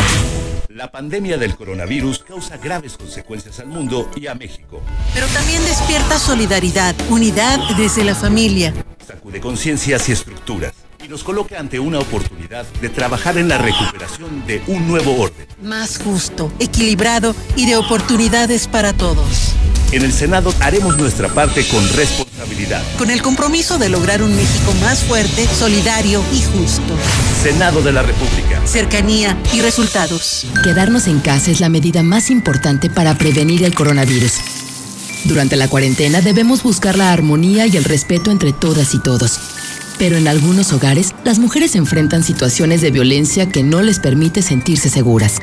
[0.69, 4.81] La pandemia del coronavirus causa graves consecuencias al mundo y a México.
[5.13, 8.73] Pero también despierta solidaridad, unidad desde la familia.
[9.05, 14.45] Sacude conciencias y estructuras y nos coloca ante una oportunidad de trabajar en la recuperación
[14.45, 15.47] de un nuevo orden.
[15.61, 19.53] Más justo, equilibrado y de oportunidades para todos.
[19.91, 22.83] En el Senado haremos nuestra parte con responsabilidad.
[22.97, 26.93] Con el compromiso de lograr un México más fuerte, solidario y justo.
[27.41, 28.65] Senado de la República.
[28.65, 30.45] Cercanía y resultados.
[30.63, 34.33] Quedarnos en casa es la medida más importante para prevenir el coronavirus.
[35.23, 39.39] Durante la cuarentena debemos buscar la armonía y el respeto entre todas y todos.
[39.97, 44.89] Pero en algunos hogares, las mujeres enfrentan situaciones de violencia que no les permite sentirse
[44.89, 45.39] seguras.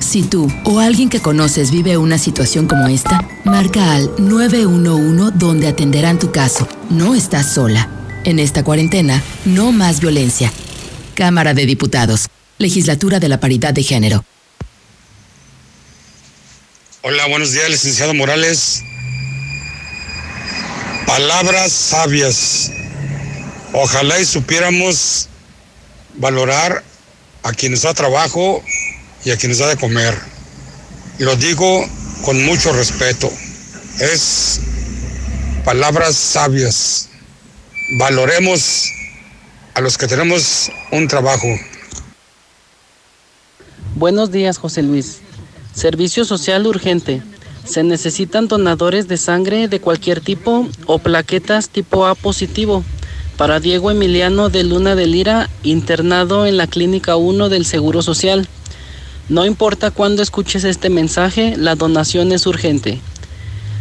[0.00, 5.68] Si tú o alguien que conoces vive una situación como esta, marca al 911 donde
[5.68, 6.68] atenderán tu caso.
[6.90, 7.88] No estás sola.
[8.24, 10.52] En esta cuarentena, no más violencia.
[11.14, 12.26] Cámara de Diputados.
[12.58, 14.24] Legislatura de la Paridad de Género.
[17.02, 18.82] Hola, buenos días, licenciado Morales.
[21.06, 22.70] Palabras sabias.
[23.78, 25.28] Ojalá y supiéramos
[26.14, 26.82] valorar
[27.42, 28.64] a quien nos da trabajo
[29.22, 30.18] y a quien nos da de comer.
[31.18, 31.84] Lo digo
[32.24, 33.30] con mucho respeto.
[34.00, 34.60] Es
[35.62, 37.10] palabras sabias.
[37.98, 38.90] Valoremos
[39.74, 41.46] a los que tenemos un trabajo.
[43.94, 45.18] Buenos días, José Luis.
[45.74, 47.22] Servicio social urgente.
[47.66, 52.82] Se necesitan donadores de sangre de cualquier tipo o plaquetas tipo A positivo
[53.36, 58.48] para Diego Emiliano de Luna de Lira, internado en la Clínica 1 del Seguro Social.
[59.28, 63.00] No importa cuándo escuches este mensaje, la donación es urgente.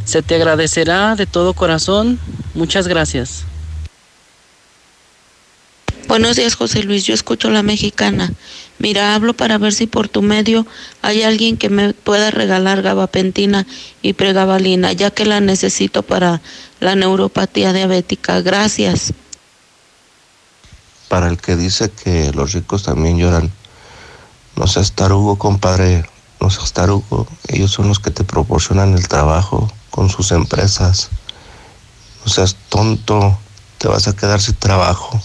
[0.03, 2.19] Se te agradecerá de todo corazón.
[2.53, 3.43] Muchas gracias.
[6.07, 7.05] Buenos días, José Luis.
[7.05, 8.31] Yo escucho la mexicana.
[8.77, 10.67] Mira, hablo para ver si por tu medio
[11.01, 13.65] hay alguien que me pueda regalar gabapentina
[14.01, 16.41] y pregabalina, ya que la necesito para
[16.79, 18.41] la neuropatía diabética.
[18.41, 19.13] Gracias.
[21.09, 23.51] Para el que dice que los ricos también lloran,
[24.55, 26.05] no seas tarugo, compadre.
[26.39, 27.27] No seas tarugo.
[27.47, 31.09] Ellos son los que te proporcionan el trabajo con sus empresas.
[32.25, 33.37] No seas tonto.
[33.77, 35.19] Te vas a quedar sin trabajo.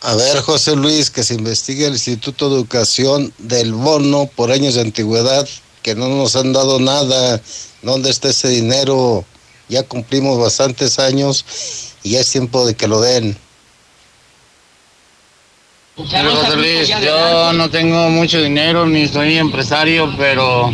[0.00, 4.74] A ver, José Luis, que se investigue el Instituto de Educación del bono por años
[4.74, 5.46] de antigüedad,
[5.82, 7.42] que no nos han dado nada.
[7.82, 9.24] ¿Dónde está ese dinero?
[9.68, 11.44] Ya cumplimos bastantes años
[12.02, 13.36] y ya es tiempo de que lo den.
[15.96, 20.72] José Luis, yo no tengo mucho dinero ni soy empresario, pero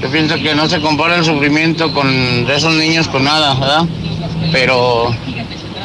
[0.00, 3.84] yo pienso que no se compara el sufrimiento con de esos niños con nada, ¿verdad?
[4.50, 5.14] Pero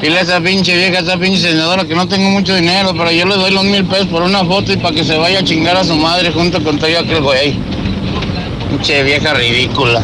[0.02, 3.12] dile a esa pinche vieja, a esa pinche senadora que no tengo mucho dinero, pero
[3.12, 5.44] yo le doy los mil pesos por una foto y para que se vaya a
[5.44, 7.60] chingar a su madre junto con todo aquel güey.
[8.70, 10.02] Pinche vieja ridícula.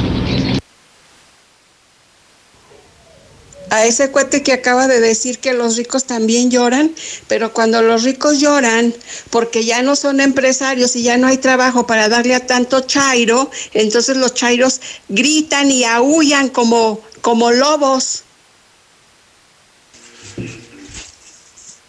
[3.74, 6.94] A ese cuate que acaba de decir que los ricos también lloran,
[7.28, 8.94] pero cuando los ricos lloran
[9.32, 13.50] porque ya no son empresarios y ya no hay trabajo para darle a tanto chairo,
[13.74, 14.80] entonces los chairos
[15.10, 18.22] gritan y aullan como, como lobos.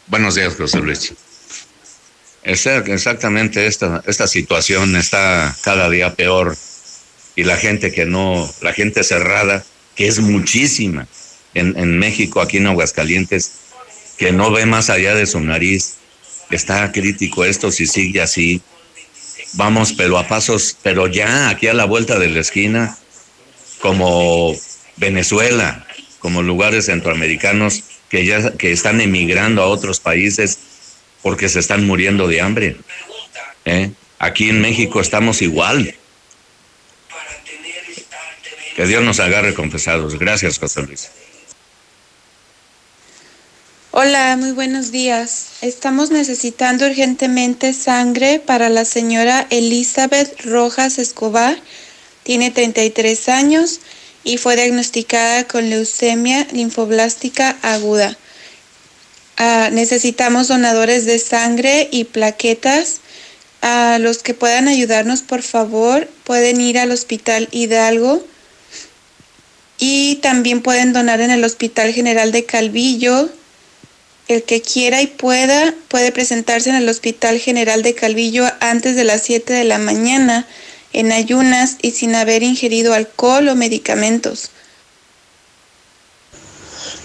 [0.06, 1.12] Buenos días, José Luis.
[2.44, 6.56] Exactamente esta, esta situación está cada día peor
[7.36, 9.62] y la gente que no, la gente cerrada,
[9.94, 11.06] que es muchísima,
[11.54, 13.52] en, México, aquí en Aguascalientes,
[14.18, 15.96] que no ve más allá de su nariz.
[16.50, 18.60] Está crítico esto si sigue así.
[19.54, 22.98] Vamos, pero a pasos, pero ya aquí a la vuelta de la esquina,
[23.80, 24.54] como
[24.96, 25.86] Venezuela,
[26.18, 30.58] como lugares centroamericanos que ya que están emigrando a otros países
[31.22, 32.76] porque se están muriendo de hambre.
[33.64, 33.90] ¿eh?
[34.18, 35.94] Aquí en México estamos igual.
[38.76, 40.18] Que Dios nos agarre confesados.
[40.18, 41.10] Gracias, José Luis.
[43.96, 45.50] Hola, muy buenos días.
[45.60, 51.56] Estamos necesitando urgentemente sangre para la señora Elizabeth Rojas Escobar.
[52.24, 53.78] Tiene 33 años
[54.24, 58.18] y fue diagnosticada con leucemia linfoblástica aguda.
[59.36, 63.00] Ah, necesitamos donadores de sangre y plaquetas.
[63.60, 68.26] A los que puedan ayudarnos, por favor, pueden ir al Hospital Hidalgo
[69.78, 73.30] y también pueden donar en el Hospital General de Calvillo.
[74.26, 79.04] El que quiera y pueda puede presentarse en el Hospital General de Calvillo antes de
[79.04, 80.46] las 7 de la mañana,
[80.92, 84.50] en ayunas y sin haber ingerido alcohol o medicamentos.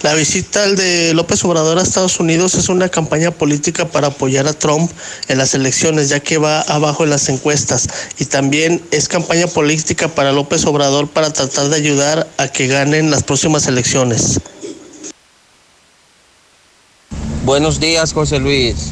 [0.02, 4.54] La visita de López Obrador a Estados Unidos es una campaña política para apoyar a
[4.54, 4.90] Trump
[5.28, 7.90] en las elecciones, ya que va abajo en las encuestas.
[8.18, 13.12] Y también es campaña política para López Obrador para tratar de ayudar a que ganen
[13.12, 14.40] las próximas elecciones.
[17.50, 18.92] Buenos días, José Luis.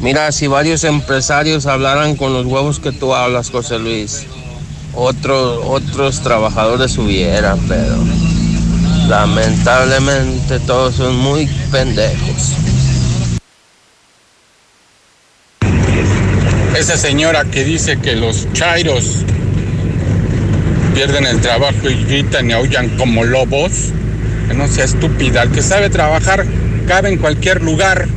[0.00, 4.24] Mira, si varios empresarios hablaran con los huevos que tú hablas, José Luis,
[4.94, 7.94] otros, otros trabajadores hubieran, pero
[9.06, 12.54] lamentablemente todos son muy pendejos.
[16.74, 19.26] Esa señora que dice que los chairos
[20.94, 23.90] pierden el trabajo y gritan y aullan como lobos,
[24.48, 26.46] que no sea estúpida, el que sabe trabajar
[26.88, 28.08] cabe en cualquier lugar.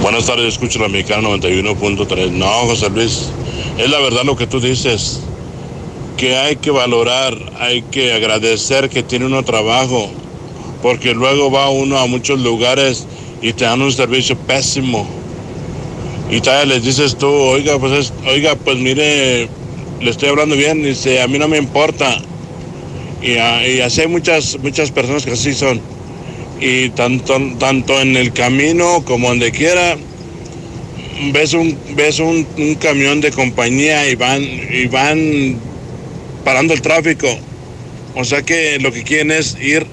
[0.00, 2.30] Buenas tardes, escucho la mexicana 91.3.
[2.30, 3.28] No, José Luis,
[3.76, 5.20] es la verdad lo que tú dices,
[6.16, 10.10] que hay que valorar, hay que agradecer que tiene uno trabajo,
[10.80, 13.06] porque luego va uno a muchos lugares
[13.42, 15.08] y te dan un servicio pésimo.
[16.30, 19.48] Y todavía les dices tú, oiga, pues, es- oiga, pues mire,
[20.00, 22.16] le estoy hablando bien, dice, a mí no me importa.
[23.22, 25.80] Y, y así hay muchas, muchas personas que así son.
[26.60, 29.96] Y tanto, tanto en el camino como donde quiera,
[31.32, 35.58] ves un, ves un, un camión de compañía y van, y van
[36.44, 37.28] parando el tráfico.
[38.14, 39.86] O sea que lo que quieren es ir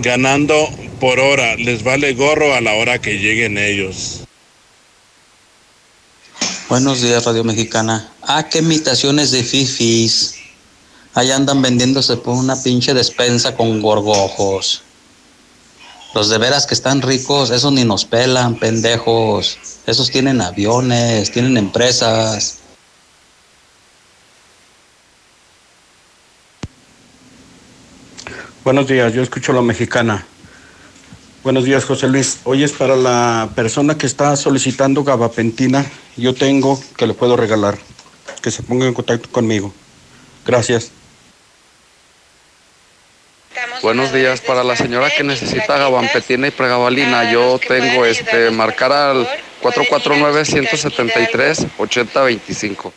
[0.00, 0.68] ganando
[1.00, 1.56] por hora.
[1.56, 4.24] Les vale gorro a la hora que lleguen ellos.
[6.68, 8.12] Buenos días, Radio Mexicana.
[8.22, 10.37] Ah, qué imitaciones de fifis.
[11.18, 14.82] Allá andan vendiéndose por una pinche despensa con gorgojos.
[16.14, 19.58] Los de veras que están ricos, esos ni nos pelan, pendejos.
[19.84, 22.58] Esos tienen aviones, tienen empresas.
[28.62, 30.24] Buenos días, yo escucho la mexicana.
[31.42, 32.38] Buenos días, José Luis.
[32.44, 35.84] Hoy es para la persona que está solicitando gabapentina.
[36.16, 37.76] Yo tengo que le puedo regalar.
[38.40, 39.74] Que se ponga en contacto conmigo.
[40.46, 40.92] Gracias.
[43.82, 47.30] Buenos días para la señora que necesita gabampetina y pregabalina.
[47.30, 49.28] Yo tengo este marcar al
[49.60, 52.92] 449 173 8025.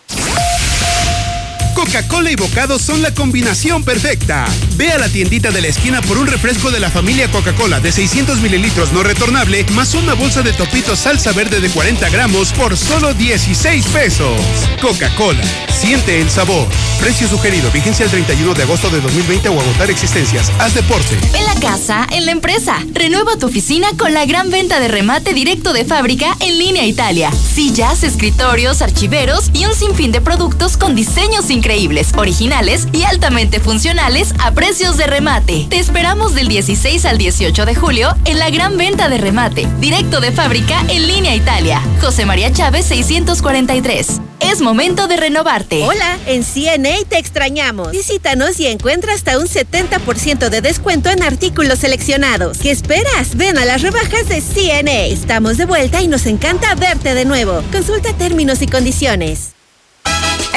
[1.81, 4.45] Coca-Cola y bocado son la combinación perfecta.
[4.75, 7.91] Ve a la tiendita de la esquina por un refresco de la familia Coca-Cola de
[7.91, 12.77] 600 mililitros no retornable, más una bolsa de topito salsa verde de 40 gramos por
[12.77, 14.39] solo 16 pesos.
[14.79, 15.41] Coca-Cola,
[15.71, 16.67] siente el sabor.
[16.99, 20.51] Precio sugerido, vigencia el 31 de agosto de 2020 o agotar existencias.
[20.59, 21.17] Haz deporte.
[21.33, 22.77] En la casa, en la empresa.
[22.93, 27.31] Renueva tu oficina con la gran venta de remate directo de fábrica en línea Italia.
[27.31, 31.70] Sillas, escritorios, archiveros y un sinfín de productos con diseños increíbles,
[32.17, 35.67] originales y altamente funcionales a precios de remate.
[35.69, 40.19] Te esperamos del 16 al 18 de julio en la gran venta de remate directo
[40.19, 41.81] de fábrica en línea Italia.
[42.01, 44.19] José María Chávez 643.
[44.41, 45.83] Es momento de renovarte.
[45.83, 47.91] Hola, en CNA te extrañamos.
[47.91, 52.57] Visítanos y encuentra hasta un 70% de descuento en artículos seleccionados.
[52.57, 53.37] ¿Qué esperas?
[53.37, 55.05] Ven a las rebajas de CNA.
[55.05, 57.63] Estamos de vuelta y nos encanta verte de nuevo.
[57.71, 59.51] Consulta términos y condiciones.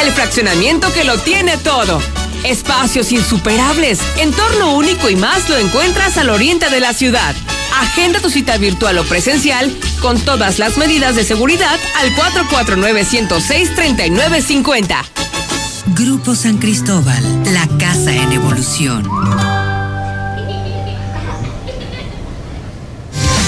[0.05, 1.99] El fraccionamiento que lo tiene todo.
[2.45, 7.35] Espacios insuperables, entorno único y más lo encuentras al oriente de la ciudad.
[7.81, 14.95] Agenda tu cita virtual o presencial con todas las medidas de seguridad al 449-106-3950.
[15.87, 17.25] Grupo San Cristóbal,
[17.55, 19.09] la casa en evolución.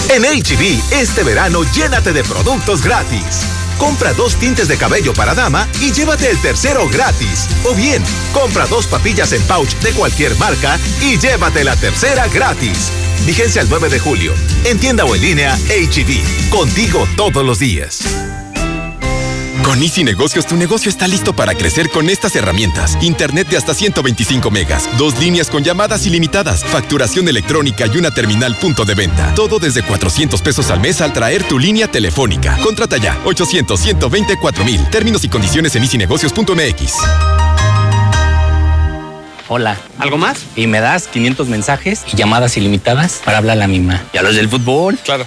[0.08, 3.42] En HB, este verano llénate de productos gratis.
[3.78, 7.48] Compra dos tintes de cabello para dama y llévate el tercero gratis.
[7.64, 12.90] O bien, compra dos papillas en pouch de cualquier marca y llévate la tercera gratis.
[13.26, 14.32] Vigencia el 9 de julio.
[14.64, 16.50] En tienda o en línea, HB.
[16.50, 18.45] Contigo todos los días.
[19.66, 22.96] Con Easy Negocios, tu negocio está listo para crecer con estas herramientas.
[23.02, 28.54] Internet de hasta 125 megas, dos líneas con llamadas ilimitadas, facturación electrónica y una terminal
[28.60, 29.34] punto de venta.
[29.34, 32.56] Todo desde 400 pesos al mes al traer tu línea telefónica.
[32.62, 34.88] Contrata ya, 800 124 mil.
[34.88, 36.92] Términos y condiciones en easynegocios.mx.
[39.48, 39.76] Hola.
[39.98, 40.44] ¿Algo más?
[40.54, 44.04] Y me das 500 mensajes y llamadas ilimitadas para hablar a la misma.
[44.12, 44.96] ¿Y a los del fútbol?
[45.02, 45.26] Claro.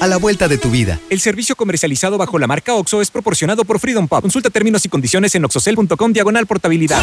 [0.00, 1.00] a la vuelta de tu vida.
[1.10, 4.22] El servicio comercializado bajo la marca OXO es proporcionado por Freedom Pub.
[4.22, 7.02] Consulta términos y condiciones en oxocel.com diagonal portabilidad.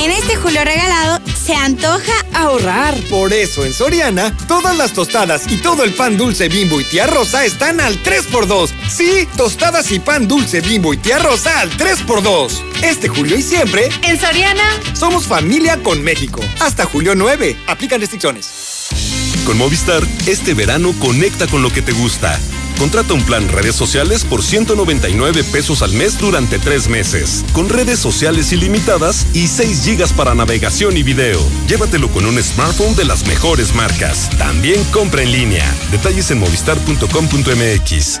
[0.00, 2.94] En este julio regalado, se antoja ahorrar.
[3.10, 7.06] Por eso en Soriana, todas las tostadas y todo el pan dulce bimbo y tía
[7.06, 8.70] rosa están al 3x2.
[8.88, 12.50] Sí, tostadas y pan dulce bimbo y tía rosa al 3x2.
[12.82, 16.40] Este julio y siempre, en Soriana, somos familia con México.
[16.60, 17.56] Hasta julio 9.
[17.66, 19.21] Aplican restricciones.
[19.46, 22.38] Con Movistar, este verano conecta con lo que te gusta.
[22.78, 27.98] Contrata un plan redes sociales por 199 pesos al mes durante tres meses, con redes
[27.98, 31.40] sociales ilimitadas y 6 gigas para navegación y video.
[31.68, 34.30] Llévatelo con un smartphone de las mejores marcas.
[34.38, 35.74] También compra en línea.
[35.90, 38.20] Detalles en movistar.com.mx.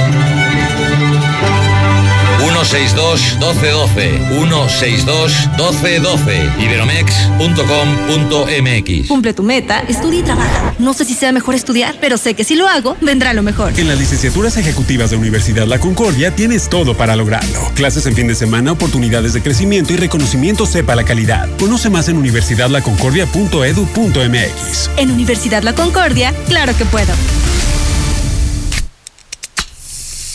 [2.63, 10.75] 162 1212 162 1212 iberomex.com.mx Cumple tu meta, estudia y trabaja.
[10.79, 13.73] No sé si sea mejor estudiar, pero sé que si lo hago, vendrá lo mejor.
[13.79, 17.59] En las licenciaturas ejecutivas de Universidad La Concordia tienes todo para lograrlo.
[17.73, 21.49] Clases en fin de semana, oportunidades de crecimiento y reconocimiento sepa la calidad.
[21.57, 24.89] Conoce más en universidadlaconcordia.edu.mx.
[24.97, 27.13] En Universidad La Concordia, claro que puedo.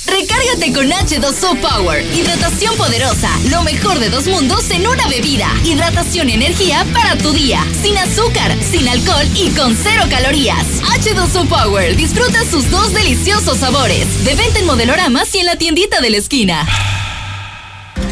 [0.06, 2.04] Recárgate con H2O Power.
[2.14, 3.30] Hidratación poderosa.
[3.50, 5.48] Lo mejor de dos mundos en una bebida.
[5.64, 7.64] Hidratación y energía para tu día.
[7.82, 10.66] Sin azúcar, sin alcohol y con cero calorías.
[10.82, 11.96] H2O Power.
[11.96, 14.24] Disfruta sus dos deliciosos sabores.
[14.24, 16.66] De venta en modeloramas y en la tiendita de la esquina.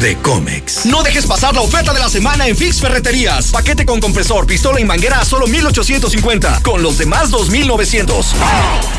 [0.00, 0.86] de Comex.
[0.86, 3.50] No dejes pasar la oferta de la semana en Fix Ferreterías.
[3.50, 6.60] Paquete con compresor, pistola y manguera a solo 1850.
[6.62, 8.34] Con los demás 2900.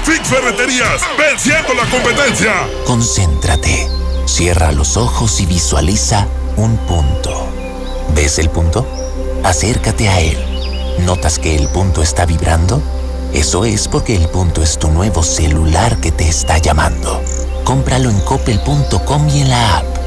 [0.03, 2.53] Fix Ferreterías, venciendo la competencia.
[2.85, 3.87] Concéntrate.
[4.25, 7.47] Cierra los ojos y visualiza un punto.
[8.15, 8.87] ¿Ves el punto?
[9.43, 10.37] Acércate a él.
[11.05, 12.81] ¿Notas que el punto está vibrando?
[13.33, 17.21] Eso es porque el punto es tu nuevo celular que te está llamando.
[17.63, 20.06] Cómpralo en coppel.com y en la app.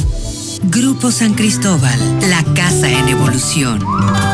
[0.63, 3.79] Grupo San Cristóbal, la casa en evolución.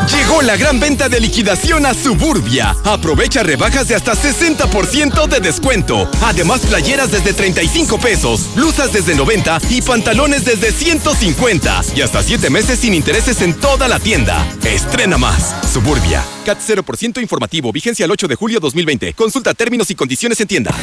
[0.08, 2.76] Llegó la gran venta de liquidación a Suburbia.
[2.84, 6.08] Aprovecha rebajas de hasta 60% de descuento.
[6.22, 11.82] Además, playeras desde 35 pesos, blusas desde 90 y pantalones desde 150.
[11.96, 14.46] Y hasta 7 meses sin intereses en toda la tienda.
[14.64, 15.54] Estrena más.
[15.72, 16.22] Suburbia.
[16.44, 17.72] CAT 0% informativo.
[17.72, 19.14] Vigencia el 8 de julio 2020.
[19.14, 20.74] Consulta términos y condiciones en tienda.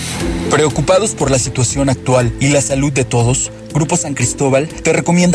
[0.49, 5.34] Preocupados por la situación actual y la salud de todos, Grupo San Cristóbal te recomienda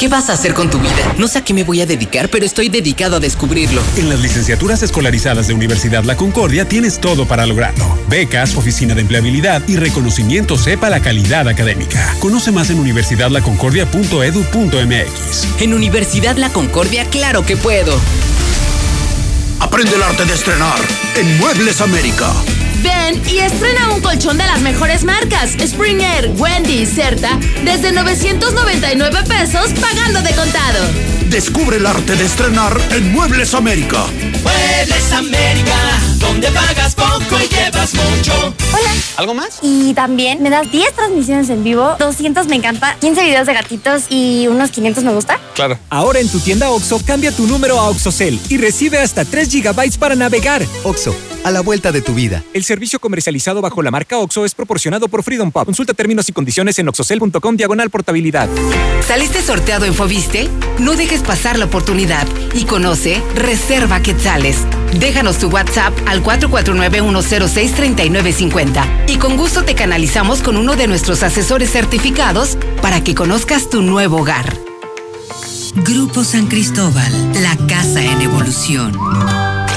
[0.00, 1.14] ¿Qué vas a hacer con tu vida?
[1.18, 3.82] No sé a qué me voy a dedicar, pero estoy dedicado a descubrirlo.
[3.98, 7.98] En las licenciaturas escolarizadas de Universidad La Concordia tienes todo para lograrlo.
[8.08, 12.14] Becas, oficina de empleabilidad y reconocimiento sepa la calidad académica.
[12.18, 15.60] Conoce más en universidadlaconcordia.edu.mx.
[15.60, 17.94] En Universidad La Concordia, claro que puedo.
[19.58, 20.78] Aprende el arte de estrenar
[21.14, 22.32] en Muebles América.
[22.82, 29.18] Ven y estrena un colchón de las mejores marcas, Springer, Wendy y Certa, desde 999
[29.28, 31.19] pesos pagando de contado.
[31.30, 34.04] Descubre el arte de estrenar en Muebles América.
[34.42, 35.76] Muebles América,
[36.18, 38.32] donde pagas poco y llevas mucho.
[38.72, 38.90] Hola.
[39.16, 39.60] ¿Algo más?
[39.62, 44.04] Y también me das 10 transmisiones en vivo, 200 me encanta, 15 videos de gatitos
[44.08, 45.38] y unos 500 me gusta.
[45.54, 45.78] Claro.
[45.88, 49.98] Ahora en tu tienda OXO, cambia tu número a OXOCEL y recibe hasta 3 GB
[49.98, 50.64] para navegar.
[50.82, 52.42] OXO, a la vuelta de tu vida.
[52.54, 55.66] El servicio comercializado bajo la marca OXO es proporcionado por Freedom Pop.
[55.66, 58.48] Consulta términos y condiciones en oxocel.com diagonal portabilidad.
[59.06, 60.48] ¿Saliste sorteado en Foviste?
[60.78, 64.64] No dejes pasar la oportunidad y conoce Reserva Quetzales.
[64.98, 71.70] Déjanos tu WhatsApp al 449-106-3950 y con gusto te canalizamos con uno de nuestros asesores
[71.70, 74.56] certificados para que conozcas tu nuevo hogar.
[75.74, 78.98] Grupo San Cristóbal, la casa en evolución.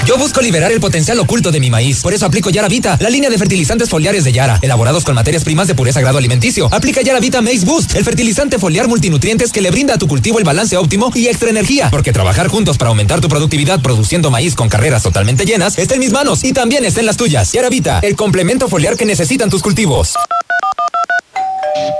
[0.06, 2.02] Yo busco liberar el potencial oculto de mi maíz.
[2.02, 5.66] Por eso aplico Yaravita, la línea de fertilizantes foliares de Yara, elaborados con materias primas
[5.66, 6.68] de pureza grado alimenticio.
[6.72, 10.44] Aplica Yaravita Maize Boost, el fertilizante foliar multinutrientes que le brinda a tu cultivo el
[10.44, 11.88] balance óptimo y extra energía.
[11.90, 16.00] Porque trabajar juntos para aumentar tu productividad produciendo maíz con carreras totalmente llenas está en
[16.00, 17.52] mis manos y también está en las tuyas.
[17.52, 20.12] Yaravita, el complemento foliar que necesitan tus cultivos.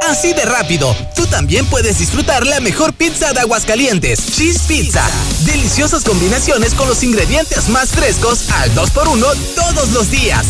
[0.09, 5.05] Así de rápido, tú también puedes disfrutar la mejor pizza de Aguascalientes, Cheese Pizza.
[5.45, 10.47] Deliciosas combinaciones con los ingredientes más frescos al 2x1 todos los días.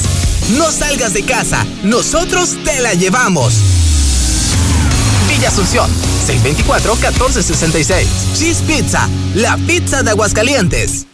[0.59, 3.55] No salgas de casa, nosotros te la llevamos.
[5.29, 5.91] Villa Asunción,
[6.27, 8.07] 624-1466.
[8.37, 11.07] Cheese Pizza, la pizza de Aguascalientes.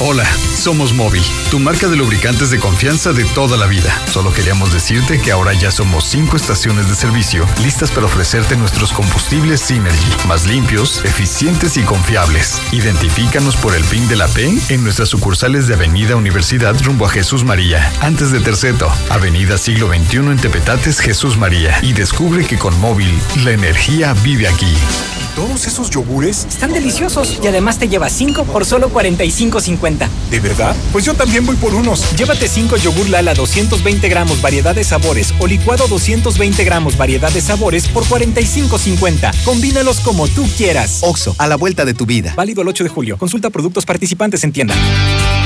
[0.00, 0.28] Hola,
[0.60, 3.90] somos Móvil, tu marca de lubricantes de confianza de toda la vida.
[4.12, 8.92] Solo queríamos decirte que ahora ya somos cinco estaciones de servicio listas para ofrecerte nuestros
[8.92, 12.60] combustibles Synergy, más limpios, eficientes y confiables.
[12.72, 17.10] Identifícanos por el PIN de la P en nuestras sucursales de Avenida Universidad rumbo a
[17.10, 22.58] Jesús María, antes de Terceto, Avenida Siglo XXI en Tepetates Jesús María y descubre que
[22.58, 24.74] con Móvil la energía vive aquí.
[25.34, 30.08] Todos esos yogures están deliciosos y además te llevas 5 por solo 45.50.
[30.30, 30.49] ¿De verdad?
[30.92, 32.16] Pues yo también voy por unos.
[32.16, 37.40] Llévate 5 yogur Lala 220 gramos variedad de sabores o licuado 220 gramos variedad de
[37.40, 39.44] sabores por 45.50.
[39.44, 41.00] Combínalos como tú quieras.
[41.02, 42.34] Oxo, a la vuelta de tu vida.
[42.36, 43.16] Válido el 8 de julio.
[43.16, 44.74] Consulta productos participantes en tienda.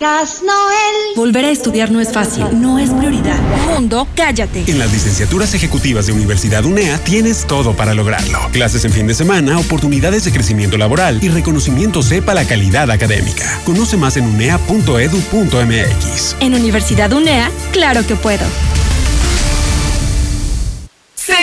[0.00, 1.16] Gas Noel.
[1.16, 3.38] Volver a estudiar no es fácil, no es prioridad.
[3.66, 4.64] Mundo, cállate.
[4.66, 8.38] En las licenciaturas ejecutivas de Universidad UNEA tienes todo para lograrlo.
[8.52, 13.60] Clases en fin de semana, oportunidades de crecimiento laboral y reconocimiento sepa la calidad académica.
[13.64, 14.76] Conoce más en unea.edu.mx.
[16.40, 18.44] En Universidad UNEA, claro que puedo.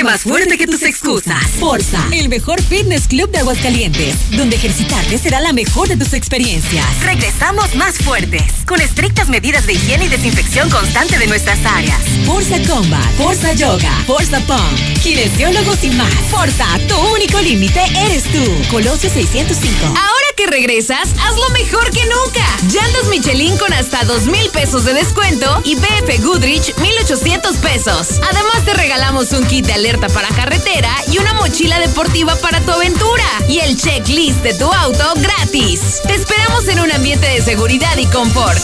[0.03, 1.41] Sé más fuerte que tus excusas.
[1.61, 6.85] Forza, el mejor fitness club de Aguascalientes, donde ejercitarte será la mejor de tus experiencias.
[7.03, 12.01] Regresamos más fuertes, con estrictas medidas de higiene y desinfección constante de nuestras áreas.
[12.25, 16.13] Forza Combat, Forza Yoga, Forza Pump, kinesiólogos y más.
[16.30, 18.43] Forza, tu único límite eres tú.
[18.71, 19.85] Colosio 605.
[19.85, 22.45] Ahora que regresas, hazlo mejor que nunca.
[22.63, 28.19] Llantas Michelin con hasta dos mil pesos de descuento y BF Goodrich 1800 pesos.
[28.30, 32.72] Además te regalamos un kit de alerta para carretera y una mochila deportiva para tu
[32.72, 33.24] aventura.
[33.48, 36.02] Y el checklist de tu auto gratis.
[36.06, 38.60] Te esperamos en un ambiente de seguridad y confort.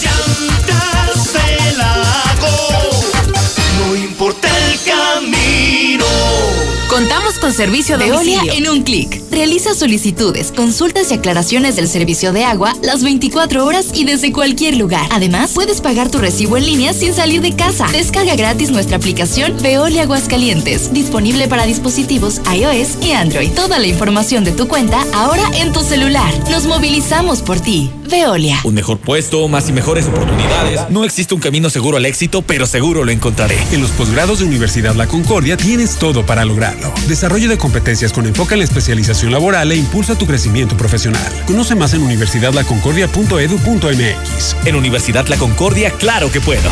[3.78, 6.06] No importa el camino.
[6.90, 9.22] Contamos con servicio de Veolia en un clic.
[9.30, 14.76] Realiza solicitudes, consultas y aclaraciones del servicio de agua las 24 horas y desde cualquier
[14.76, 15.08] lugar.
[15.12, 17.88] Además, puedes pagar tu recibo en línea sin salir de casa.
[17.92, 23.52] Descarga gratis nuestra aplicación Veolia Aguascalientes, disponible para dispositivos iOS y Android.
[23.52, 26.34] Toda la información de tu cuenta ahora en tu celular.
[26.50, 27.92] Nos movilizamos por ti.
[28.10, 28.60] Veolia.
[28.64, 30.90] Un mejor puesto, más y mejores oportunidades.
[30.90, 33.58] No existe un camino seguro al éxito, pero seguro lo encontraré.
[33.72, 36.42] En los posgrados de Universidad La Concordia tienes todo para
[37.08, 41.32] Desarrollo de competencias con enfoque en la especialización laboral e impulsa tu crecimiento profesional.
[41.46, 44.56] Conoce más en universidadlaconcordia.edu.mx.
[44.66, 46.72] En Universidad La Concordia, claro que puedo.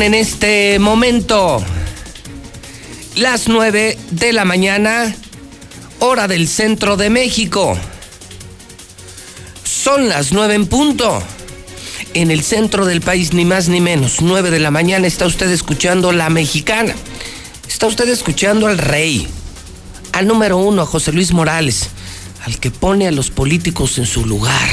[0.00, 1.64] En este momento
[3.16, 5.16] las 9 de la mañana,
[6.00, 7.76] hora del centro de México.
[9.64, 11.22] Son las 9 en punto.
[12.14, 15.50] En el centro del país, ni más ni menos, 9 de la mañana, está usted
[15.50, 16.94] escuchando la mexicana.
[17.66, 19.26] Está usted escuchando al rey,
[20.12, 21.88] al número uno, a José Luis Morales,
[22.44, 24.68] al que pone a los políticos en su lugar,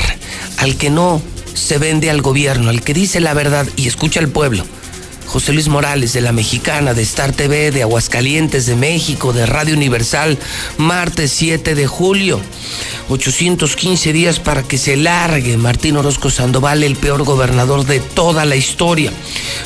[0.58, 1.22] al que no
[1.56, 4.66] se vende al gobierno, al que dice la verdad y escucha al pueblo.
[5.34, 9.76] José Luis Morales de la Mexicana, de Star TV, de Aguascalientes, de México, de Radio
[9.76, 10.38] Universal,
[10.78, 12.40] martes 7 de julio.
[13.10, 18.56] 815 días para que se largue Martín Orozco Sandoval, el peor gobernador de toda la
[18.56, 19.12] historia.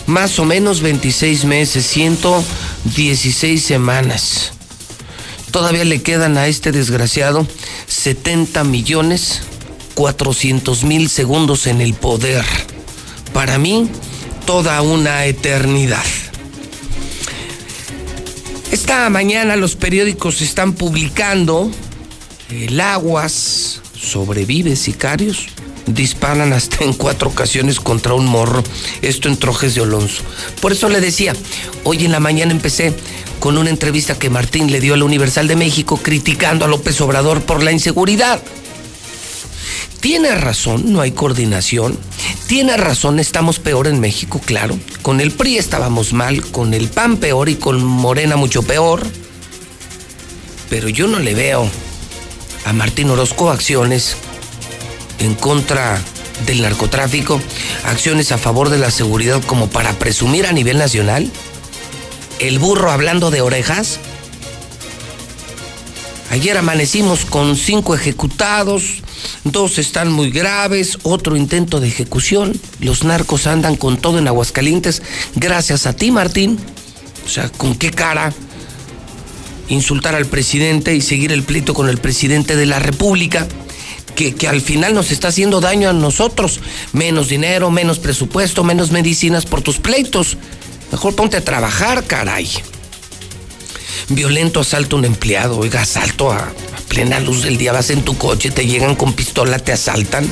[0.05, 4.53] Más o menos 26 meses, 116 semanas.
[5.51, 7.45] Todavía le quedan a este desgraciado
[7.87, 9.41] 70 millones
[9.95, 12.45] 400 mil segundos en el poder.
[13.33, 13.89] Para mí,
[14.47, 16.05] toda una eternidad.
[18.71, 21.69] Esta mañana los periódicos están publicando
[22.49, 25.47] el aguas sobrevive sicarios.
[25.85, 28.63] Disparan hasta en cuatro ocasiones contra un morro.
[29.01, 30.23] Esto en Trojes de Alonso.
[30.61, 31.33] Por eso le decía,
[31.83, 32.93] hoy en la mañana empecé
[33.41, 37.01] con una entrevista que Martín le dio a la Universal de México criticando a López
[37.01, 38.41] Obrador por la inseguridad.
[39.99, 41.97] Tiene razón, no hay coordinación.
[42.47, 44.77] Tiene razón, estamos peor en México, claro.
[45.01, 49.01] Con el PRI estábamos mal, con el PAN peor y con Morena mucho peor.
[50.69, 51.69] Pero yo no le veo
[52.65, 54.17] a Martín Orozco acciones
[55.19, 55.99] en contra
[56.45, 57.41] del narcotráfico,
[57.85, 61.31] acciones a favor de la seguridad como para presumir a nivel nacional.
[62.39, 63.99] El burro hablando de orejas.
[66.29, 69.01] Ayer amanecimos con cinco ejecutados,
[69.45, 72.53] dos están muy graves, otro intento de ejecución.
[72.81, 75.01] Los narcos andan con todo en Aguascalientes,
[75.35, 76.59] gracias a ti, Martín.
[77.25, 78.33] O sea, ¿con qué cara
[79.69, 83.47] insultar al presidente y seguir el pleito con el presidente de la República?
[84.15, 86.59] Que, que, al final nos está haciendo daño a nosotros.
[86.91, 90.37] Menos dinero, menos presupuesto, menos medicinas por tus pleitos.
[90.91, 92.49] Mejor ponte a trabajar, caray.
[94.09, 95.57] Violento asalto a un empleado.
[95.57, 96.51] Oiga, asalto a,
[96.87, 97.73] plena luz del día.
[97.73, 100.29] Vas en tu coche, te llegan con pistola, te asaltan.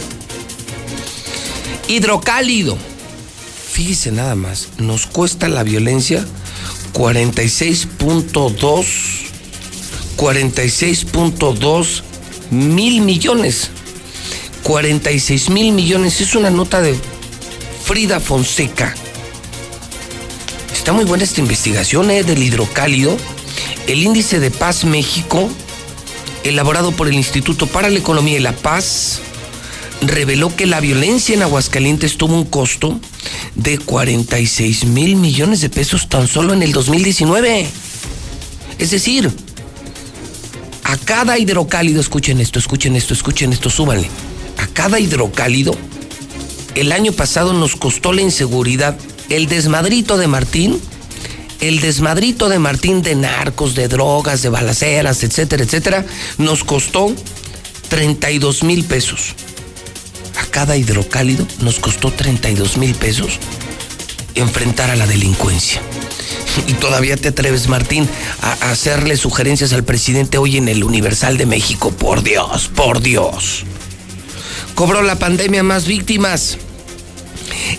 [1.88, 2.78] Hidrocálido.
[3.72, 4.70] Fíjese nada más.
[4.78, 6.26] Nos cuesta la violencia
[6.94, 9.26] 46.2
[10.18, 12.02] 46.2
[12.52, 13.70] mil millones.
[14.64, 16.22] 46 mil millones.
[16.22, 16.96] Es una nota de
[17.84, 18.96] Frida Fonseca.
[20.74, 22.24] Está muy buena esta investigación ¿eh?
[22.24, 23.18] del hidrocálido.
[23.88, 25.48] El índice de paz México,
[26.44, 29.20] elaborado por el Instituto para la Economía y la Paz,
[30.02, 33.00] reveló que la violencia en Aguascalientes tuvo un costo
[33.56, 37.68] de 46 mil millones de pesos tan solo en el 2019.
[38.80, 39.32] Es decir,
[40.84, 44.10] a cada hidrocálido, escuchen esto, escuchen esto, escuchen esto, súbanle.
[44.58, 45.76] A cada hidrocálido,
[46.74, 48.98] el año pasado nos costó la inseguridad.
[49.30, 50.80] El desmadrito de Martín,
[51.60, 56.06] el desmadrito de Martín de narcos, de drogas, de balaceras, etcétera, etcétera,
[56.38, 57.14] nos costó
[57.90, 59.36] 32 mil pesos.
[60.40, 63.40] A cada hidrocálido nos costó 32 mil pesos
[64.36, 65.82] enfrentar a la delincuencia.
[66.68, 68.08] Y todavía te atreves, Martín,
[68.42, 71.92] a hacerle sugerencias al presidente hoy en el Universal de México.
[71.92, 73.64] Por Dios, por Dios.
[74.74, 76.58] Cobró la pandemia más víctimas.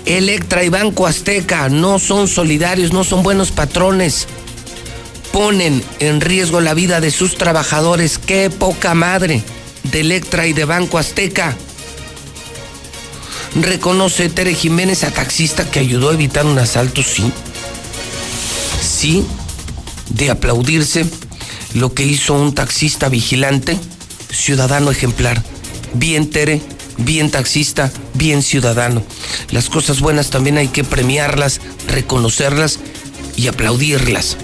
[0.04, 4.26] Electra y Banco Azteca no son solidarios, no son buenos patrones.
[5.32, 8.18] Ponen en riesgo la vida de sus trabajadores.
[8.18, 9.42] ¡Qué poca madre!
[9.84, 11.56] De Electra y de Banco Azteca.
[13.60, 17.32] Reconoce Tere Jiménez a taxista que ayudó a evitar un asalto, sí.
[18.82, 19.24] Sí,
[20.10, 21.06] de aplaudirse
[21.74, 23.78] lo que hizo un taxista vigilante,
[24.30, 25.42] ciudadano ejemplar.
[25.94, 26.60] Bien Tere,
[26.98, 29.02] bien taxista, bien ciudadano.
[29.51, 32.78] Las cosas buenas también hay que premiarlas, reconocerlas
[33.36, 34.36] y aplaudirlas.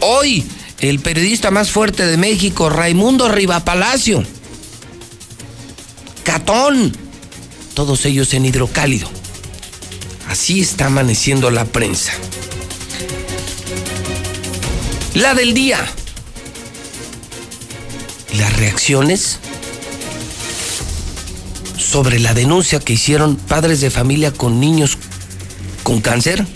[0.00, 0.44] Hoy,
[0.78, 4.24] el periodista más fuerte de México, Raimundo Rivapalacio.
[6.24, 6.96] Catón.
[7.74, 9.08] Todos ellos en hidrocálido.
[10.28, 12.12] Así está amaneciendo la prensa.
[15.14, 15.78] La del día.
[18.36, 19.40] Las reacciones
[21.80, 24.98] sobre la denuncia que hicieron padres de familia con niños
[25.82, 26.46] con cáncer.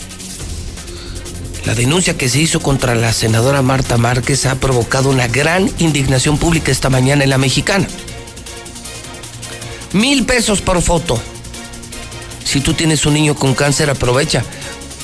[1.65, 6.37] La denuncia que se hizo contra la senadora Marta Márquez ha provocado una gran indignación
[6.37, 7.87] pública esta mañana en la mexicana.
[9.93, 11.19] Mil pesos por foto.
[12.43, 14.43] Si tú tienes un niño con cáncer, aprovecha.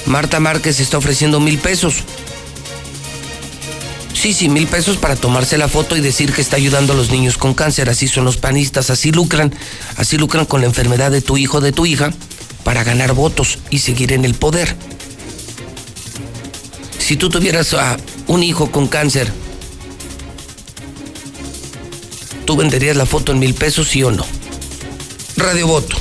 [0.05, 2.03] Marta Márquez está ofreciendo mil pesos.
[4.21, 7.09] Sí, sí, mil pesos para tomarse la foto y decir que está ayudando a los
[7.09, 7.89] niños con cáncer.
[7.89, 9.51] Así son los panistas, así lucran.
[9.97, 12.13] Así lucran con la enfermedad de tu hijo de tu hija
[12.63, 14.75] para ganar votos y seguir en el poder.
[16.99, 19.33] Si tú tuvieras a un hijo con cáncer,
[22.45, 24.23] ¿tú venderías la foto en mil pesos, sí o no?
[25.35, 25.97] Radio Voto.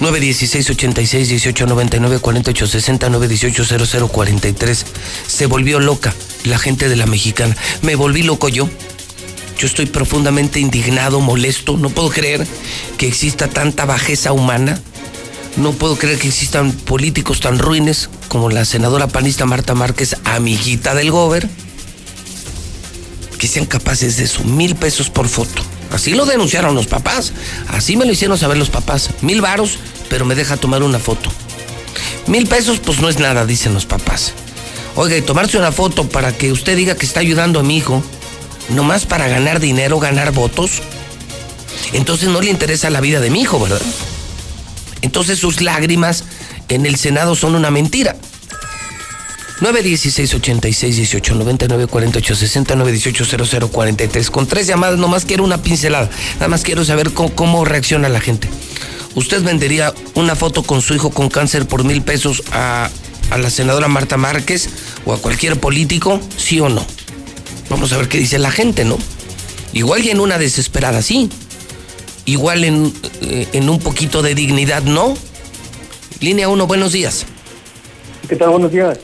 [0.00, 4.86] 916 86 18 99 48 60 918 00 43.
[5.28, 6.12] Se volvió loca
[6.46, 7.56] la gente de la mexicana.
[7.82, 8.68] Me volví loco yo.
[9.58, 11.76] Yo estoy profundamente indignado, molesto.
[11.76, 12.46] No puedo creer
[12.98, 14.80] que exista tanta bajeza humana.
[15.56, 20.94] No puedo creer que existan políticos tan ruines como la senadora panista Marta Márquez, amiguita
[20.94, 21.48] del gober,
[23.38, 24.44] que sean capaces de eso.
[24.44, 25.62] Mil pesos por foto.
[25.90, 27.32] Así lo denunciaron los papás.
[27.68, 29.10] Así me lo hicieron saber los papás.
[29.22, 29.78] Mil varos,
[30.10, 31.30] pero me deja tomar una foto.
[32.26, 34.34] Mil pesos, pues no es nada, dicen los papás.
[34.96, 38.02] Oiga, y tomarse una foto para que usted diga que está ayudando a mi hijo,
[38.70, 40.80] nomás para ganar dinero, ganar votos.
[41.92, 43.82] Entonces no le interesa la vida de mi hijo, ¿verdad?
[45.02, 46.24] Entonces sus lágrimas
[46.68, 48.16] en el Senado son una mentira.
[49.60, 55.62] 916 86 18 99 48 60 918 00 43 con tres llamadas nomás quiero una
[55.62, 58.50] pincelada nada más quiero saber cómo, reacciona la gente
[59.14, 62.90] usted vendería una foto con su hijo con cáncer por mil pesos a,
[63.30, 64.68] a la senadora Marta Márquez
[65.04, 66.86] o a cualquier político sí o no.
[67.68, 68.98] Vamos a ver qué dice la gente no
[69.76, 71.28] igual y en una desesperada sí.
[72.24, 75.16] Igual en, eh, en un poquito de dignidad no.
[76.20, 77.26] Línea 1 buenos días.
[78.28, 78.98] ¿qué tal buenos días.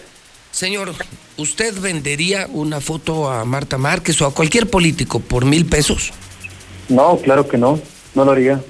[0.51, 0.93] Señor,
[1.37, 6.13] ¿usted vendería una foto a Marta Márquez o a cualquier político por mil pesos?
[6.89, 7.79] No, claro que no,
[8.15, 8.61] no lo haría.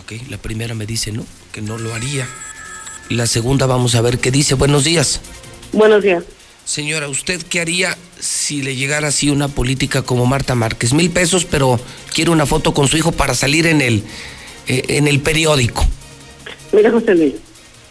[0.00, 2.28] Ok, la primera me dice no, que no lo haría.
[3.10, 4.54] La segunda vamos a ver qué dice.
[4.54, 5.20] Buenos días.
[5.72, 6.22] Buenos días.
[6.64, 10.92] Señora, ¿usted qué haría si le llegara así una política como Marta Márquez?
[10.92, 11.80] Mil pesos, pero
[12.14, 14.04] quiere una foto con su hijo para salir en el,
[14.68, 15.84] eh, en el periódico.
[16.70, 17.34] Mira, José Luis,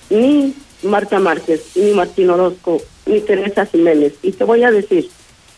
[0.10, 4.14] ni Marta Márquez, ni Martín Orozco, ni Teresa Jiménez.
[4.24, 5.10] Y te voy a decir,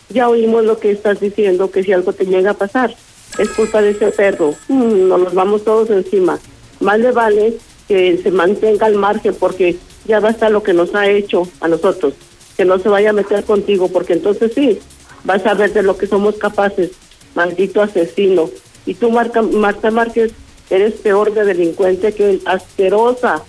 [0.10, 2.96] ya oímos lo que estás diciendo, que si algo te llega a pasar,
[3.38, 4.56] es culpa de ese perro.
[4.70, 6.40] Mm, nos los vamos todos encima.
[6.80, 7.54] Más le vale
[7.92, 12.14] que se mantenga al margen porque ya basta lo que nos ha hecho a nosotros.
[12.56, 14.80] Que no se vaya a meter contigo porque entonces sí,
[15.26, 16.92] vas a ver de lo que somos capaces.
[17.36, 18.50] Maldito asesino.
[18.86, 20.32] Y tú, Marta, Marta Márquez,
[20.70, 23.44] eres peor de delincuente que asquerosa.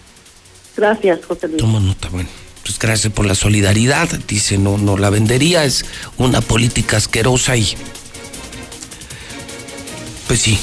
[0.77, 1.59] Gracias, José Luis.
[1.59, 2.29] Toma nota, bueno.
[2.65, 4.09] Pues gracias por la solidaridad.
[4.27, 5.85] Dice, no, no la vendería, es
[6.19, 7.77] una política asquerosa y.
[10.27, 10.59] Pues sí.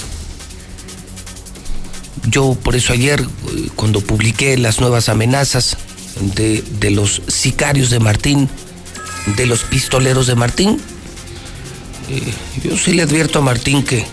[2.29, 3.25] Yo por eso ayer,
[3.75, 5.77] cuando publiqué las nuevas amenazas
[6.35, 8.49] de, de los sicarios de Martín,
[9.35, 10.79] de los pistoleros de Martín,
[12.09, 12.33] eh,
[12.63, 14.05] yo sí le advierto a Martín que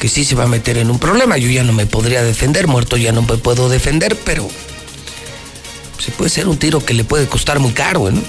[0.00, 1.36] que sí se va a meter en un problema.
[1.36, 4.48] Yo ya no me podría defender, muerto ya no me puedo defender, pero
[5.98, 8.22] se puede ser un tiro que le puede costar muy caro, ¿no?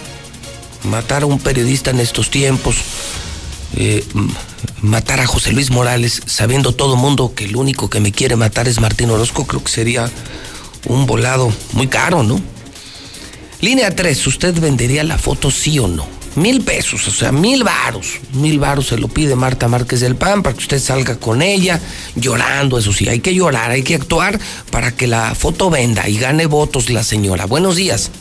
[0.83, 2.75] Matar a un periodista en estos tiempos,
[3.77, 4.03] eh,
[4.81, 8.67] matar a José Luis Morales, sabiendo todo mundo que el único que me quiere matar
[8.67, 10.09] es Martín Orozco, creo que sería
[10.87, 12.41] un volado muy caro, ¿no?
[13.61, 16.07] Línea 3, ¿usted vendería la foto sí o no?
[16.35, 18.19] Mil pesos, o sea, mil varos.
[18.33, 21.79] Mil varos se lo pide Marta Márquez del PAN para que usted salga con ella
[22.15, 24.39] llorando, eso sí, hay que llorar, hay que actuar
[24.71, 27.45] para que la foto venda y gane votos la señora.
[27.45, 28.11] Buenos días.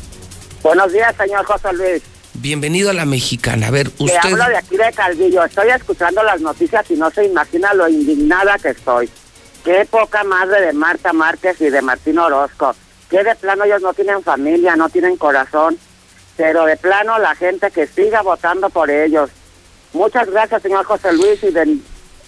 [0.62, 2.02] Buenos días, señor José Luis.
[2.40, 3.66] Bienvenido a la mexicana.
[3.66, 4.06] A ver, usted...
[4.06, 5.44] Le hablo de aquí de Calvillo.
[5.44, 9.10] Estoy escuchando las noticias y no se imagina lo indignada que estoy.
[9.62, 12.74] Qué poca madre de Marta Márquez y de Martín Orozco.
[13.10, 15.76] Que de plano ellos no tienen familia, no tienen corazón.
[16.38, 19.28] Pero de plano la gente que siga votando por ellos.
[19.92, 21.76] Muchas gracias, señor José Luis, y de-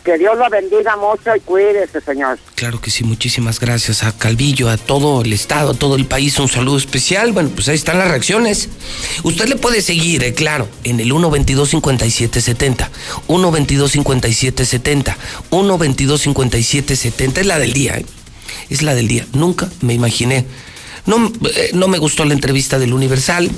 [0.03, 2.39] que Dios lo bendiga mucho y cuídese, señor.
[2.55, 6.39] Claro que sí, muchísimas gracias a Calvillo, a todo el estado, a todo el país,
[6.39, 7.33] un saludo especial.
[7.33, 8.69] Bueno, pues ahí están las reacciones.
[9.23, 12.89] Usted le puede seguir, eh, claro, en el 122-5770,
[13.29, 15.16] 122-5770,
[15.51, 18.07] 122-5770, es la del día, ¿eh?
[18.69, 19.27] es la del día.
[19.33, 20.45] Nunca me imaginé.
[21.07, 23.51] No, eh, no me gustó la entrevista del Universal.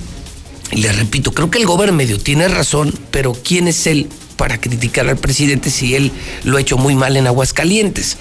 [0.73, 5.09] Le repito, creo que el gobierno medio tiene razón, pero ¿quién es él para criticar
[5.09, 6.13] al presidente si él
[6.45, 8.17] lo ha hecho muy mal en Aguascalientes?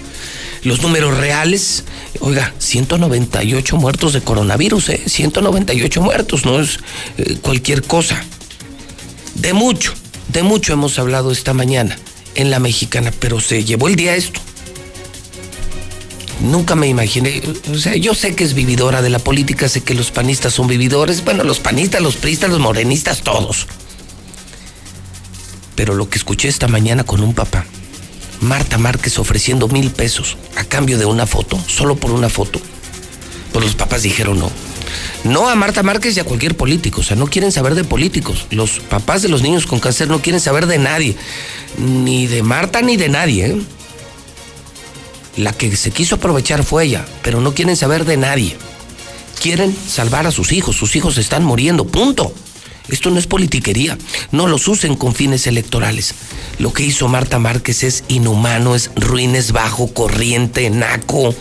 [0.62, 1.84] Los números reales,
[2.20, 5.02] oiga, 198 muertos de coronavirus, ¿eh?
[5.06, 6.78] 198 muertos, no es
[7.18, 8.24] eh, cualquier cosa.
[9.34, 9.92] De mucho,
[10.32, 11.98] de mucho hemos hablado esta mañana
[12.34, 14.40] en la mexicana, pero se llevó el día esto.
[16.40, 19.94] Nunca me imaginé, o sea, yo sé que es vividora de la política, sé que
[19.94, 23.66] los panistas son vividores, bueno, los panistas, los priistas, los morenistas, todos.
[25.74, 27.66] Pero lo que escuché esta mañana con un papá,
[28.40, 32.60] Marta Márquez ofreciendo mil pesos a cambio de una foto, solo por una foto.
[33.52, 34.50] Pues los papás dijeron no.
[35.24, 38.46] No a Marta Márquez y a cualquier político, o sea, no quieren saber de políticos.
[38.50, 41.16] Los papás de los niños con cáncer no quieren saber de nadie,
[41.78, 43.46] ni de Marta ni de nadie.
[43.46, 43.62] ¿eh?
[45.36, 48.56] La que se quiso aprovechar fue ella, pero no quieren saber de nadie.
[49.40, 52.32] Quieren salvar a sus hijos, sus hijos están muriendo, punto.
[52.88, 53.96] Esto no es politiquería,
[54.30, 56.14] no los usen con fines electorales.
[56.58, 61.34] Lo que hizo Marta Márquez es inhumano, es ruin, es bajo, corriente, naco.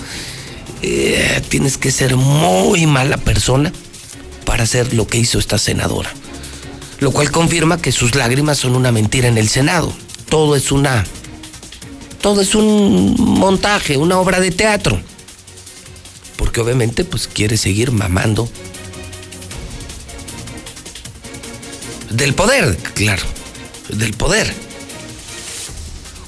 [0.82, 3.74] Eh, tienes que ser muy mala persona
[4.46, 6.14] para hacer lo que hizo esta senadora.
[7.00, 9.94] Lo cual confirma que sus lágrimas son una mentira en el Senado.
[10.30, 11.06] Todo es una
[12.22, 14.98] todo es un montaje, una obra de teatro.
[16.38, 18.50] Porque obviamente pues quiere seguir mamando
[22.14, 23.24] del poder, claro,
[23.90, 24.48] del poder.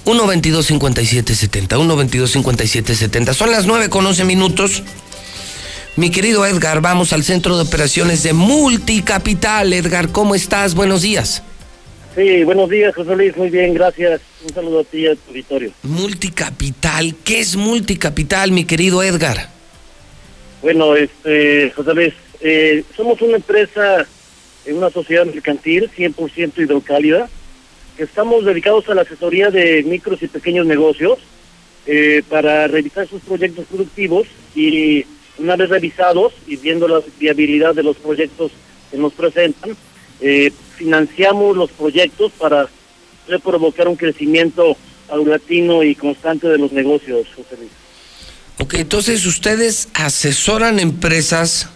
[0.06, 3.34] 1-22-57-70, 1-22-57-70.
[3.34, 4.84] Son las 9 con 11 minutos.
[5.96, 9.74] Mi querido Edgar, vamos al centro de operaciones de Multicapital.
[9.74, 10.76] Edgar, ¿cómo estás?
[10.76, 11.42] Buenos días.
[12.16, 13.36] Sí, buenos días, José Luis.
[13.36, 14.22] Muy bien, gracias.
[14.44, 15.72] Un saludo a ti y a tu auditorio.
[15.84, 19.50] Multicapital, ¿qué es Multicapital, mi querido Edgar?
[20.62, 24.06] Bueno, este, José Luis, eh, somos una empresa,
[24.66, 27.30] eh, una sociedad mercantil 100% hidrocálida,
[27.98, 31.20] que estamos dedicados a la asesoría de micros y pequeños negocios
[31.86, 35.06] eh, para revisar sus proyectos productivos y
[35.38, 38.52] una vez revisados y viendo la viabilidad de los proyectos
[38.92, 39.76] que nos presentan,
[40.22, 42.68] eh, financiamos los proyectos para
[43.44, 44.78] provocar un crecimiento
[45.08, 47.72] paulatino y constante de los negocios, José Luis.
[48.60, 51.70] Ok, entonces ustedes asesoran empresas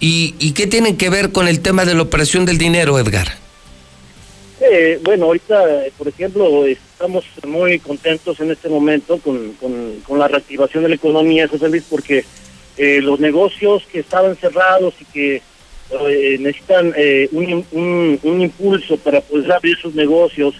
[0.00, 3.28] y, y ¿qué tienen que ver con el tema de la operación del dinero, Edgar?
[4.60, 10.18] Eh, bueno, ahorita, eh, por ejemplo, estamos muy contentos en este momento con, con, con
[10.18, 12.24] la reactivación de la economía, José Luis, porque
[12.76, 15.42] eh, los negocios que estaban cerrados y que
[15.90, 20.54] eh, necesitan eh, un, un, un impulso para poder abrir sus negocios,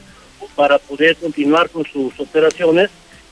[0.55, 2.91] para poder continuar con sus operaciones,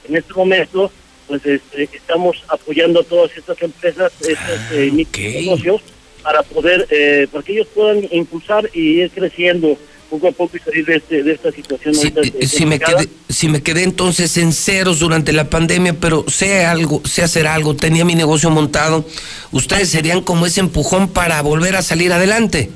[0.08, 0.90] en este momento,
[1.26, 5.82] pues este, estamos apoyando a todas estas empresas, estos eh, negocios,
[6.24, 9.78] para poder, eh, para que ellos puedan impulsar y ir creciendo
[10.10, 11.94] poco a poco y salir de, este, de esta situación.
[11.96, 16.24] ahorita, eh, Si me, quedé, si me quedé entonces en ceros durante la pandemia, pero
[16.28, 19.04] sé algo, sé hacer algo, tenía mi negocio montado,
[19.52, 22.70] ustedes serían como ese empujón para volver a salir adelante.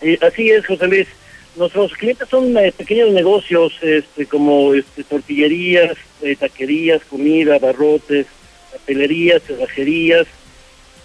[0.00, 1.08] Eh, así es, José Luis.
[1.54, 8.26] Nuestros clientes son eh, pequeños negocios, este, como este, tortillerías, eh, taquerías, comida, barrotes,
[8.72, 10.26] papelerías, cerrajerías,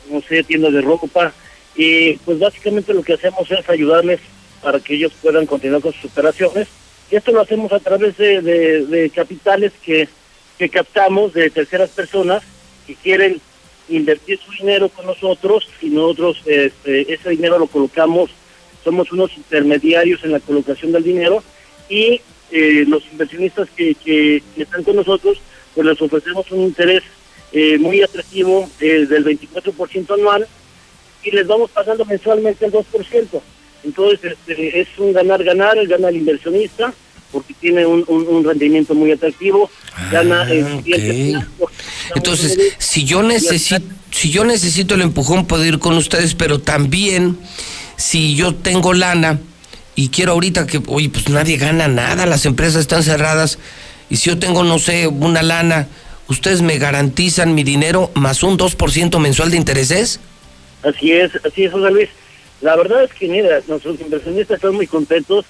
[0.09, 1.33] no sé, tiendas de ropa.
[1.77, 4.19] Y pues básicamente lo que hacemos es ayudarles
[4.61, 6.67] para que ellos puedan continuar con sus operaciones.
[7.11, 10.09] Y esto lo hacemos a través de, capitales que,
[10.57, 12.43] que captamos de terceras personas
[12.85, 13.39] que quieren
[13.89, 18.31] invertir su dinero con nosotros y nosotros este, ese dinero lo colocamos,
[18.83, 21.43] somos unos intermediarios en la colocación del dinero
[21.87, 22.19] y
[22.51, 25.39] eh, los inversionistas que, que, que están con nosotros,
[25.75, 27.03] pues les ofrecemos un interés
[27.53, 30.47] eh, muy atractivo eh, del 24% anual
[31.27, 32.83] y les vamos pagando mensualmente el 2%.
[33.83, 36.93] Entonces este, es un ganar-ganar, gana el inversionista
[37.31, 39.69] porque tiene un, un- un rendimiento muy atractivo,
[40.11, 41.75] gana el cliente final, porque
[42.15, 43.81] Entonces, si yo necesito,
[44.11, 47.37] si yo necesito el empujón, puedo ir con ustedes, pero también
[47.97, 49.39] si yo tengo lana
[49.95, 53.59] y quiero ahorita que, oye, pues nadie gana nada, las empresas están cerradas,
[54.09, 55.87] y si yo tengo, no sé, una lana,
[56.29, 60.21] ¿ustedes me garantizan mi dinero más un 2% mensual de intereses?
[60.83, 62.09] Así es, así es, José Luis.
[62.61, 65.45] La verdad es que, mira, nuestros inversionistas están muy contentos.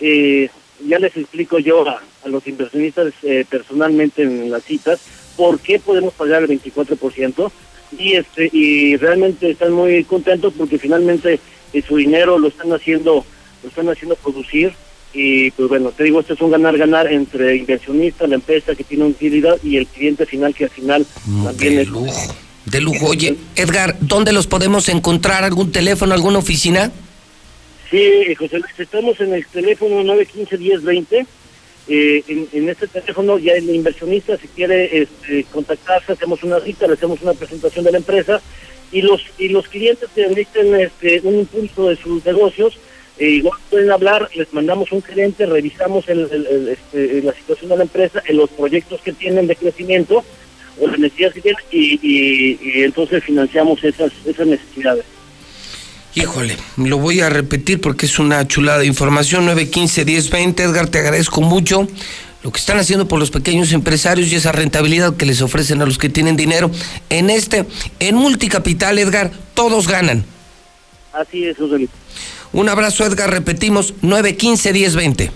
[0.00, 0.48] Eh,
[0.86, 5.00] ya les explico yo a, a los inversionistas eh, personalmente en las citas
[5.36, 7.50] por qué podemos pagar el 24%
[7.98, 11.40] y este y realmente están muy contentos porque finalmente
[11.72, 13.24] eh, su dinero lo están haciendo
[13.62, 14.72] lo están haciendo producir
[15.14, 18.84] y pues bueno te digo esto es un ganar ganar entre inversionista la empresa que
[18.84, 21.06] tiene utilidad y el cliente final que al final
[21.44, 21.88] también es
[22.70, 23.06] De lujo.
[23.06, 25.44] Oye, Edgar, ¿dónde los podemos encontrar?
[25.44, 26.90] ¿Algún teléfono, alguna oficina?
[27.90, 31.26] Sí, eh, José Luis, estamos en el teléfono 915-1020.
[31.90, 36.86] Eh, en, en este teléfono ya el inversionista, si quiere este, contactarse, hacemos una cita,
[36.86, 38.42] le hacemos una presentación de la empresa
[38.92, 42.78] y los y los clientes que necesiten este, un impulso de sus negocios,
[43.18, 47.82] eh, igual pueden hablar, les mandamos un gerente, revisamos el- este, la situación de la
[47.84, 50.22] empresa, los proyectos que tienen de crecimiento
[50.80, 55.04] o las necesidades que tienen y, y- y entonces financiamos esas, esas necesidades.
[56.14, 59.46] Híjole, lo voy a repetir porque es una chulada de información.
[59.46, 60.60] 915-1020.
[60.60, 61.86] Edgar, te agradezco mucho
[62.42, 65.86] lo que están haciendo por los pequeños empresarios y esa rentabilidad que les ofrecen a
[65.86, 66.70] los que tienen dinero.
[67.10, 67.66] En este,
[68.00, 70.24] en Multicapital, Edgar, todos ganan.
[71.12, 71.90] Así es, José Luis.
[72.52, 75.30] Un abrazo, Edgar, repetimos, 915-1020.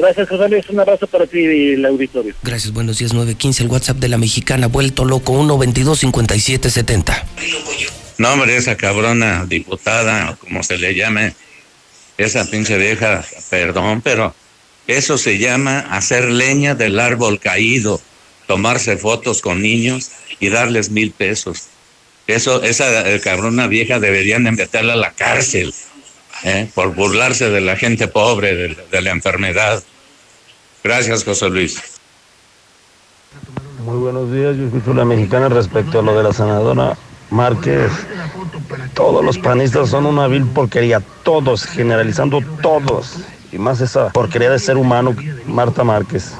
[0.00, 0.66] Gracias, José Luis.
[0.70, 2.34] Un abrazo para ti y el auditorio.
[2.42, 7.22] Gracias, buenos días, 915, el WhatsApp de la mexicana, vuelto loco, 122-5770.
[8.16, 11.34] No, hombre, esa cabrona diputada, o como se le llame,
[12.16, 14.34] esa pinche vieja, perdón, pero
[14.86, 18.00] eso se llama hacer leña del árbol caído,
[18.46, 21.66] tomarse fotos con niños y darles mil pesos.
[22.26, 25.74] Eso, esa eh, cabrona vieja deberían de meterla a la cárcel
[26.44, 26.70] ¿eh?
[26.74, 29.82] por burlarse de la gente pobre, de, de la enfermedad.
[30.82, 31.80] Gracias, José Luis.
[33.84, 36.96] Muy buenos días, yo escucho la mexicana respecto a lo de la senadora
[37.30, 37.90] Márquez.
[38.94, 43.16] Todos los panistas son una vil porquería, todos, generalizando todos.
[43.52, 45.14] Y más esa porquería de ser humano,
[45.46, 46.32] Marta Márquez.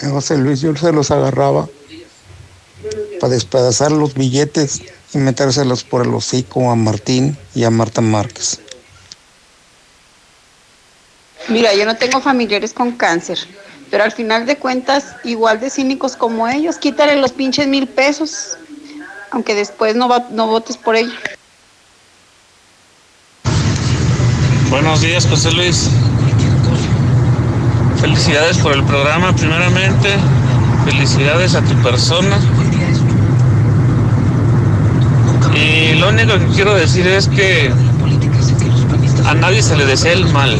[0.00, 1.68] José Luis yo se los agarraba
[3.20, 4.82] para despedazar los billetes
[5.14, 8.60] y metérselos por el hocico a Martín y a Marta Márquez.
[11.48, 13.38] Mira, yo no tengo familiares con cáncer,
[13.90, 18.56] pero al final de cuentas, igual de cínicos como ellos, quítale los pinches mil pesos,
[19.30, 21.12] aunque después no, va- no votes por ello.
[24.70, 25.88] Buenos días, José Luis.
[28.00, 30.08] Felicidades por el programa, primeramente.
[30.84, 32.38] Felicidades a tu persona.
[35.54, 37.70] Y lo único que quiero decir es que
[39.26, 40.58] a nadie se le desea el mal.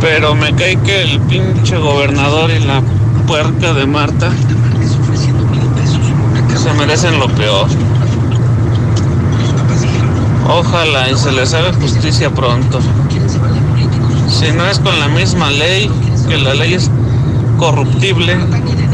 [0.00, 2.82] Pero me cae que el pinche gobernador y la
[3.26, 4.30] puerca de Marta
[6.56, 7.66] se merecen lo peor.
[10.48, 12.80] Ojalá y se les haga justicia pronto.
[14.28, 15.90] Si no es con la misma ley,
[16.28, 16.90] que la ley es
[17.58, 18.36] corruptible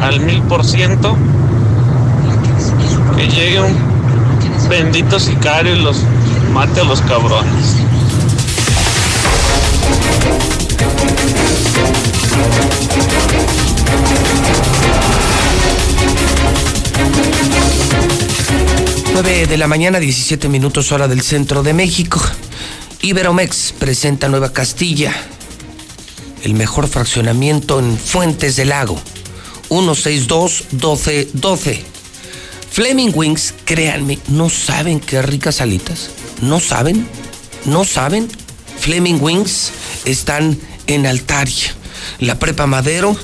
[0.03, 1.17] al mil por ciento,
[3.17, 3.77] que llegue un
[4.69, 6.03] bendito sicario y los
[6.53, 7.77] mate a los cabrones.
[19.13, 22.21] Nueve de la mañana, 17 minutos hora del centro de México.
[23.03, 25.15] Iberomex presenta Nueva Castilla,
[26.43, 29.01] el mejor fraccionamiento en Fuentes del Lago.
[29.69, 31.94] 162-1212.
[32.75, 36.11] Fleming Wings, créanme, no saben qué ricas alitas.
[36.43, 37.07] No saben,
[37.67, 38.27] no saben.
[38.81, 39.71] Fleming Wings
[40.05, 41.73] están en Altaria.
[42.19, 43.17] La Prepa Madero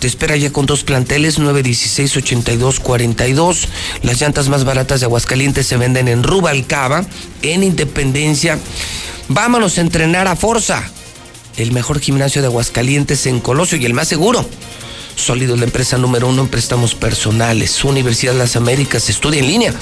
[0.00, 3.68] te espera ya con dos planteles, 916-8242.
[4.02, 7.06] Las llantas más baratas de Aguascalientes se venden en Rubalcaba,
[7.42, 8.58] en Independencia.
[9.28, 10.82] Vámonos a entrenar a Forza,
[11.56, 14.44] el mejor gimnasio de Aguascalientes en Colosio y el más seguro.
[15.16, 17.82] Sólido, la empresa número uno en préstamos personales.
[17.84, 19.74] Universidad de las Américas, estudia en línea.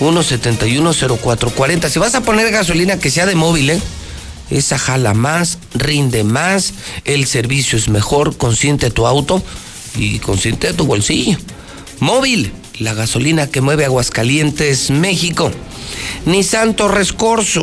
[0.00, 1.88] 1710440.
[1.88, 3.80] Si vas a poner gasolina que sea de móvil, ¿eh?
[4.50, 9.40] Esa jala más, rinde más, el servicio es mejor, consiente tu auto
[9.94, 11.38] y consiente tu bolsillo.
[12.00, 15.52] Móvil, la gasolina que mueve Aguascalientes, México.
[16.26, 17.62] Nissan Torres Corso,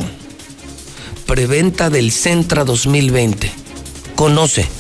[1.26, 3.52] preventa del Centra 2020.
[4.16, 4.77] Conoce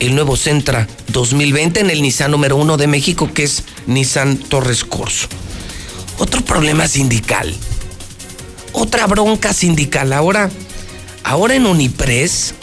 [0.00, 4.84] el nuevo Centra 2020 en el Nissan número uno de México, que es Nissan Torres
[4.84, 5.28] Corso.
[6.18, 7.54] Otro problema sindical.
[8.72, 10.12] Otra bronca sindical.
[10.12, 10.50] Ahora,
[11.22, 12.54] ahora en Unipres.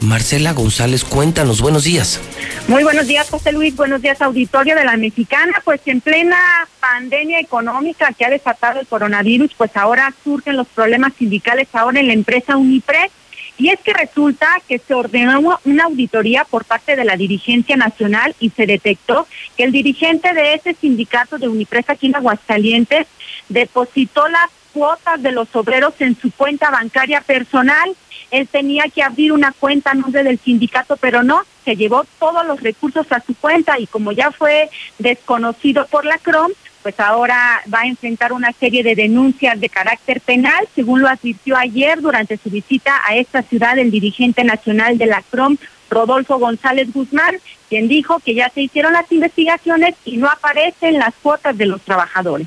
[0.00, 2.20] Marcela González, cuéntanos, buenos días.
[2.68, 3.74] Muy buenos días, José Luis.
[3.74, 5.62] Buenos días, auditorio de la Mexicana.
[5.64, 6.38] Pues en plena
[6.80, 12.08] pandemia económica que ha desatado el coronavirus, pues ahora surgen los problemas sindicales ahora en
[12.08, 13.10] la empresa Unipres.
[13.58, 18.34] Y es que resulta que se ordenó una auditoría por parte de la dirigencia nacional
[18.38, 19.26] y se detectó
[19.56, 23.06] que el dirigente de ese sindicato de Unipres aquí en Aguascalientes
[23.48, 27.96] depositó las cuotas de los obreros en su cuenta bancaria personal.
[28.30, 32.46] Él tenía que abrir una cuenta a nombre del sindicato, pero no, se llevó todos
[32.46, 34.68] los recursos a su cuenta y como ya fue
[34.98, 36.52] desconocido por la CROM,
[36.86, 41.56] pues ahora va a enfrentar una serie de denuncias de carácter penal, según lo advirtió
[41.56, 45.56] ayer durante su visita a esta ciudad el dirigente nacional de la CROM,
[45.90, 51.12] Rodolfo González Guzmán, quien dijo que ya se hicieron las investigaciones y no aparecen las
[51.20, 52.46] cuotas de los trabajadores.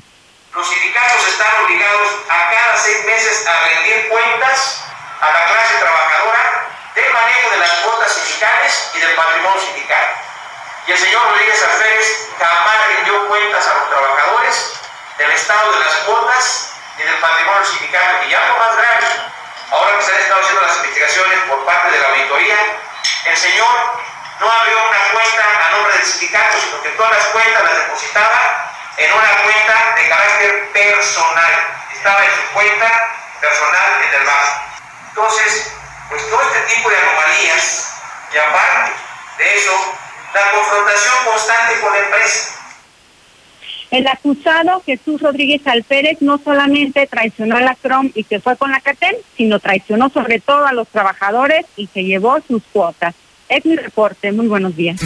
[0.54, 4.84] Los sindicatos están obligados a cada seis meses a rendir cuentas
[5.20, 6.40] a la clase trabajadora
[6.94, 10.29] del manejo de las cuotas sindicales y del patrimonio sindical.
[10.86, 14.72] Y el señor Rodríguez Alférez jamás rindió cuentas a los trabajadores
[15.18, 18.26] del estado de las cuotas y del patrimonio sindical.
[18.28, 19.06] Y algo más grave,
[19.70, 22.56] ahora que se han estado haciendo las investigaciones por parte de la auditoría,
[23.26, 24.00] el señor
[24.40, 28.72] no abrió una cuenta a nombre del sindicato, sino que todas las cuentas las depositaba
[28.96, 31.52] en una cuenta de carácter personal.
[31.92, 34.62] Estaba en su cuenta personal en el banco.
[35.08, 35.72] Entonces,
[36.08, 37.94] pues todo este tipo de anomalías,
[38.32, 38.92] y aparte
[39.38, 39.94] de eso,
[40.34, 42.56] la confrontación constante con la empresa.
[43.90, 48.70] El acusado Jesús Rodríguez Alpérez no solamente traicionó a la CROM y se fue con
[48.70, 53.14] la CATEM, sino traicionó sobre todo a los trabajadores y se llevó sus cuotas.
[53.48, 54.30] Es mi reporte.
[54.30, 55.00] Muy buenos días.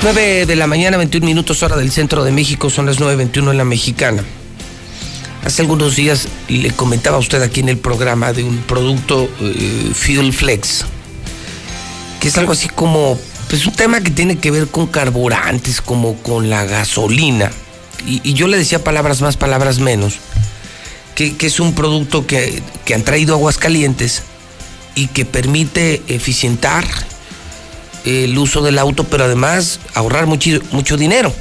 [0.00, 3.58] Nueve de la mañana, 21 minutos hora del centro de México, son las 9.21 en
[3.58, 4.22] la mexicana.
[5.44, 9.90] Hace algunos días le comentaba a usted aquí en el programa de un producto eh,
[9.92, 10.84] Fuel Flex,
[12.20, 13.18] que es algo así como,
[13.50, 17.50] pues un tema que tiene que ver con carburantes, como con la gasolina.
[18.06, 20.14] Y, yo le decía palabras más, palabras menos,
[21.16, 24.22] que, es un producto que, que han traído Aguascalientes
[24.94, 26.86] y que permite eficientar
[28.04, 31.32] el uso del auto, pero además ahorrar mucho, mucho dinero.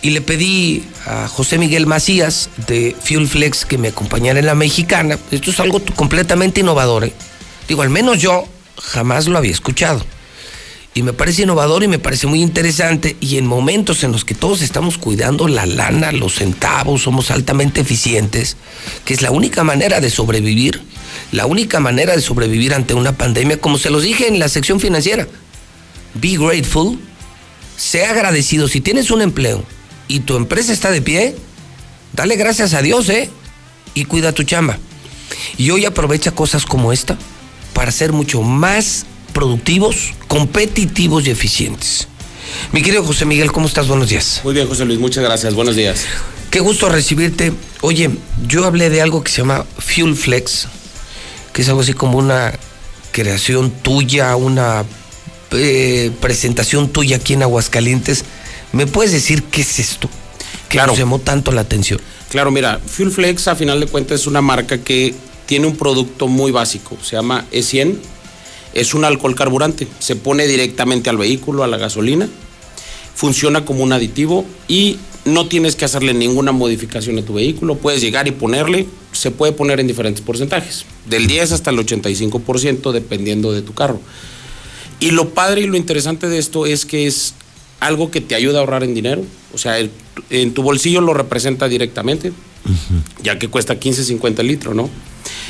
[0.00, 4.54] Y le pedí a José Miguel Macías de Fuel Flex que me acompañara en la
[4.54, 5.18] mexicana.
[5.30, 7.04] Esto es algo completamente innovador.
[7.04, 7.12] ¿eh?
[7.66, 8.44] Digo, al menos yo
[8.80, 10.04] jamás lo había escuchado.
[10.94, 13.16] Y me parece innovador y me parece muy interesante.
[13.20, 17.80] Y en momentos en los que todos estamos cuidando la lana, los centavos, somos altamente
[17.80, 18.56] eficientes,
[19.04, 20.82] que es la única manera de sobrevivir,
[21.30, 24.80] la única manera de sobrevivir ante una pandemia, como se los dije en la sección
[24.80, 25.28] financiera.
[26.14, 26.98] Be grateful,
[27.76, 28.68] sea agradecido.
[28.68, 29.64] Si tienes un empleo
[30.08, 31.36] y tu empresa está de pie,
[32.12, 33.30] dale gracias a Dios, ¿eh?
[33.94, 34.78] Y cuida tu chamba.
[35.56, 37.18] Y hoy aprovecha cosas como esta
[37.72, 42.08] para ser mucho más productivos, competitivos y eficientes.
[42.72, 43.88] Mi querido José Miguel, ¿cómo estás?
[43.88, 44.40] Buenos días.
[44.42, 45.54] Muy bien, José Luis, muchas gracias.
[45.54, 46.06] Buenos días.
[46.50, 47.52] Qué gusto recibirte.
[47.82, 48.10] Oye,
[48.46, 50.66] yo hablé de algo que se llama Fuel Flex,
[51.52, 52.58] que es algo así como una
[53.12, 54.84] creación tuya, una
[55.52, 58.24] eh, presentación tuya aquí en Aguascalientes.
[58.72, 60.08] ¿Me puedes decir qué es esto?
[60.68, 60.92] Que Claro.
[60.92, 62.00] nos llamó tanto la atención.
[62.30, 65.14] Claro, mira, Fuel Flex a final de cuentas es una marca que
[65.46, 67.96] tiene un producto muy básico, se llama E100,
[68.74, 72.28] es un alcohol carburante, se pone directamente al vehículo, a la gasolina,
[73.14, 78.02] funciona como un aditivo y no tienes que hacerle ninguna modificación a tu vehículo, puedes
[78.02, 83.52] llegar y ponerle se puede poner en diferentes porcentajes, del 10 hasta el 85% dependiendo
[83.52, 84.00] de tu carro.
[85.00, 87.34] Y lo padre y lo interesante de esto es que es
[87.80, 89.90] algo que te ayuda a ahorrar en dinero, o sea, el-
[90.30, 92.32] en tu bolsillo lo representa directamente,
[93.22, 94.90] ya que cuesta 15.50 el litro, ¿no?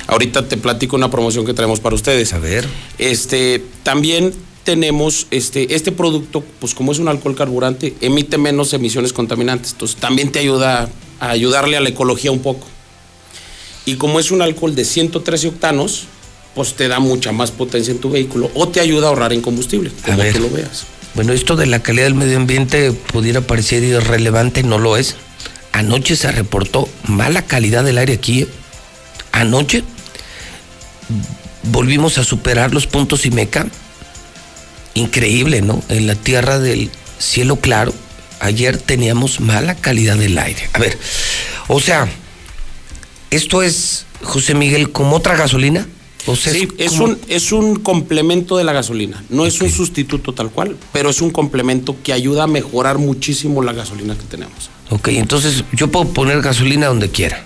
[0.06, 2.32] Ahorita te platico una promoción que traemos para ustedes.
[2.34, 2.66] A ver.
[2.98, 4.32] Este, también
[4.64, 9.72] tenemos este, este producto, pues como es un alcohol carburante, emite menos emisiones contaminantes.
[9.72, 12.66] Entonces también te ayuda a ayudarle a la ecología un poco.
[13.86, 16.04] Y como es un alcohol de 113 octanos,
[16.58, 19.42] pues te da mucha más potencia en tu vehículo o te ayuda a ahorrar en
[19.42, 20.32] combustible, como ver.
[20.32, 20.86] tú lo veas.
[21.14, 25.14] Bueno, esto de la calidad del medio ambiente pudiera parecer irrelevante, no lo es.
[25.70, 28.42] Anoche se reportó mala calidad del aire aquí.
[28.42, 28.48] ¿eh?
[29.30, 29.84] Anoche
[31.62, 33.68] volvimos a superar los puntos IMECA.
[34.94, 35.80] Increíble, ¿no?
[35.88, 37.94] En la tierra del cielo claro,
[38.40, 40.68] ayer teníamos mala calidad del aire.
[40.72, 40.98] A ver,
[41.68, 42.08] o sea,
[43.30, 45.86] esto es, José Miguel, como otra gasolina.
[46.26, 49.22] O sea, Sí, es como- un, es un complemento de la gasolina.
[49.30, 53.62] No es un sustituto tal cual, pero es un complemento que ayuda a mejorar muchísimo
[53.62, 54.70] la gasolina que tenemos.
[54.90, 57.44] Ok, entonces yo puedo poner gasolina donde quiera.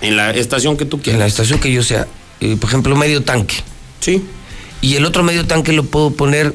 [0.00, 1.20] En la estación que tú En quieras.
[1.20, 2.06] la estación que yo sea,
[2.40, 3.56] eh, por ejemplo, medio tanque.
[4.00, 4.22] Sí.
[4.80, 6.54] Y el otro medio tanque lo puedo poner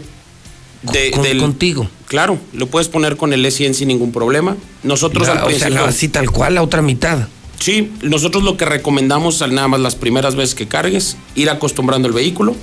[0.84, 1.90] De- con- del- contigo.
[2.08, 4.56] Claro, lo puedes poner con el E100 sin ningún problema.
[4.84, 7.28] Nosotros La- al o sea, la- así tal cual, la otra mitad.
[7.60, 12.08] Sí, nosotros lo que recomendamos al nada más las primeras veces que cargues, ir acostumbrando
[12.08, 12.56] el vehículo.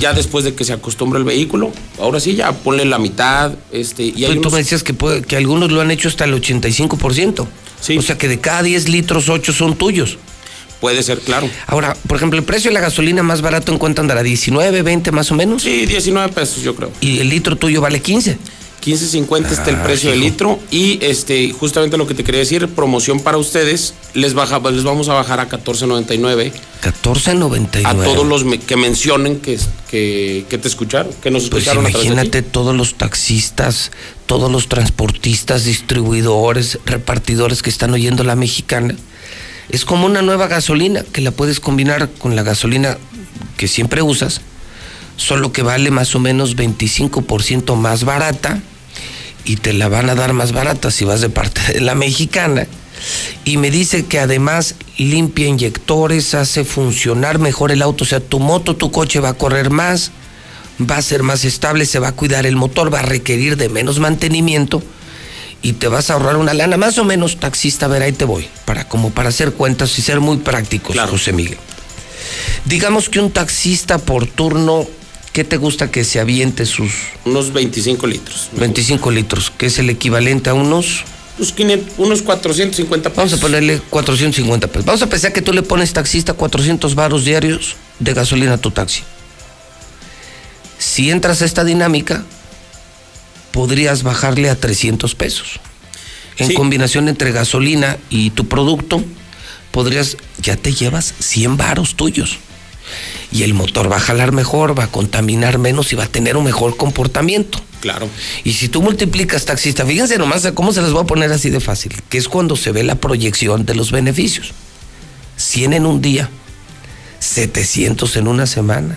[0.00, 4.04] Ya después de que se acostumbre el vehículo, ahora sí ya ponle la mitad, este,
[4.04, 6.32] y hay Tú, unos- me decías que, puede- que algunos lo han hecho hasta el
[6.34, 7.46] 85%.
[7.98, 10.16] O sea que de cada 10 litros, 8 son tuyos.
[10.80, 11.48] puede ser, claro.
[11.66, 15.12] Ahora, por ejemplo, el precio de la gasolina más barato en cuánto andará, 19, 20
[15.12, 15.62] más o menos.
[15.62, 16.90] Sí, 19 pesos yo creo.
[17.00, 18.36] Y el litro tuyo vale 15.
[18.84, 22.68] 15.50 está el Ah, precio del litro y este justamente lo que te quería decir,
[22.68, 27.86] promoción para ustedes, les baja les vamos a bajar a 14.99 14.99.
[27.86, 29.58] a todos los me- que mencionen que,
[29.90, 33.90] que, que te escucharon, que nos Pues escucharon a través de imagínate todos los taxistas,
[34.26, 38.94] todos los transportistas, distribuidores, repartidores que están oyendo la mexicana.
[39.70, 42.98] Es como una nueva gasolina que la puedes combinar con la gasolina
[43.56, 44.42] que siempre usas,
[45.16, 48.60] solo que vale más o menos 25% más barata
[49.44, 52.66] y te la van a dar más barata si vas de parte de la mexicana.
[53.44, 58.38] Y me dice que además limpia inyectores, hace funcionar mejor el auto, o sea, tu
[58.38, 60.10] moto, tu coche va a correr más,
[60.80, 63.68] va a ser más estable, se va a cuidar el motor, va a requerir de
[63.68, 64.82] menos mantenimiento
[65.60, 68.24] y te vas a ahorrar una lana, más o menos taxista, a ver, ahí te
[68.26, 71.58] voy, para como para hacer cuentas y ser muy prácticos, José Miguel.
[72.66, 74.86] Digamos que un taxista por turno,
[75.34, 76.92] ¿qué te gusta que se aviente sus
[77.26, 78.48] Unos 25 litros.
[78.52, 81.04] 25 litros, que es el equivalente a unos
[81.36, 83.16] Unos, 500 unos 450 pesos.
[83.16, 84.86] Vamos a ponerle 450 pesos.
[84.86, 88.70] Vamos a pensar que tú le pones taxista 400 varos diarios de gasolina a tu
[88.70, 89.02] taxi.
[90.78, 92.24] Si entras a esta dinámica,
[93.50, 95.58] podrías bajarle a 300 pesos.
[96.38, 96.54] En Sí.
[96.54, 99.02] combinación entre gasolina y tu producto,
[99.72, 102.38] podrías, ya te llevas 100 varos tuyos.
[103.32, 106.36] Y el motor va a jalar mejor, va a contaminar menos y va a tener
[106.36, 107.60] un mejor comportamiento.
[107.80, 108.08] Claro.
[108.44, 111.60] Y si tú multiplicas taxista, fíjense nomás cómo se les voy a poner así de
[111.60, 114.52] fácil, que es cuando se ve la proyección de los beneficios.
[115.36, 116.30] 100 en un día,
[117.18, 118.96] 700 en una semana,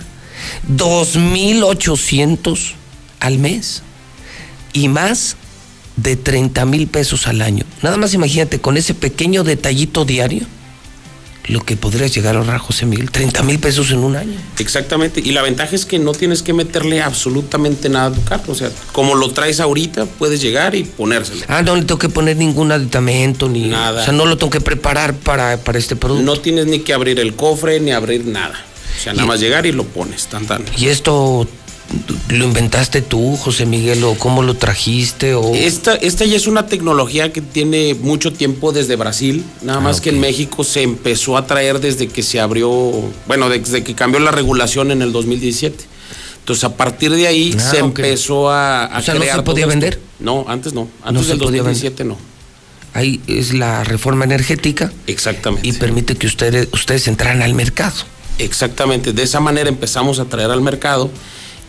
[0.71, 2.73] 2.800
[3.19, 3.81] al mes
[4.73, 5.35] y más
[5.95, 7.65] de 30 mil pesos al año.
[7.81, 10.45] Nada más imagínate con ese pequeño detallito diario
[11.47, 14.37] lo que podrías llegar a ahorrar, José Miguel, 30 mil pesos en un año.
[14.59, 15.21] Exactamente.
[15.23, 18.51] Y la ventaja es que no tienes que meterle absolutamente nada a tu carro.
[18.51, 21.41] O sea, como lo traes ahorita, puedes llegar y ponérselo.
[21.47, 24.01] Ah, no le tengo que poner ningún aditamento ni Nada.
[24.01, 26.23] O sea, no lo tengo que preparar para, para este producto.
[26.23, 28.65] No tienes ni que abrir el cofre ni abrir nada.
[28.97, 30.65] O sea, nada más llegar y lo pones, tan tan.
[30.77, 31.47] ¿Y esto
[32.29, 35.33] lo inventaste tú, José Miguel, o cómo lo trajiste?
[35.35, 35.53] O...
[35.55, 40.09] Esta, esta ya es una tecnología que tiene mucho tiempo desde Brasil, nada más que
[40.09, 42.69] en México se empezó a traer desde que se abrió,
[43.27, 45.85] bueno, desde que cambió la regulación en el 2017.
[46.39, 49.65] Entonces, a partir de ahí Ah, se empezó a, a O sea, ¿no se podía
[49.65, 49.69] esto.
[49.69, 49.99] vender?
[50.19, 50.87] No, antes no.
[51.03, 51.73] Antes del podía vender.
[51.91, 52.17] 2017 no.
[52.93, 54.91] Ahí es la reforma energética.
[55.07, 55.67] Exactamente.
[55.67, 57.95] Y permite que ustedes, ustedes entraran al mercado.
[58.39, 61.09] Exactamente, de esa manera empezamos a traer al mercado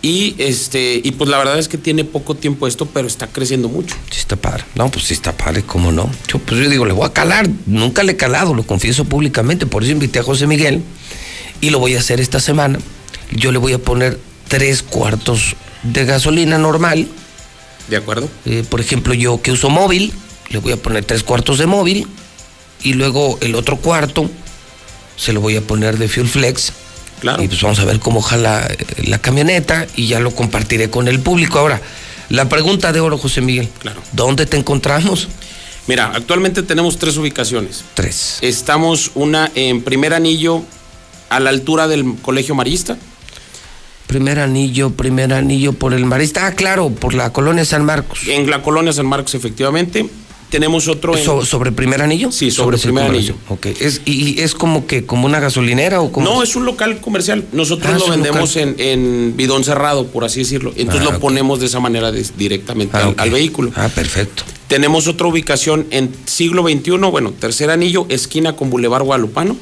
[0.01, 3.69] y este y pues la verdad es que tiene poco tiempo esto, pero está creciendo
[3.69, 3.97] mucho.
[4.11, 4.65] Sí está padre.
[4.75, 6.09] No, pues sí está padre, ¿cómo no?
[6.29, 7.49] Yo, pues yo digo, le voy a calar.
[7.67, 9.67] Nunca le he calado, lo confieso públicamente.
[9.67, 10.83] Por eso invité a José Miguel
[11.61, 12.79] y lo voy a hacer esta semana.
[13.33, 17.09] Yo le voy a poner tres cuartos de gasolina normal.
[17.89, 18.29] ¿De acuerdo?
[18.45, 20.13] Eh, por ejemplo, yo que uso móvil,
[20.51, 22.07] le voy a poner tres cuartos de móvil
[22.83, 24.31] y luego el otro cuarto
[25.17, 26.73] se lo voy a poner de Fuel Flex.
[27.21, 27.43] Claro.
[27.43, 31.09] Y pues vamos a ver cómo jala eh, la camioneta y ya lo compartiré con
[31.09, 31.59] el público.
[31.59, 31.81] Ahora,
[32.29, 33.69] la pregunta de oro, José Miguel.
[33.81, 34.01] Claro.
[34.13, 35.29] ¿Dónde te encontramos?
[35.87, 37.83] Mira, actualmente tenemos tres ubicaciones.
[37.95, 38.39] Tres.
[38.43, 40.63] Estamos una en primer anillo
[41.31, 42.99] a la altura del Colegio Marista.
[44.07, 46.47] Primer anillo, primer anillo por el Marista.
[46.47, 48.21] Ah, claro, por la colonia San Marcos.
[48.27, 50.09] En la colonia San Marcos, efectivamente.
[50.51, 51.25] Tenemos otro en...
[51.25, 52.33] So- ¿Sobre primer anillo?
[52.33, 53.35] Sí, sobre, primer anillo.
[53.49, 53.67] Ok.
[53.67, 57.01] ¿Es, y, y es como que como una gasolinera o como No, es un local
[57.01, 57.45] comercial.
[57.53, 60.73] Nosotros Ah, lo vendemos en, en bidón cerrado, por así decirlo.
[60.77, 63.73] Entonces Ah, lo ponemos de esa manera directamente Ah, al vehículo.
[63.77, 64.43] Ah, perfecto.
[64.69, 69.57] Tenemos otra ubicación en siglo XXI, bueno, tercer anillo, esquina con Boulevard Guadalupano.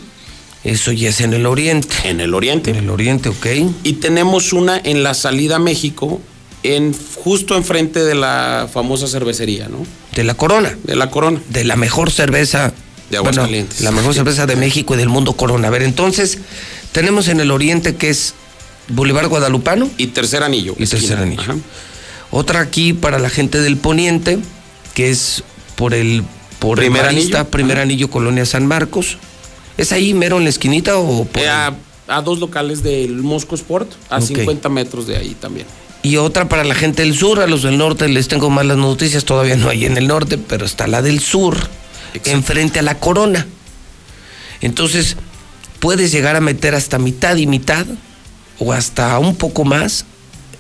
[0.64, 1.94] Eso ya es en el oriente.
[2.04, 2.70] En el oriente.
[2.70, 3.46] En el oriente, ok.
[3.84, 6.20] Y tenemos una en la salida a México,
[6.74, 9.86] en, justo enfrente de la famosa cervecería, ¿no?
[10.14, 10.76] De la Corona.
[10.84, 11.40] De la Corona.
[11.48, 12.72] De la mejor cerveza.
[13.10, 13.80] De Aguascalientes.
[13.82, 15.68] la mejor cerveza de México y del mundo Corona.
[15.68, 16.38] A ver, entonces,
[16.92, 18.34] tenemos en el oriente que es
[18.88, 19.88] Boulevard Guadalupano.
[19.96, 20.74] Y tercer anillo.
[20.78, 21.40] Y tercer anillo.
[21.42, 21.56] Ajá.
[22.30, 24.38] Otra aquí para la gente del poniente,
[24.94, 25.44] que es
[25.76, 26.24] por el
[26.58, 27.50] por el Primer Marista, anillo.
[27.50, 29.18] primer anillo Colonia San Marcos.
[29.76, 31.74] ¿Es ahí mero en la esquinita o por Eh, a,
[32.08, 34.24] a dos locales del Mosco Sport, a Ok.
[34.24, 35.66] 50 metros de ahí también.
[36.06, 39.24] Y otra para la gente del sur, a los del norte les tengo malas noticias,
[39.24, 41.68] todavía no hay en el norte, pero está la del sur,
[42.26, 43.44] enfrente a la corona.
[44.60, 45.16] Entonces,
[45.80, 47.86] puedes llegar a meter hasta mitad y mitad,
[48.60, 50.04] o hasta un poco más,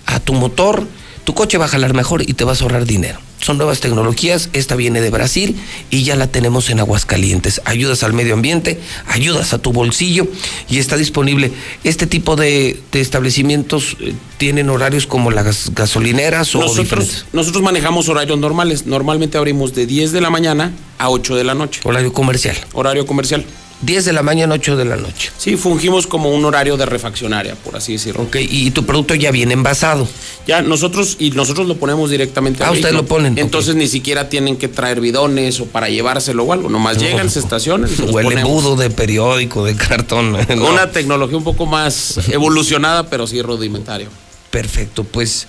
[0.04, 0.88] a tu motor.
[1.22, 3.20] Tu coche va a jalar mejor y te vas a ahorrar dinero.
[3.46, 5.54] Son nuevas tecnologías, esta viene de Brasil
[5.88, 7.62] y ya la tenemos en Aguascalientes.
[7.64, 10.26] Ayudas al medio ambiente, ayudas a tu bolsillo
[10.68, 11.52] y está disponible.
[11.84, 16.96] Este tipo de, de establecimientos eh, tienen horarios como las gasolineras o diferentes?
[16.96, 18.84] Nosotros, nosotros manejamos horarios normales.
[18.84, 21.82] Normalmente abrimos de 10 de la mañana a 8 de la noche.
[21.84, 22.56] Horario comercial.
[22.72, 23.46] Horario comercial.
[23.82, 25.30] 10 de la mañana, 8 de la noche.
[25.36, 28.22] Sí, fungimos como un horario de refaccionaria, por así decirlo.
[28.22, 30.08] Ok, y tu producto ya viene envasado.
[30.46, 33.36] Ya, nosotros, y nosotros lo ponemos directamente Ah, ustedes lo ponen.
[33.38, 36.68] Entonces ni siquiera tienen que traer bidones o para llevárselo o algo.
[36.70, 38.50] Nomás llegan, se estacionan Huele ponemos.
[38.50, 40.32] budo de periódico, de cartón.
[40.32, 40.68] No.
[40.70, 44.08] una tecnología un poco más evolucionada, pero sí rudimentario.
[44.50, 45.46] Perfecto, pues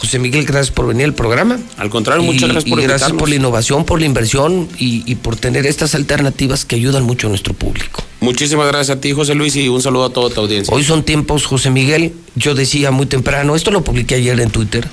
[0.00, 1.58] José Miguel, gracias por venir al programa.
[1.76, 3.18] Al contrario, Y- muchas gracias por y gracias invitarnos.
[3.20, 7.26] por la innovación, por la inversión y, y por tener estas alternativas que ayudan mucho
[7.26, 8.04] a nuestro público.
[8.20, 10.72] Muchísimas gracias a ti, José Luis, y un saludo a toda tu audiencia.
[10.72, 14.86] Hoy son tiempos, José Miguel, yo decía muy temprano, esto lo publiqué ayer en Twitter,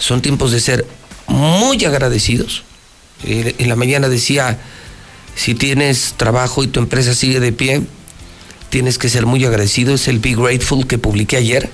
[0.00, 0.86] son tiempos de ser
[1.28, 2.64] muy agradecidos.
[3.24, 4.58] Eh, En la mañana decía,
[5.36, 7.82] si tienes trabajo y tu empresa sigue de pie,
[8.70, 11.70] tienes que ser muy agradecido, es el Be Grateful que publiqué ayer.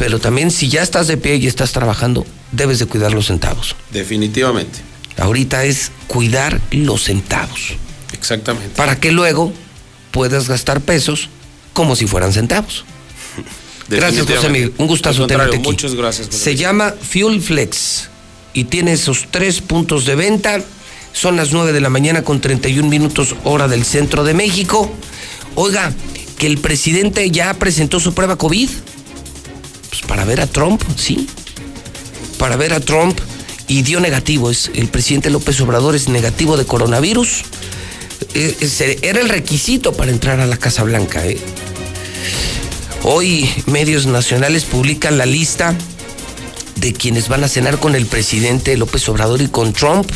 [0.00, 3.76] Pero también si ya estás de pie y estás trabajando, debes de cuidar los centavos.
[3.92, 4.78] Definitivamente.
[5.18, 7.74] Ahorita es cuidar los centavos.
[8.14, 8.70] Exactamente.
[8.76, 9.52] Para que luego
[10.10, 11.28] puedas gastar pesos
[11.74, 12.86] como si fueran centavos.
[13.90, 14.48] Gracias, José.
[14.48, 14.72] Miguel.
[14.78, 15.68] Un gustazo tenerte aquí.
[15.68, 16.28] Muchas gracias.
[16.30, 18.08] Se llama Fuel Flex
[18.54, 20.62] y tiene esos tres puntos de venta.
[21.12, 24.90] Son las 9 de la mañana con 31 minutos hora del centro de México.
[25.56, 25.92] Oiga,
[26.38, 28.70] que el presidente ya presentó su prueba COVID.
[29.90, 31.28] Pues para ver a Trump, sí.
[32.38, 33.18] Para ver a Trump
[33.68, 34.50] y dio negativo.
[34.50, 37.42] Es, el presidente López Obrador es negativo de coronavirus.
[38.34, 41.26] Ese era el requisito para entrar a la Casa Blanca.
[41.26, 41.38] ¿eh?
[43.02, 45.74] Hoy medios nacionales publican la lista
[46.76, 50.10] de quienes van a cenar con el presidente López Obrador y con Trump.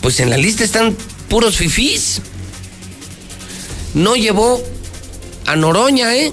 [0.00, 0.96] Pues en la lista están
[1.28, 2.20] puros fifís.
[3.94, 4.62] No llevó
[5.46, 6.32] a Noroña, ¿eh?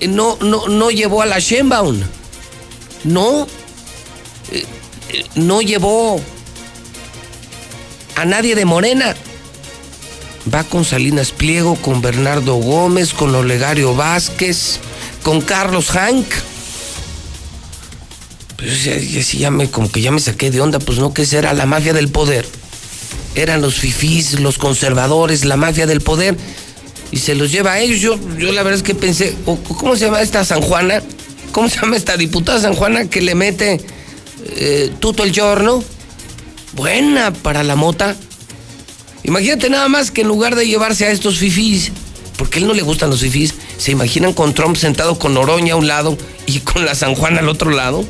[0.00, 2.00] Eh, No, no, no llevó a la Sheinbaum.
[3.04, 3.46] No.
[4.52, 4.64] Eh,
[5.10, 6.20] eh, No llevó
[8.16, 9.14] a nadie de Morena.
[10.52, 14.78] Va con Salinas Pliego, con Bernardo Gómez, con Olegario Vázquez,
[15.22, 16.26] con Carlos Hank.
[18.56, 21.52] Pues ya, me, como que ya me saqué de onda, pues no, que esa era
[21.52, 22.46] la mafia del poder.
[23.34, 26.36] Eran los fifís, los conservadores, la mafia del poder.
[27.10, 28.00] Y se los lleva a ellos.
[28.00, 31.02] Yo, yo la verdad es que pensé, ¿cómo se llama esta San Juana?
[31.52, 33.80] ¿Cómo se llama esta diputada San Juana que le mete
[34.44, 35.82] eh, el giorno?
[36.74, 38.14] Buena para la mota.
[39.22, 41.90] Imagínate nada más que en lugar de llevarse a estos fifís,
[42.36, 45.74] porque a él no le gustan los fifís, se imaginan con Trump sentado con Oroña
[45.74, 48.04] a un lado y con la San Juan al otro lado.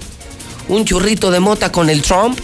[0.68, 2.38] Un churrito de mota con el Trump.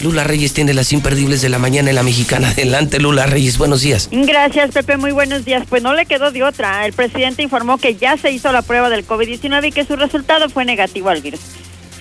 [0.00, 2.50] Lula Reyes tiene las imperdibles de la mañana en la mexicana.
[2.52, 4.08] Adelante, Lula Reyes, buenos días.
[4.12, 4.96] Gracias, Pepe.
[4.96, 5.64] Muy buenos días.
[5.68, 6.86] Pues no le quedó de otra.
[6.86, 10.48] El presidente informó que ya se hizo la prueba del COVID-19 y que su resultado
[10.48, 11.40] fue negativo al virus.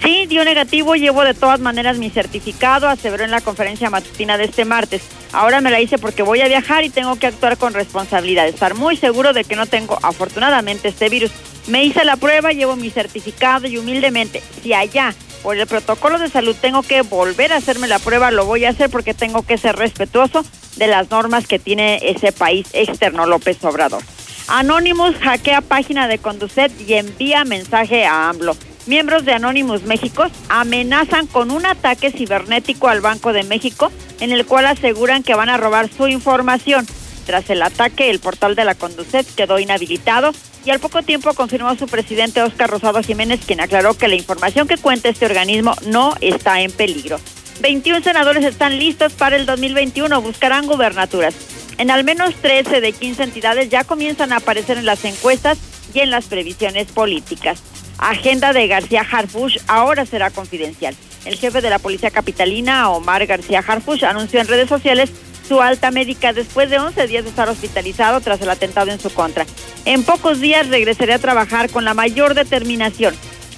[0.02, 4.46] Sí, dio negativo, llevo de todas maneras mi certificado, aseveró en la conferencia matutina de
[4.46, 5.02] este martes.
[5.32, 8.76] Ahora me la hice porque voy a viajar y tengo que actuar con responsabilidad, estar
[8.76, 11.32] muy seguro de que no tengo afortunadamente este virus.
[11.68, 16.30] Me hice la prueba, llevo mi certificado y humildemente, si allá por el protocolo de
[16.30, 19.58] salud tengo que volver a hacerme la prueba, lo voy a hacer porque tengo que
[19.58, 20.46] ser respetuoso
[20.78, 24.04] de las normas que tiene ese país externo, López Obrador.
[24.48, 28.56] Anonymous hackea página de Conducet y envía mensaje a AMLO.
[28.88, 33.92] Miembros de Anonymous México amenazan con un ataque cibernético al Banco de México
[34.22, 36.88] en el cual aseguran que van a robar su información.
[37.26, 40.32] Tras el ataque, el portal de la Conducet quedó inhabilitado
[40.64, 44.70] y al poco tiempo confirmó su presidente Óscar Rosado Jiménez, quien aclaró que la información
[44.70, 47.20] que cuenta este organismo no está en peligro.
[47.62, 51.36] 21 senadores están listos para el 2021, buscarán gubernaturas.
[51.78, 55.58] En al menos 13 de 15 entidades ya comienzan a aparecer en las encuestas
[55.94, 57.62] y en las previsiones políticas.
[57.98, 60.96] Agenda de García Harfush ahora será confidencial.
[61.26, 65.12] El jefe de la policía capitalina, Omar García Harfush, anunció en redes sociales
[65.48, 69.10] su alta médica después de 11 días de estar hospitalizado tras el atentado en su
[69.10, 69.46] contra.
[69.86, 73.16] En pocos días regresaré a trabajar con la mayor determinación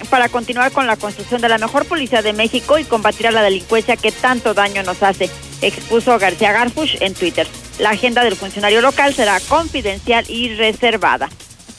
[0.08, 3.42] para continuar con la construcción de la mejor policía de México y combatir a la
[3.42, 5.28] delincuencia que tanto daño nos hace,
[5.60, 7.46] expuso García Garfush en Twitter.
[7.78, 11.28] La agenda del funcionario local será confidencial y reservada.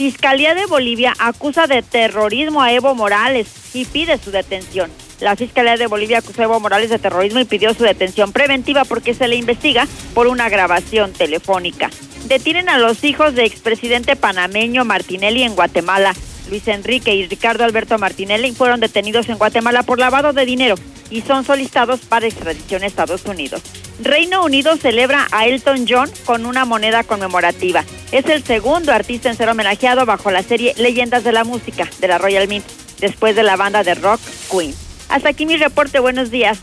[0.01, 4.89] Fiscalía de Bolivia acusa de terrorismo a Evo Morales y pide su detención.
[5.19, 8.83] La Fiscalía de Bolivia acusó a Evo Morales de terrorismo y pidió su detención preventiva
[8.83, 11.91] porque se le investiga por una grabación telefónica.
[12.25, 16.15] Detienen a los hijos de expresidente panameño Martinelli en Guatemala.
[16.51, 20.75] Luis Enrique y Ricardo Alberto Martinelli fueron detenidos en Guatemala por lavado de dinero
[21.09, 23.61] y son solicitados para extradición a Estados Unidos.
[24.03, 27.85] Reino Unido celebra a Elton John con una moneda conmemorativa.
[28.11, 32.07] Es el segundo artista en ser homenajeado bajo la serie Leyendas de la Música de
[32.07, 32.65] la Royal Mint,
[32.99, 34.19] después de la banda de rock
[34.51, 34.73] Queen.
[35.07, 36.59] Hasta aquí mi reporte, buenos días.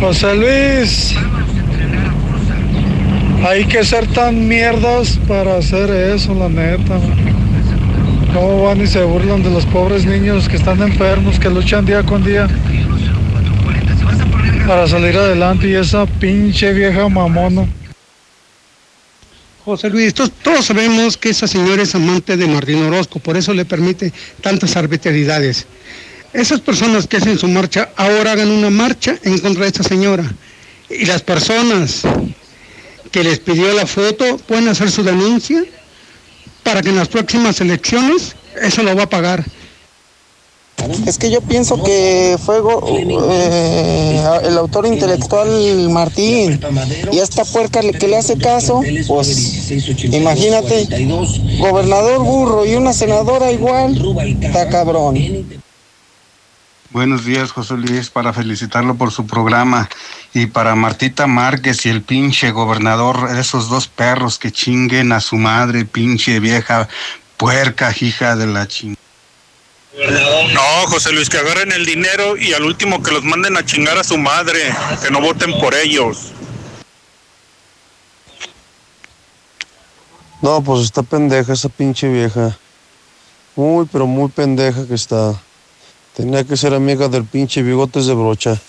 [0.00, 1.16] José Luis,
[3.44, 7.00] hay que ser tan mierdas para hacer eso, la neta.
[8.32, 12.02] ¿Cómo van y se burlan de los pobres niños que están enfermos, que luchan día
[12.02, 12.48] con día
[14.66, 17.66] para salir adelante y esa pinche vieja mamona?
[19.64, 23.52] José Luis, todos, todos sabemos que esa señora es amante de Martín Orozco, por eso
[23.52, 25.66] le permite tantas arbitrariedades.
[26.32, 30.24] Esas personas que hacen su marcha ahora hagan una marcha en contra de esta señora.
[30.90, 32.02] Y las personas
[33.10, 35.62] que les pidió la foto pueden hacer su denuncia
[36.62, 39.44] para que en las próximas elecciones eso lo va a pagar.
[41.06, 42.84] Es que yo pienso que fue go-
[43.30, 46.60] eh, el autor intelectual Martín
[47.10, 49.70] y a esta puerca le- que le hace caso, pues
[50.04, 50.86] imagínate,
[51.58, 53.96] gobernador burro y una senadora igual,
[54.42, 55.16] está cabrón.
[56.90, 59.88] Buenos días, José Luis, para felicitarlo por su programa
[60.34, 65.36] y para Martita Márquez y el pinche gobernador, esos dos perros que chinguen a su
[65.36, 66.88] madre, pinche vieja
[67.36, 68.96] puerca, hija de la chingada.
[70.52, 73.96] No, José Luis, que agarren el dinero y al último que los manden a chingar
[73.96, 74.60] a su madre,
[75.02, 76.32] que no voten por ellos.
[80.42, 82.58] No, pues está pendeja esa pinche vieja.
[83.56, 85.34] Muy, pero muy pendeja que está.
[86.14, 88.60] Tenía que ser amiga del pinche bigotes de brocha.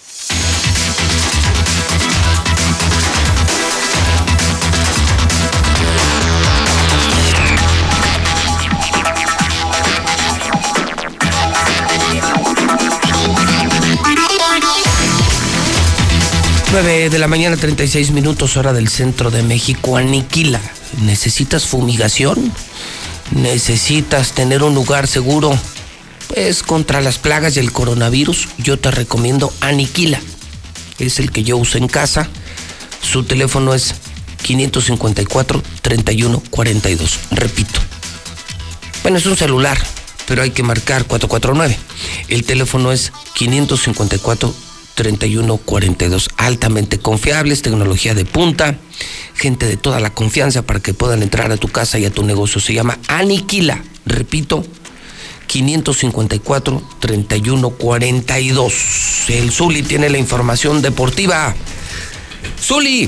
[16.80, 19.98] Nueve de la mañana, 36 minutos, hora del centro de México.
[19.98, 20.62] Aniquila.
[21.02, 22.54] ¿Necesitas fumigación?
[23.32, 25.58] ¿Necesitas tener un lugar seguro?
[26.28, 30.22] Pues contra las plagas y el coronavirus, yo te recomiendo Aniquila.
[31.00, 32.30] Es el que yo uso en casa.
[33.02, 33.96] Su teléfono es
[34.44, 37.18] 554-3142.
[37.32, 37.80] Repito.
[39.02, 39.84] Bueno, es un celular,
[40.28, 41.76] pero hay que marcar 449.
[42.28, 44.67] El teléfono es 554
[44.98, 46.30] 3142.
[46.38, 48.80] Altamente confiables, tecnología de punta,
[49.36, 52.24] gente de toda la confianza para que puedan entrar a tu casa y a tu
[52.24, 52.60] negocio.
[52.60, 53.84] Se llama Aniquila.
[54.08, 54.66] Repito,
[55.46, 58.74] 554 3142.
[59.30, 61.54] El Zuli tiene la información deportiva.
[62.60, 63.08] Zuli.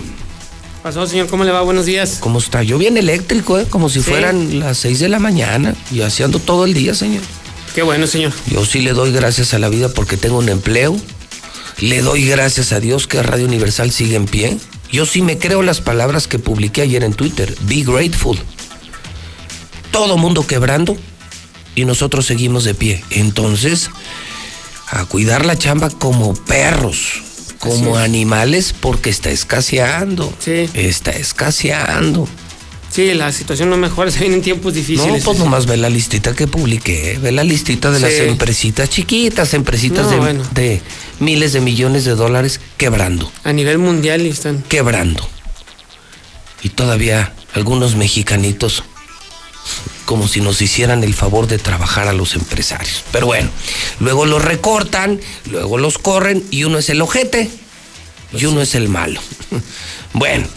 [0.84, 1.62] Pasó, señor, ¿cómo le va?
[1.64, 2.18] Buenos días.
[2.20, 2.62] ¿Cómo está?
[2.64, 3.66] Yo bien eléctrico, ¿eh?
[3.68, 4.12] Como si Sí.
[4.12, 7.24] fueran las 6 de la mañana y haciendo todo el día, señor.
[7.74, 8.32] Qué bueno, señor.
[8.48, 10.96] Yo sí le doy gracias a la vida porque tengo un empleo.
[11.82, 14.58] Le doy gracias a Dios que Radio Universal sigue en pie.
[14.92, 17.56] Yo sí me creo las palabras que publiqué ayer en Twitter.
[17.62, 18.38] Be grateful.
[19.92, 20.98] Todo mundo quebrando
[21.76, 23.04] y nosotros seguimos de pie.
[23.12, 23.90] Entonces,
[24.88, 27.22] a cuidar la chamba como perros,
[27.60, 30.34] como animales, porque está escaseando.
[30.40, 30.70] Sí.
[30.74, 32.28] Está escaseando.
[33.00, 35.24] Sí, la situación no mejora, se vienen tiempos No, difíciles.
[35.24, 40.06] pues nomás ve la listita que publiqué, ve la listita de las empresitas chiquitas, empresitas
[40.08, 40.44] No, de, bueno.
[40.52, 40.82] de
[41.20, 44.64] miles de millones de dólares quebrando, A nivel mundial están.
[44.64, 45.26] quebrando.
[46.62, 48.84] Y todavía algunos mexicanitos
[50.04, 53.04] como si nos hicieran el favor de trabajar a los empresarios.
[53.14, 53.50] Pero bueno,
[54.02, 57.50] luego los recortan, luego los corren y uno es el ojete
[58.34, 59.22] y uno es el malo.
[60.14, 60.48] Bueno,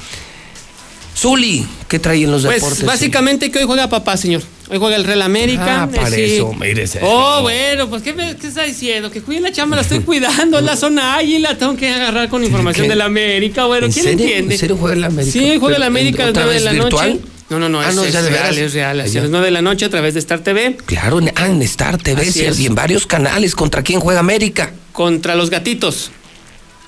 [1.23, 2.85] Zuli, ¿qué trae en los Pues deportes?
[2.85, 4.43] básicamente que hoy juega papá, señor.
[4.69, 5.83] Hoy juega el Real América.
[5.85, 6.21] Ah, eh, para sí.
[6.23, 9.09] eso, mire ese- Oh, bueno, pues ¿qué, me, qué está diciendo?
[9.09, 12.43] Que cuide la chamba, la estoy cuidando, es la zona águila, tengo que agarrar con
[12.43, 13.67] información del América.
[13.67, 14.25] Bueno, ¿En ¿quién serio?
[14.27, 14.55] entiende?
[14.55, 15.33] ¿En serio juega el América?
[15.33, 17.11] Sí, juega el América a las ¿otra 9 de la virtual?
[17.11, 17.25] noche.
[17.51, 19.01] No, no, no, Ah, es, no, es ya de real, es real.
[19.01, 21.63] A las 9 de la noche a través de Star TV Claro, en, ah, en
[21.63, 22.59] Star TV sí, es.
[22.59, 23.55] y en varios canales.
[23.55, 24.73] ¿Contra quién juega América?
[24.93, 26.11] contra los gatitos.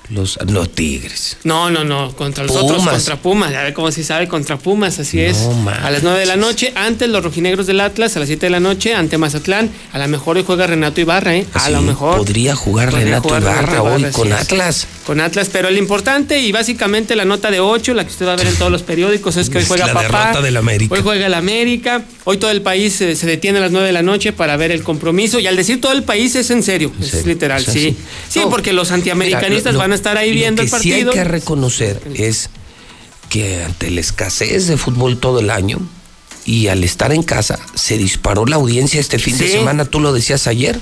[0.09, 1.37] Los no tigres.
[1.43, 2.71] No, no, no, contra los Pumas.
[2.71, 3.51] otros, contra Pumas.
[3.51, 5.37] Ya ve cómo se sabe, contra Pumas, así es.
[5.63, 5.83] manches.
[5.83, 8.49] A las 9 de la noche, antes los rojinegros del Atlas, a las 7 de
[8.51, 9.71] la noche, ante Mazatlán.
[9.93, 11.45] A lo mejor hoy juega Renato Ibarra, ¿eh?
[11.53, 12.17] A lo mejor.
[12.17, 14.33] Podría jugar Podría Renato jugar Ibarra hoy Ibarra, con es.
[14.33, 14.87] Atlas.
[15.07, 18.33] Con Atlas, pero lo importante y básicamente la nota de 8, la que usted va
[18.33, 20.19] a ver en todos los periódicos, es que hoy juega la papá.
[20.19, 20.93] derrota del América.
[20.95, 22.03] Hoy juega el América.
[22.25, 24.71] Hoy todo el país eh, se detiene a las 9 de la noche para ver
[24.71, 25.39] el compromiso.
[25.39, 27.27] Y al decir todo el país es en serio, es serio?
[27.27, 27.79] literal, O sea, sí.
[27.91, 27.97] sí.
[28.29, 30.71] Sí, No, porque los antiamericanistas Mira, lo- van a estar ahí lo viendo el que
[30.71, 31.11] partido.
[31.11, 32.49] Sí hay que reconocer es
[33.29, 35.79] que ante la escasez de fútbol todo el año
[36.45, 40.13] y al estar en casa se disparó la audiencia este fin de semana, tú lo
[40.13, 40.79] decías ayer.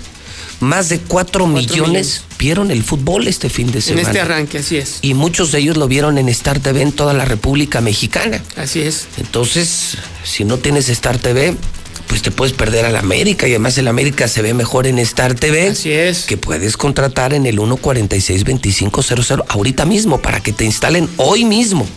[0.59, 2.24] Más de 4 millones, millones.
[2.40, 4.08] vieron el fútbol este fin de en semana.
[4.08, 5.00] este arranque, así es.
[5.01, 8.42] Y muchos de ellos lo vieron en Star TV en toda la República Mexicana.
[8.56, 9.08] Así es.
[9.17, 11.58] Entonces, si no tienes Star TV,
[12.07, 13.48] pues te puedes perder al América.
[13.48, 15.69] Y además el América se ve mejor en Star TV.
[15.69, 16.25] Así es.
[16.25, 21.88] Que puedes contratar en el 146-2500 ahorita mismo para que te instalen hoy mismo.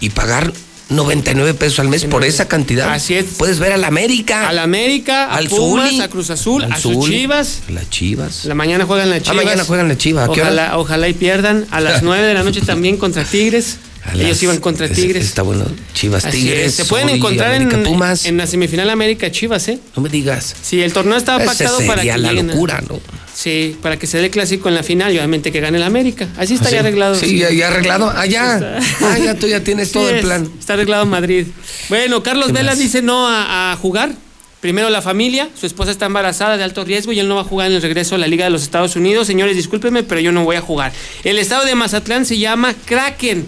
[0.00, 0.52] Y pagar
[0.88, 2.92] 99 pesos al mes por esa cantidad.
[2.92, 3.24] Así es.
[3.38, 4.48] Puedes ver al América.
[4.48, 7.62] Al América, Al Pumas, Zuli, a Cruz Azul, al a sus Chivas.
[7.68, 8.44] Las Chivas.
[8.44, 9.36] La mañana juegan las Ah, Chivas.
[9.44, 10.28] mañana juegan las Chivas.
[10.28, 10.50] ¿A qué hora?
[10.50, 11.66] Ojalá, ojalá y pierdan.
[11.70, 13.78] A las 9 de la noche también contra Tigres.
[14.14, 15.24] Ellos las- iban contra es- Tigres.
[15.24, 15.64] Está bueno.
[15.94, 16.66] Chivas Así Tigres.
[16.68, 16.74] es.
[16.74, 18.24] Se pueden encontrar en, América, Pumas.
[18.26, 19.78] en la semifinal América Chivas, ¿eh?
[19.96, 20.54] No me digas.
[20.62, 23.00] Sí, el torneo estaba Esa pactado para que la a- locura, ¿no?
[23.34, 26.26] Sí, para que se dé clásico en la final y obviamente que gane el América.
[26.38, 26.86] Así está ¿Ah, ya sí?
[26.86, 27.14] arreglado.
[27.16, 28.10] Sí, ya, ya arreglado.
[28.14, 28.78] Ah, ya.
[29.02, 30.50] Ah, ya tú ya tienes Sí, todo el plan.
[30.58, 31.46] Está arreglado en Madrid.
[31.90, 32.78] Bueno, Carlos ¿Qué Vela más?
[32.78, 34.12] dice no a, a jugar.
[34.62, 37.44] Primero la familia, su esposa está embarazada de alto riesgo y él no va a
[37.44, 39.26] jugar en el regreso a la Liga de los Estados Unidos.
[39.26, 40.92] Señores, discúlpenme, pero yo no voy a jugar.
[41.22, 43.46] El estado de Mazatlán se llama Kraken.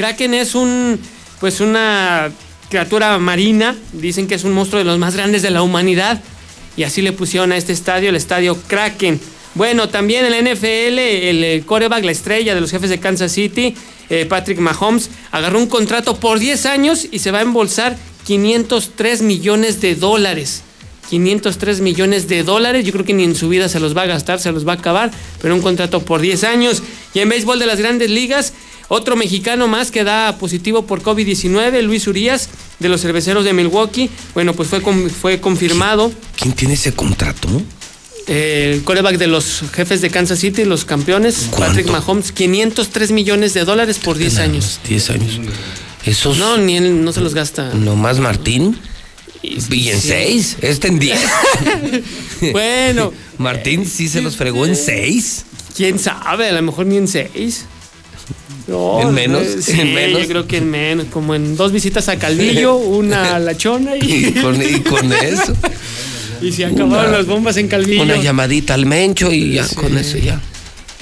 [0.00, 0.98] Kraken es un,
[1.40, 2.32] pues una
[2.70, 3.76] criatura marina.
[3.92, 6.22] Dicen que es un monstruo de los más grandes de la humanidad.
[6.74, 9.20] Y así le pusieron a este estadio, el estadio Kraken.
[9.54, 13.32] Bueno, también en la NFL, el, el coreback, la estrella de los jefes de Kansas
[13.32, 13.74] City,
[14.08, 19.20] eh, Patrick Mahomes, agarró un contrato por 10 años y se va a embolsar 503
[19.20, 20.62] millones de dólares.
[21.10, 22.86] 503 millones de dólares.
[22.86, 24.72] Yo creo que ni en su vida se los va a gastar, se los va
[24.72, 25.10] a acabar,
[25.42, 26.82] pero un contrato por 10 años.
[27.12, 28.54] Y en béisbol de las grandes ligas,
[28.90, 32.48] otro mexicano más que da positivo por COVID-19, Luis Urias,
[32.80, 34.10] de los cerveceros de Milwaukee.
[34.34, 36.12] Bueno, pues fue, fue confirmado.
[36.36, 37.48] ¿Quién tiene ese contrato?
[38.26, 43.64] El coreback de los jefes de Kansas City, los campeones, Patrick Mahomes, 503 millones de
[43.64, 44.80] dólares por 10 años.
[44.88, 45.40] 10 años.
[46.04, 46.38] Esos.
[46.38, 47.72] No, ni él no se los gasta.
[47.74, 48.76] Nomás Martín.
[49.42, 50.08] Y en sí.
[50.08, 50.56] 6.
[50.62, 51.20] Este en 10.
[52.52, 53.12] Bueno.
[53.38, 55.44] Martín sí se los fregó en 6.
[55.76, 56.48] ¿Quién sabe?
[56.48, 57.66] A lo mejor ni en 6.
[58.66, 59.42] No, ¿En menos?
[59.62, 60.22] Sí, ¿En menos?
[60.22, 63.96] yo creo que en menos, como en dos visitas a Calvillo, una a La Chona
[63.96, 65.52] y, Y con, y con eso.
[66.42, 68.02] y se acabaron Una- las bombas en Calvillo.
[68.02, 70.40] Una llamadita al mencho y ya con eso ya.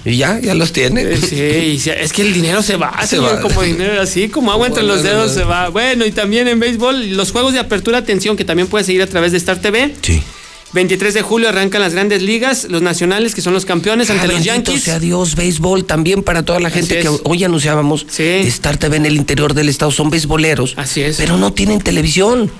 [0.04, 1.16] Y ya, ya los tiene.
[1.18, 1.36] Sí,
[1.74, 3.40] y se- es que el dinero se va, Se señor, va.
[3.40, 5.34] como dinero así, como agua entre los dedos no.
[5.34, 5.68] se va.
[5.68, 9.06] Bueno, y también en béisbol, los juegos de apertura, atención, que también puedes seguir a
[9.06, 9.92] través de Star TV.
[10.00, 10.22] Sí.
[10.72, 14.44] 23 de julio arrancan las grandes ligas, los nacionales, que son los campeones ante los
[14.44, 14.82] Yankees.
[14.82, 18.06] sea Dios, béisbol también para toda la gente que hoy anunciábamos.
[18.18, 20.74] Star TV en el interior del estado son béisboleros.
[20.76, 21.16] Así es.
[21.16, 22.50] Pero no tienen televisión.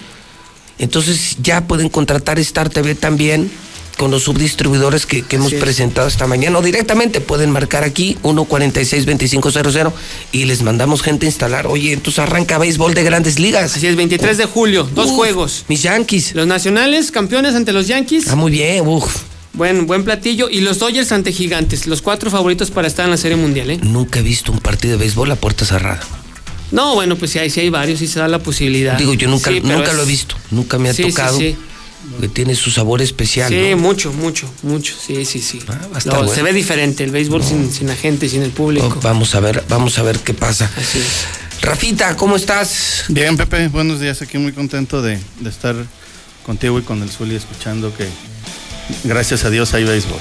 [0.79, 3.51] Entonces ya pueden contratar Star TV también
[3.99, 5.61] con los subdistribuidores que, que hemos es.
[5.61, 6.57] presentado esta mañana.
[6.59, 9.93] O directamente pueden marcar aquí 146-2500
[10.33, 11.67] y les mandamos gente a instalar.
[11.67, 13.77] Oye, entonces arranca béisbol de grandes ligas.
[13.77, 15.65] Así es, 23 de julio, dos Uf, juegos.
[15.69, 16.35] Mis Yankees.
[16.35, 18.29] Los nacionales, campeones ante los Yankees.
[18.29, 19.17] Ah, muy bien, uf.
[19.55, 20.49] Buen, buen platillo.
[20.49, 23.79] Y los Dodgers ante Gigantes, los cuatro favoritos para estar en la Serie Mundial, ¿eh?
[23.83, 26.01] Nunca he visto un partido de béisbol a puerta cerrada.
[26.71, 28.97] No, bueno, pues sí hay, sí hay varios, sí se da la posibilidad.
[28.99, 31.39] Digo, yo nunca, Sí, nunca es- lo he visto, nunca me ha sí, tocado.
[31.39, 31.57] sí.
[32.21, 33.49] Que tiene su sabor especial.
[33.49, 33.79] Sí, ¿no?
[33.79, 34.95] mucho, mucho, mucho.
[34.95, 35.61] Sí, sí, sí.
[35.69, 36.35] va a estar No, bueno.
[36.35, 38.99] Se ve diferente el béisbol sin, sin la gente, sin el público.
[39.03, 40.71] Vamos a ver, vamos a ver qué pasa.
[41.61, 43.05] Rafita, ¿cómo estás?
[43.09, 44.23] Bien, Pepe, buenos días.
[44.23, 45.75] Aquí muy contento de, de estar
[46.45, 48.09] contigo y con el Zuli escuchando que
[49.05, 50.19] gracias a Dios hay béisbol.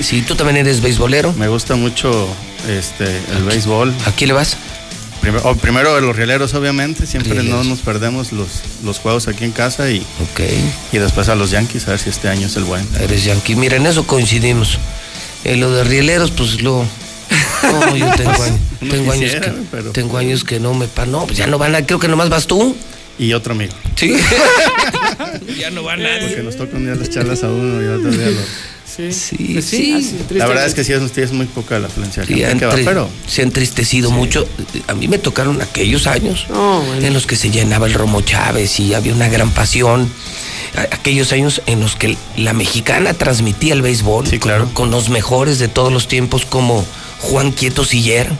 [0.00, 1.32] Sí, tú también eres beisbolero.
[1.34, 2.28] Me gusta mucho
[2.68, 3.04] este,
[3.36, 3.92] el béisbol.
[4.06, 4.56] ¿A quién le vas?
[5.22, 7.06] Primero, oh, primero los rieleros, obviamente.
[7.06, 7.64] Siempre Rieleros.
[7.64, 8.48] no nos perdemos los,
[8.84, 10.40] los juegos aquí en casa y, Ok.
[10.92, 12.86] y después a los Yankees, a ver si este año es el bueno.
[13.00, 13.54] Eres yankee.
[13.56, 14.78] Mira, en eso coincidimos.
[15.44, 16.84] En lo de rieleros, pues lo.
[17.62, 18.60] No, yo tengo años,
[18.90, 21.74] tengo años que, pero- tengo años que no me pa- No, pues ya no van
[21.76, 22.76] a, creo que nomás vas tú.
[23.18, 23.72] Y otro amigo.
[23.96, 24.16] Sí.
[25.58, 26.28] ya no va nadie.
[26.28, 28.44] Porque nos toca un día las charlas a uno y otro día a los.
[28.94, 29.50] Sí, sí.
[29.54, 30.16] Pues sí.
[30.30, 32.24] La verdad es que sí es, sí es muy poca la afluencia.
[32.26, 32.42] Sí,
[32.84, 34.46] pero se ha entristecido mucho.
[34.86, 36.46] A mí me tocaron aquellos años
[37.00, 40.10] en los que se llenaba el Romo Chávez y había una gran pasión.
[40.90, 45.68] Aquellos años en los que la mexicana transmitía el béisbol con, con los mejores de
[45.68, 46.84] todos los tiempos como
[47.20, 48.30] Juan Quieto Siller.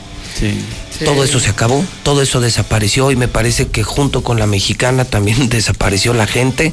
[1.05, 5.05] Todo eso se acabó, todo eso desapareció y me parece que junto con la mexicana
[5.05, 6.72] también desapareció la gente.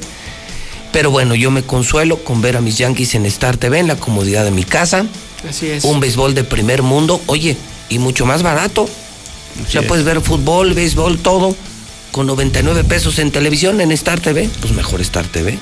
[0.92, 3.95] Pero bueno, yo me consuelo con ver a mis Yankees en Star TV en la
[3.95, 5.06] comodidad de mi casa.
[5.48, 5.84] Así es.
[5.84, 7.56] Un béisbol de primer mundo, oye,
[7.90, 8.84] y mucho más barato.
[8.84, 9.88] o sea, es.
[9.88, 11.56] puedes ver fútbol, béisbol, todo,
[12.11, 14.50] con 99 pesos en televisión en Star TV.
[14.61, 15.58] Pues mejor Star TV.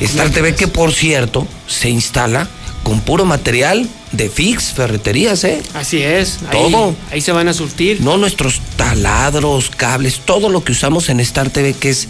[0.00, 2.48] Star TV que, por cierto, se instala
[2.82, 5.62] con puro material de Fix, ferreterías, ¿eh?
[5.74, 6.38] Así es.
[6.48, 6.94] Ahí, Todo.
[7.10, 8.00] Ahí se van a surtir.
[8.00, 12.08] No nuestros taladros, cables, todo lo que usamos en Star TV, que es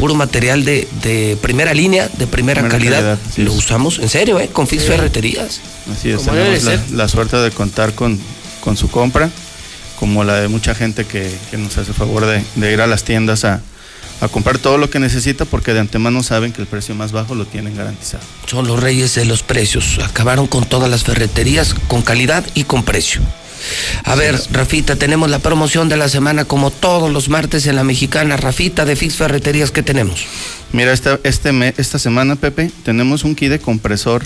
[0.00, 3.58] puro material de, de primera línea, de primera, Primera calidad, lo es.
[3.58, 4.48] usamos en serio, ¿eh?
[4.52, 4.88] Con Fix Sí.
[4.88, 5.60] Ferreterías.
[5.92, 8.18] Así es, tenemos la suerte de contar con,
[8.60, 9.28] con su compra,
[9.98, 13.04] como la de mucha gente que, que nos hace favor de, de ir a las
[13.04, 13.60] tiendas a,
[14.22, 17.34] a comprar todo lo que necesita porque de antemano saben que el precio más bajo
[17.34, 18.22] lo tienen garantizado.
[18.46, 19.98] Son los reyes de los precios.
[20.02, 23.20] Acabaron con todas las ferreterías con calidad y con precio.
[24.04, 27.84] A ver, Rafita, tenemos la promoción de la semana como todos los martes en la
[27.84, 28.36] mexicana.
[28.36, 30.24] Rafita de Fix Ferreterías, ¿qué tenemos?
[30.72, 34.22] Mira, esta, este me- esta semana, Pepe, tenemos un kit de compresor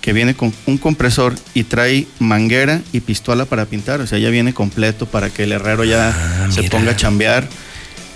[0.00, 4.00] que viene con un compresor y trae manguera y pistola para pintar.
[4.00, 7.48] O sea, ya viene completo para que el herrero ya Ah, se ponga a chambear.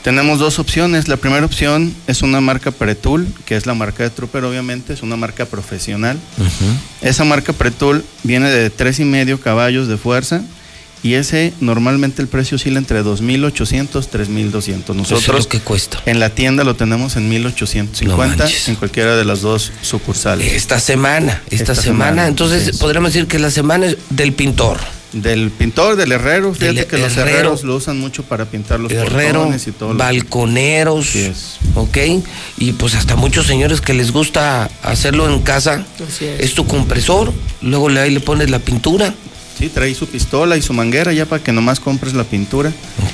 [0.02, 1.08] Tenemos dos opciones.
[1.08, 5.02] La primera opción es una marca Pretool, que es la marca de Trooper, obviamente, es
[5.02, 6.18] una marca profesional.
[7.02, 10.42] Esa marca Pretool viene de tres y medio caballos de fuerza
[11.02, 14.94] y ese normalmente el precio oscila entre 2.800 3.200.
[14.94, 15.98] Nosotros Eso es lo que cuesta.
[16.06, 18.68] en la tienda lo tenemos en 1.850 manches.
[18.68, 20.52] en cualquiera de las dos sucursales.
[20.52, 22.10] Esta semana, esta, Esta semana.
[22.10, 24.78] semana, Entonces, podríamos decir que la semana es del pintor.
[25.12, 27.38] Del pintor, del herrero, fíjate que los herrero.
[27.38, 29.94] herreros lo usan mucho para pintar los Herrero, portones y todo.
[29.94, 31.98] balconeros, ¿ok?
[32.58, 35.84] Y pues hasta muchos señores que les gusta hacerlo en casa.
[36.06, 36.40] Así es.
[36.40, 39.12] Es tu compresor, luego le, ahí le pones la pintura.
[39.60, 42.72] Sí, trae su pistola y su manguera ya para que nomás compres la pintura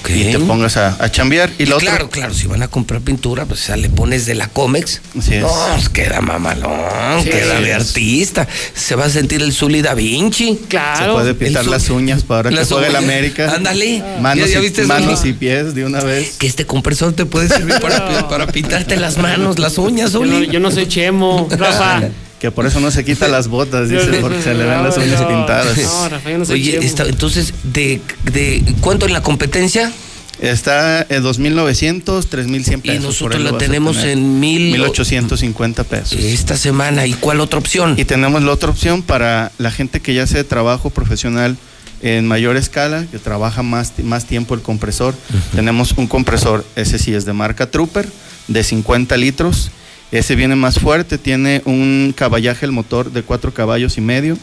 [0.09, 1.51] y te pongas a, a chambear.
[1.59, 4.27] Y, Y la otra- claro, claro, si van a comprar pintura, pues ya le pones
[4.27, 5.01] de la Comex.
[5.19, 5.43] Así es.
[5.43, 7.77] No, pues queda mamalón, Sí, queda de es.
[7.89, 8.47] artista.
[8.75, 10.61] Se va a sentir el Zully Da Vinci.
[10.71, 13.03] Se puede pintar El las uñas para que las juegue el uñas.
[13.05, 13.53] América.
[13.53, 14.03] Ándale.
[14.21, 14.89] Manos, ¿Ya- ya y, viste eso?
[14.89, 16.37] manos y pies de una vez.
[16.39, 20.35] Que este compresor te puede servir para, para pintarte las manos, las uñas, Yo no,
[20.37, 20.47] Zully.
[20.49, 22.03] yo no soy chemo, Rafa.
[22.41, 25.21] Que por eso no se quita las botas, dice, porque se le ven las uñas
[25.21, 25.77] No, pintadas.
[25.79, 28.01] No, Rafa, yo no soy Oye, está- entonces, de,
[28.31, 29.91] de ¿cuánto en la competencia?
[30.39, 33.03] Está en 2.900, 3.100 pesos.
[33.03, 36.13] nosotros por ahí la tenemos en mil- 1.850 pesos.
[36.21, 37.95] Esta semana, ¿y cuál otra opción?
[37.97, 41.57] Y tenemos la otra opción para la gente que ya hace trabajo profesional
[42.03, 45.15] en mayor escala, que trabaja más, más tiempo el compresor.
[45.55, 48.07] Tenemos un compresor, ese sí es de marca Trooper,
[48.49, 49.71] de 50 litros.
[50.13, 54.39] Ese viene más fuerte, tiene un caballaje el motor de 4 caballos y medio.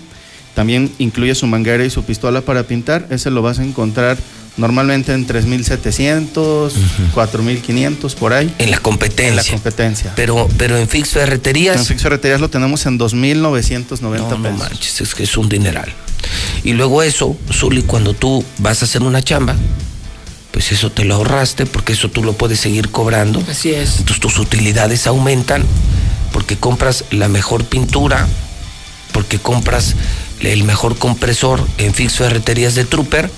[0.56, 3.08] También incluye su manguera y su pistola para pintar.
[3.09, 4.17] Ese lo vas a encontrar
[4.56, 6.72] normalmente en 3.700,
[7.16, 8.53] 4.500 por ahí.
[8.59, 9.30] En la competencia.
[9.30, 10.14] En la competencia.
[10.16, 11.77] Pero, pero en Fix Ferreterías.
[11.77, 14.59] En Fix Ferreterías lo tenemos en 2.990 No, no pesos.
[14.59, 15.92] manches, es que es un dineral.
[16.64, 19.56] Y luego eso, Zuli, cuando tú vas a hacer una chamba,
[20.53, 23.43] pues eso te lo ahorraste, porque eso tú lo puedes seguir cobrando.
[23.49, 23.98] Así es.
[23.98, 25.65] Entonces tus utilidades aumentan,
[26.32, 28.27] porque compras la mejor pintura,
[29.11, 29.95] porque compras
[30.40, 33.30] el mejor compresor en Fix Ferreterías de Trooper,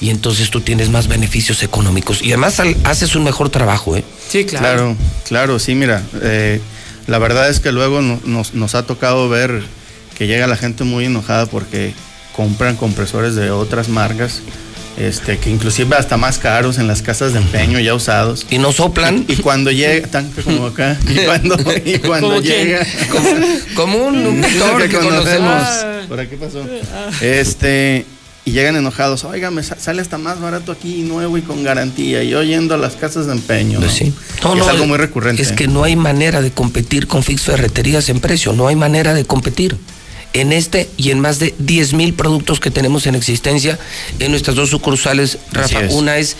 [0.00, 2.20] y entonces tú tienes más beneficios económicos.
[2.20, 4.04] Y además haces un mejor trabajo, ¿eh?
[4.28, 4.64] Sí, claro.
[4.66, 4.96] Claro,
[5.26, 6.60] claro, sí, mira, eh,
[7.06, 9.62] la verdad es que luego no- nos, nos ha tocado ver
[10.18, 11.94] que llega la gente muy enojada porque
[12.34, 14.40] compran compresores de otras marcas
[14.96, 18.46] este, que inclusive hasta más caros en las casas de empeño ya usados.
[18.50, 19.24] ¿Y no soplan?
[19.28, 22.86] Y, y cuando llega, tan como acá, y cuando, y cuando llega.
[23.10, 23.28] Como,
[23.74, 24.48] como un, un que
[24.88, 25.52] que conocemos.
[25.58, 26.06] conocemos.
[26.08, 26.64] ¿Por aquí pasó?
[27.20, 28.04] Este,
[28.44, 32.22] y llegan enojados, oiga, me sa- sale hasta más barato aquí, nuevo y con garantía.
[32.22, 33.80] Y yo yendo a las casas de empeño.
[33.80, 34.14] Pues sí.
[34.42, 35.42] No, es algo muy recurrente.
[35.42, 39.14] Es que no hay manera de competir con Fix Ferreterías en precio, no hay manera
[39.14, 39.76] de competir.
[40.32, 43.78] En este y en más de 10 mil productos que tenemos en existencia
[44.18, 45.84] en nuestras dos sucursales, Rafa.
[45.84, 45.92] es.
[45.94, 46.36] Una es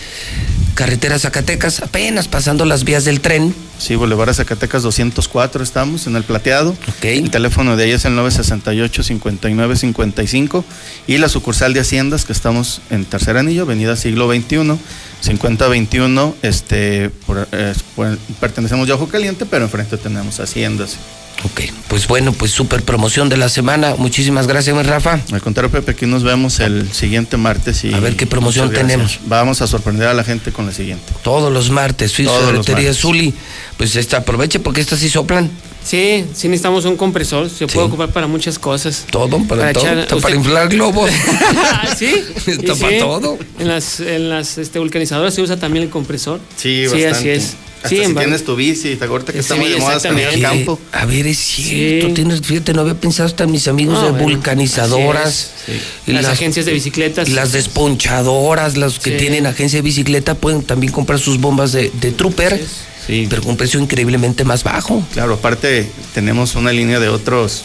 [0.75, 3.55] Carretera Zacatecas, apenas pasando las vías del tren.
[3.79, 6.75] Sí, Boulevard Zacatecas 204 estamos en el plateado.
[7.01, 10.63] El teléfono de ella es el 968-5955
[11.07, 14.77] y la sucursal de Haciendas que estamos en Tercer Anillo, Avenida Siglo XXI,
[15.21, 20.97] 5021, este, por- eh, por- pertenecemos a Ojo Caliente, pero enfrente tenemos Haciendas.
[21.43, 23.93] Ok, pues bueno, pues super promoción de la semana.
[23.97, 25.21] Muchísimas gracias, mi Rafa.
[25.31, 27.83] Al contrario, Pepe, aquí nos vemos el siguiente martes.
[27.83, 29.19] Y A ver qué promoción tenemos.
[29.27, 31.05] Vamos a sorprender a la gente con la siguiente.
[31.23, 32.93] Todos los martes, los Ferretería.
[32.93, 33.33] Zuli.
[33.77, 35.49] Pues esta, aproveche porque estas sí soplan.
[35.85, 37.49] Sí, sí necesitamos un compresor.
[37.49, 39.05] Se puede ocupar para muchas cosas.
[39.09, 39.83] Todo, para, todo.
[39.85, 41.11] echar- usted- para inflar globos.
[41.55, 42.13] Ah, sí.
[42.47, 42.99] Está para sí.
[42.99, 43.37] todo.
[43.59, 46.39] En las, en las este, vulcanizadoras se usa también el compresor.
[46.57, 47.09] Sí, Sí, bastante.
[47.11, 47.55] así es.
[47.77, 50.25] Hasta Sí, si tienes tu bici, te acuerdas que está Sí, muy de moda salir
[50.25, 50.65] al exactamente.
[50.65, 50.79] campo.
[50.91, 52.13] A ver, es cierto.
[52.13, 55.25] Tienes, fíjate, no había pensado hasta en mis amigos No, de vulcanizadoras.
[55.63, 56.11] así es, sí.
[56.11, 57.29] Las agencias de bicicletas.
[57.29, 59.17] Las desponchadoras, las que Sí.
[59.17, 62.63] tienen agencia de bicicleta, pueden también comprar sus bombas de, de Trooper.
[63.07, 65.01] Pero con un precio increíblemente más bajo.
[65.13, 67.63] Claro, aparte tenemos una línea de otros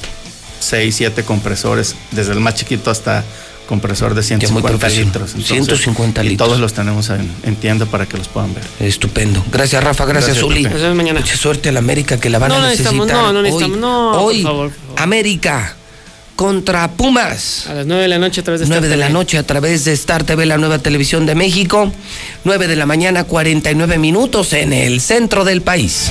[0.60, 3.24] 6, 7 compresores, desde el más chiquito hasta
[3.73, 5.07] compresor de 150 profesional.
[5.07, 5.47] litros.
[5.47, 6.47] 150 y litros.
[6.47, 8.62] todos los tenemos en, en tienda para que los puedan ver.
[8.81, 9.42] Estupendo.
[9.51, 10.05] Gracias, Rafa.
[10.05, 10.62] Gracias, Gracias, Uli.
[10.65, 10.75] Pepe.
[10.75, 11.20] Nos vemos mañana.
[11.20, 12.92] Mucha suerte a la América que la van No a necesitar.
[12.94, 13.42] no, no hoy.
[13.44, 14.70] necesitamos, no, por Hoy, favor.
[14.97, 15.76] América
[16.36, 17.67] contra Pumas.
[17.68, 19.42] A las 9 de la noche a través de 9 Star de la noche a
[19.47, 21.91] través de Star TV, la nueva televisión de México.
[22.44, 26.10] 9 de la mañana, 49 minutos en el centro del país.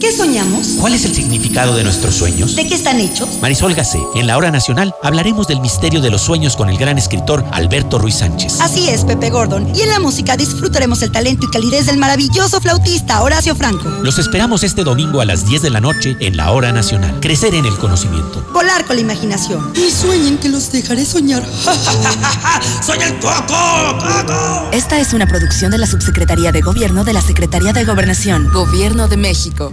[0.00, 0.76] ¿Qué soñamos?
[0.78, 2.54] ¿Cuál es el significado de nuestros sueños?
[2.54, 3.28] ¿De qué están hechos?
[3.40, 6.98] Marisol Gacé, en la hora nacional hablaremos del misterio de los sueños con el gran
[6.98, 8.60] escritor Alberto Ruiz Sánchez.
[8.60, 9.74] Así es, Pepe Gordon.
[9.74, 13.88] Y en la música disfrutaremos el talento y calidez del maravilloso flautista Horacio Franco.
[14.02, 17.18] Los esperamos este domingo a las 10 de la noche en la hora nacional.
[17.20, 18.44] Crecer en el conocimiento.
[18.52, 19.72] Volar con la imaginación.
[19.74, 21.42] Y sueñen que los dejaré soñar.
[22.82, 23.98] ¡Soy el Coco!
[23.98, 24.68] ¡Coco!
[24.72, 29.08] Esta es una producción de la Subsecretaría de Gobierno de la Secretaría de Gobernación, Gobierno
[29.08, 29.72] de México.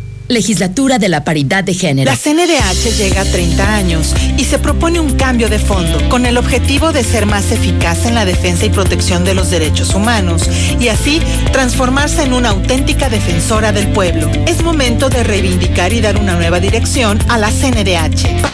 [0.31, 2.09] Legislatura de la Paridad de Género.
[2.09, 6.37] La CNDH llega a 30 años y se propone un cambio de fondo con el
[6.37, 10.87] objetivo de ser más eficaz en la defensa y protección de los derechos humanos y
[10.87, 14.29] así transformarse en una auténtica defensora del pueblo.
[14.47, 18.51] Es momento de reivindicar y dar una nueva dirección a la CNDH.